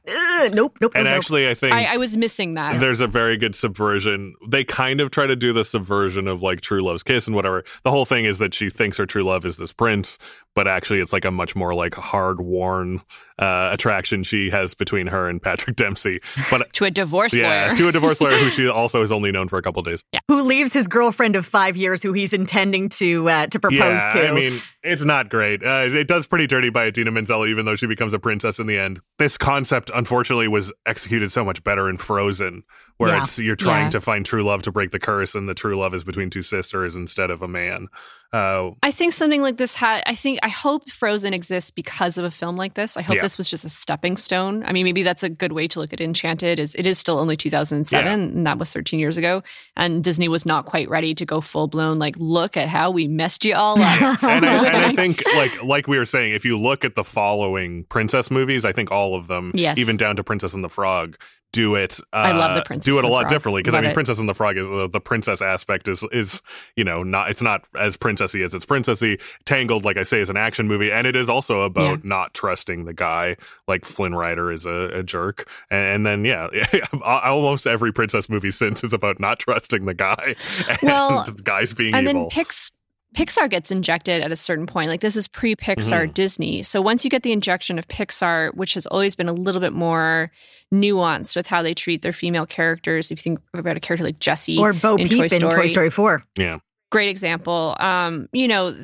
[0.53, 0.93] nope, nope.
[0.95, 2.81] And nope, actually, I think I, I, was missing that.
[2.81, 4.35] There's a very good subversion.
[4.47, 7.65] They kind of try to do the subversion of like True Love's Kiss and whatever.
[7.85, 10.19] The whole thing is that she thinks her true love is this prince,
[10.55, 13.03] but actually it's like a much more like hard worn
[13.39, 16.21] uh, attraction she has between her and Patrick Dempsey.
[16.51, 17.77] But to a divorce yeah, lawyer.
[17.77, 20.05] to a divorce lawyer who she also is only known for a couple days.
[20.13, 20.21] Yeah.
[20.29, 24.11] Who leaves his girlfriend of five years who he's intending to uh, to propose yeah,
[24.11, 24.29] to.
[24.29, 25.63] I mean, it's not great.
[25.63, 28.67] Uh, it does pretty dirty by Idina Menzel, even though she becomes a princess in
[28.67, 29.01] the end.
[29.19, 32.65] This concept, unfortunately, was executed so much better in Frozen,
[32.97, 33.23] where yeah.
[33.23, 33.91] it's you're trying yeah.
[33.91, 36.43] to find true love to break the curse, and the true love is between two
[36.43, 37.89] sisters instead of a man.
[38.33, 40.03] Uh, I think something like this had.
[40.07, 42.97] I think I hope Frozen exists because of a film like this.
[42.97, 43.23] I hope yeah.
[43.23, 44.65] this was just a stepping stone.
[44.65, 46.59] I mean, maybe that's a good way to look at Enchanted.
[46.59, 48.13] Is it is still only 2007, yeah.
[48.13, 49.43] and that was 13 years ago,
[49.77, 51.99] and Disney was not quite ready to go full blown.
[51.99, 54.25] Like, look at how we messed you all up.
[54.25, 57.05] and, I, and I think, like like we were saying, if you look at the
[57.05, 59.79] following princess movies, I think all of them, yes.
[59.79, 61.17] even down to Princess and the Frog,
[61.53, 62.01] do it.
[62.13, 62.93] Uh, I love the princess.
[62.93, 63.29] Do it a lot frog.
[63.29, 63.95] differently because I mean, it.
[63.95, 66.43] Princess and the Frog is uh, the princess aspect is is
[66.77, 69.21] you know not it's not as princessy as it's princessy.
[69.45, 72.03] Tangled, like I say, is an action movie, and it is also about yeah.
[72.05, 73.37] not trusting the guy.
[73.69, 76.49] Like Flynn Rider is a, a jerk, and, and, then yeah,
[77.03, 80.35] almost every princess movie since is about not trusting the guy
[80.69, 82.23] and well, guys being and evil.
[82.23, 82.71] then Pix
[83.15, 84.89] Pixar gets injected at a certain point.
[84.89, 86.13] Like this is pre Pixar mm-hmm.
[86.13, 86.63] Disney.
[86.63, 89.73] So once you get the injection of Pixar, which has always been a little bit
[89.73, 90.31] more
[90.73, 94.19] nuanced with how they treat their female characters, if you think about a character like
[94.19, 95.53] Jessie or Bo in Peep Toy Story.
[95.53, 96.23] in Toy Story 4.
[96.39, 96.59] Yeah.
[96.91, 97.77] Great example.
[97.81, 98.75] Um, you know,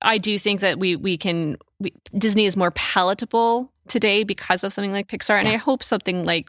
[0.00, 4.72] I do think that we we can we, Disney is more palatable today because of
[4.72, 5.54] something like Pixar, and yeah.
[5.54, 6.48] I hope something like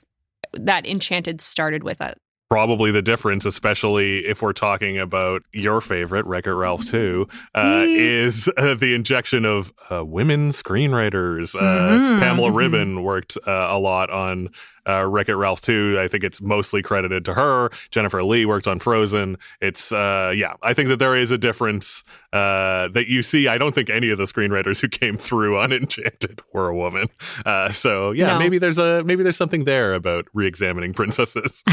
[0.54, 2.18] that Enchanted started with it
[2.54, 7.60] probably the difference, especially if we're talking about your favorite, Wreck It Ralph 2, uh,
[7.60, 7.98] mm.
[7.98, 11.56] is uh, the injection of uh, women screenwriters.
[11.56, 12.20] Uh, mm-hmm.
[12.20, 13.02] Pamela mm-hmm.
[13.02, 14.50] Worked uh, a lot on
[14.88, 15.98] uh, Wreck It Ralph 2.
[16.00, 17.70] I think it's mostly credited to her.
[17.92, 19.38] Jennifer Lee worked on Frozen.
[19.62, 23.48] It's, uh, yeah, I think that there is a difference uh, that you see.
[23.48, 27.10] I don't think any of the screenwriters who came through on Enchanted were a woman.
[27.46, 28.40] Uh, so yeah, no.
[28.40, 31.64] maybe there's a maybe there's something there about re-examining princesses.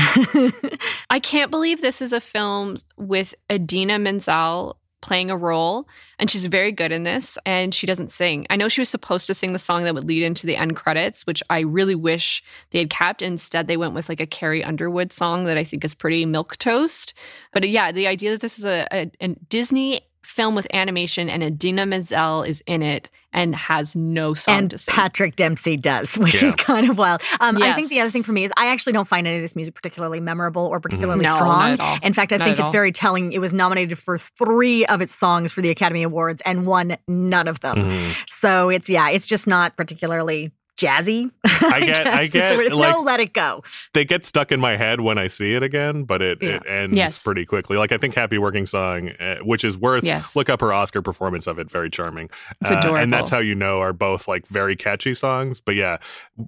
[1.11, 6.47] I can't believe this is a film with Idina Menzel playing a role and she's
[6.47, 8.47] very good in this and she doesn't sing.
[8.51, 10.77] I know she was supposed to sing the song that would lead into the end
[10.77, 13.23] credits, which I really wish they had kept.
[13.23, 16.57] Instead, they went with like a Carrie Underwood song that I think is pretty milk
[16.57, 17.15] toast.
[17.53, 21.43] But yeah, the idea that this is a, a, a Disney film with animation and
[21.43, 24.93] Idina Menzel is in it and has no song and to sing.
[24.93, 26.49] Patrick Dempsey does, which yeah.
[26.49, 27.23] is kind of wild.
[27.41, 27.73] Um, yes.
[27.73, 29.57] I think the other thing for me is I actually don't find any of this
[29.57, 31.39] music particularly memorable or particularly mm-hmm.
[31.39, 32.01] no, strong.
[32.03, 32.73] In fact, I not think it's all.
[32.73, 33.33] very telling.
[33.33, 37.49] It was nominated for three of its songs for the Academy Awards and won none
[37.49, 37.77] of them.
[37.77, 38.13] Mm-hmm.
[38.27, 41.31] So it's yeah, it's just not particularly jazzy.
[41.45, 43.63] I get, I, I get, like, no, let it go.
[43.93, 46.57] They get stuck in my head when I see it again, but it, yeah.
[46.57, 47.23] it ends yes.
[47.23, 47.77] pretty quickly.
[47.77, 50.35] Like I think "Happy Working Song," uh, which is worth yes.
[50.35, 51.71] look up her Oscar performance of it.
[51.71, 52.31] Very charming.
[52.61, 55.61] It's adorable, uh, and that's how you know are both like very catchy songs.
[55.61, 55.99] But yeah,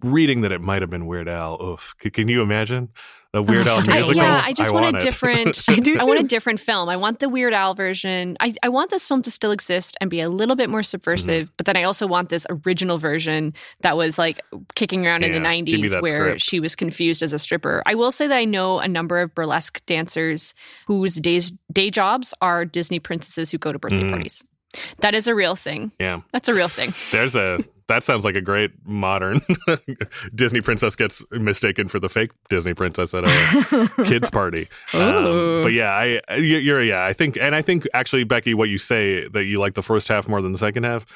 [0.02, 1.62] reading that it might have been Weird Al.
[1.62, 2.88] Oof, can you imagine?
[3.32, 4.20] The Weird Al musical.
[4.20, 5.64] I, yeah, I just I want, want, a different.
[5.68, 6.88] I, I, want a different film.
[6.88, 8.36] I want the Weird Al version.
[8.40, 11.46] I, I want this film to still exist and be a little bit more subversive.
[11.46, 11.54] Mm-hmm.
[11.56, 14.40] But then I also want this original version that was like
[14.74, 16.40] kicking around yeah, in the '90s, where script.
[16.42, 17.82] she was confused as a stripper.
[17.86, 20.54] I will say that I know a number of burlesque dancers
[20.86, 24.10] whose days day jobs are Disney princesses who go to birthday mm.
[24.10, 24.44] parties.
[25.00, 25.92] That is a real thing.
[25.98, 26.20] Yeah.
[26.32, 26.92] That's a real thing.
[27.10, 27.58] There's a
[27.92, 29.40] that sounds like a great modern
[30.34, 34.68] Disney princess gets mistaken for the fake Disney princess at a kids party.
[34.94, 38.78] Um, but yeah, I you're yeah, I think and I think actually Becky what you
[38.78, 41.06] say that you like the first half more than the second half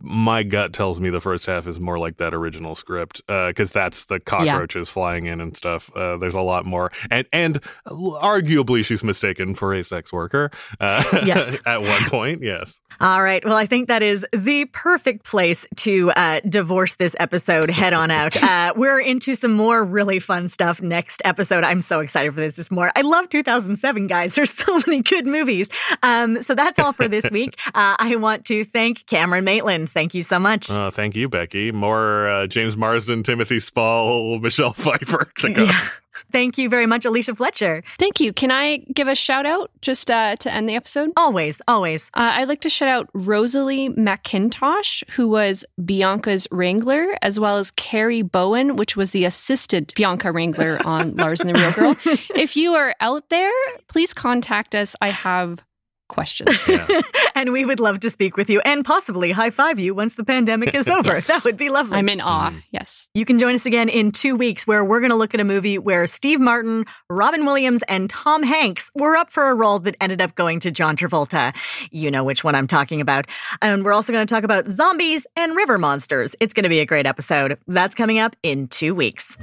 [0.00, 3.80] my gut tells me the first half is more like that original script because uh,
[3.80, 4.92] that's the cockroaches yeah.
[4.92, 5.94] flying in and stuff.
[5.94, 10.50] Uh, there's a lot more, and and arguably she's mistaken for a sex worker.
[10.80, 12.80] Uh, yes, at one point, yes.
[13.00, 13.44] All right.
[13.44, 17.70] Well, I think that is the perfect place to uh, divorce this episode.
[17.70, 18.36] Head on out.
[18.54, 21.64] Uh, we're into some more really fun stuff next episode.
[21.64, 22.54] I'm so excited for this.
[22.54, 22.92] This more.
[22.94, 24.34] I love 2007, guys.
[24.34, 25.68] There's so many good movies.
[26.02, 27.58] Um, so that's all for this week.
[27.68, 30.70] Uh, I want to thank Cameron Maitland Thank you so much.
[30.70, 31.72] Uh, thank you, Becky.
[31.72, 35.64] More uh, James Marsden, Timothy Spall, Michelle Pfeiffer to go.
[35.64, 35.88] Yeah.
[36.30, 37.82] Thank you very much, Alicia Fletcher.
[37.98, 38.32] Thank you.
[38.32, 41.10] Can I give a shout out just uh, to end the episode?
[41.16, 42.04] Always, always.
[42.14, 47.70] Uh, I'd like to shout out Rosalie McIntosh, who was Bianca's Wrangler, as well as
[47.72, 51.96] Carrie Bowen, which was the assistant Bianca Wrangler on Lars and the Real Girl.
[52.36, 53.52] if you are out there,
[53.88, 54.94] please contact us.
[55.00, 55.64] I have
[56.14, 56.50] questions.
[56.68, 56.86] Yeah.
[57.34, 60.24] and we would love to speak with you and possibly high five you once the
[60.24, 61.08] pandemic is over.
[61.14, 61.26] yes.
[61.26, 61.98] That would be lovely.
[61.98, 62.50] I'm in awe.
[62.50, 62.62] Mm.
[62.70, 63.10] Yes.
[63.14, 65.44] You can join us again in two weeks where we're going to look at a
[65.44, 69.96] movie where Steve Martin, Robin Williams, and Tom Hanks were up for a role that
[70.00, 71.54] ended up going to John Travolta.
[71.90, 73.26] You know which one I'm talking about.
[73.60, 76.34] And we're also going to talk about zombies and river monsters.
[76.40, 77.58] It's going to be a great episode.
[77.66, 79.36] That's coming up in two weeks.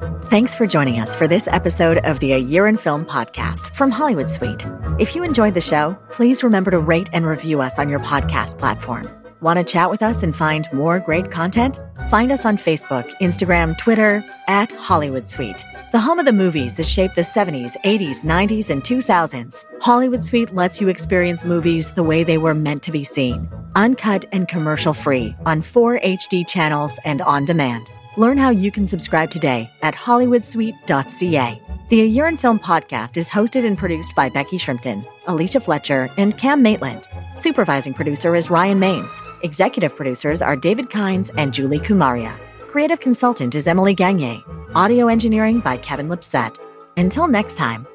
[0.00, 3.90] Thanks for joining us for this episode of the A Year in Film podcast from
[3.90, 4.64] Hollywood Suite.
[5.00, 8.58] If you enjoyed the show, please remember to rate and review us on your podcast
[8.58, 9.08] platform.
[9.40, 11.80] Want to chat with us and find more great content?
[12.10, 16.86] Find us on Facebook, Instagram, Twitter, at Hollywood Suite, the home of the movies that
[16.86, 19.64] shaped the 70s, 80s, 90s, and 2000s.
[19.80, 24.26] Hollywood Suite lets you experience movies the way they were meant to be seen, uncut
[24.30, 27.90] and commercial free on four HD channels and on demand.
[28.18, 31.62] Learn how you can subscribe today at hollywoodsuite.ca.
[31.88, 36.10] The A Year in Film podcast is hosted and produced by Becky Shrimpton, Alicia Fletcher,
[36.18, 37.06] and Cam Maitland.
[37.36, 39.20] Supervising producer is Ryan Maines.
[39.44, 42.36] Executive producers are David Kines and Julie Kumaria.
[42.58, 44.42] Creative consultant is Emily Gagne.
[44.74, 46.58] Audio engineering by Kevin Lipset.
[46.96, 47.86] Until next time.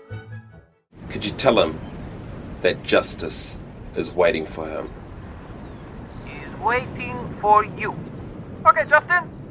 [1.10, 1.78] Could you tell him
[2.62, 3.60] that justice
[3.98, 4.90] is waiting for him?
[6.26, 7.94] Is waiting for you.
[8.66, 9.43] Okay, Justin.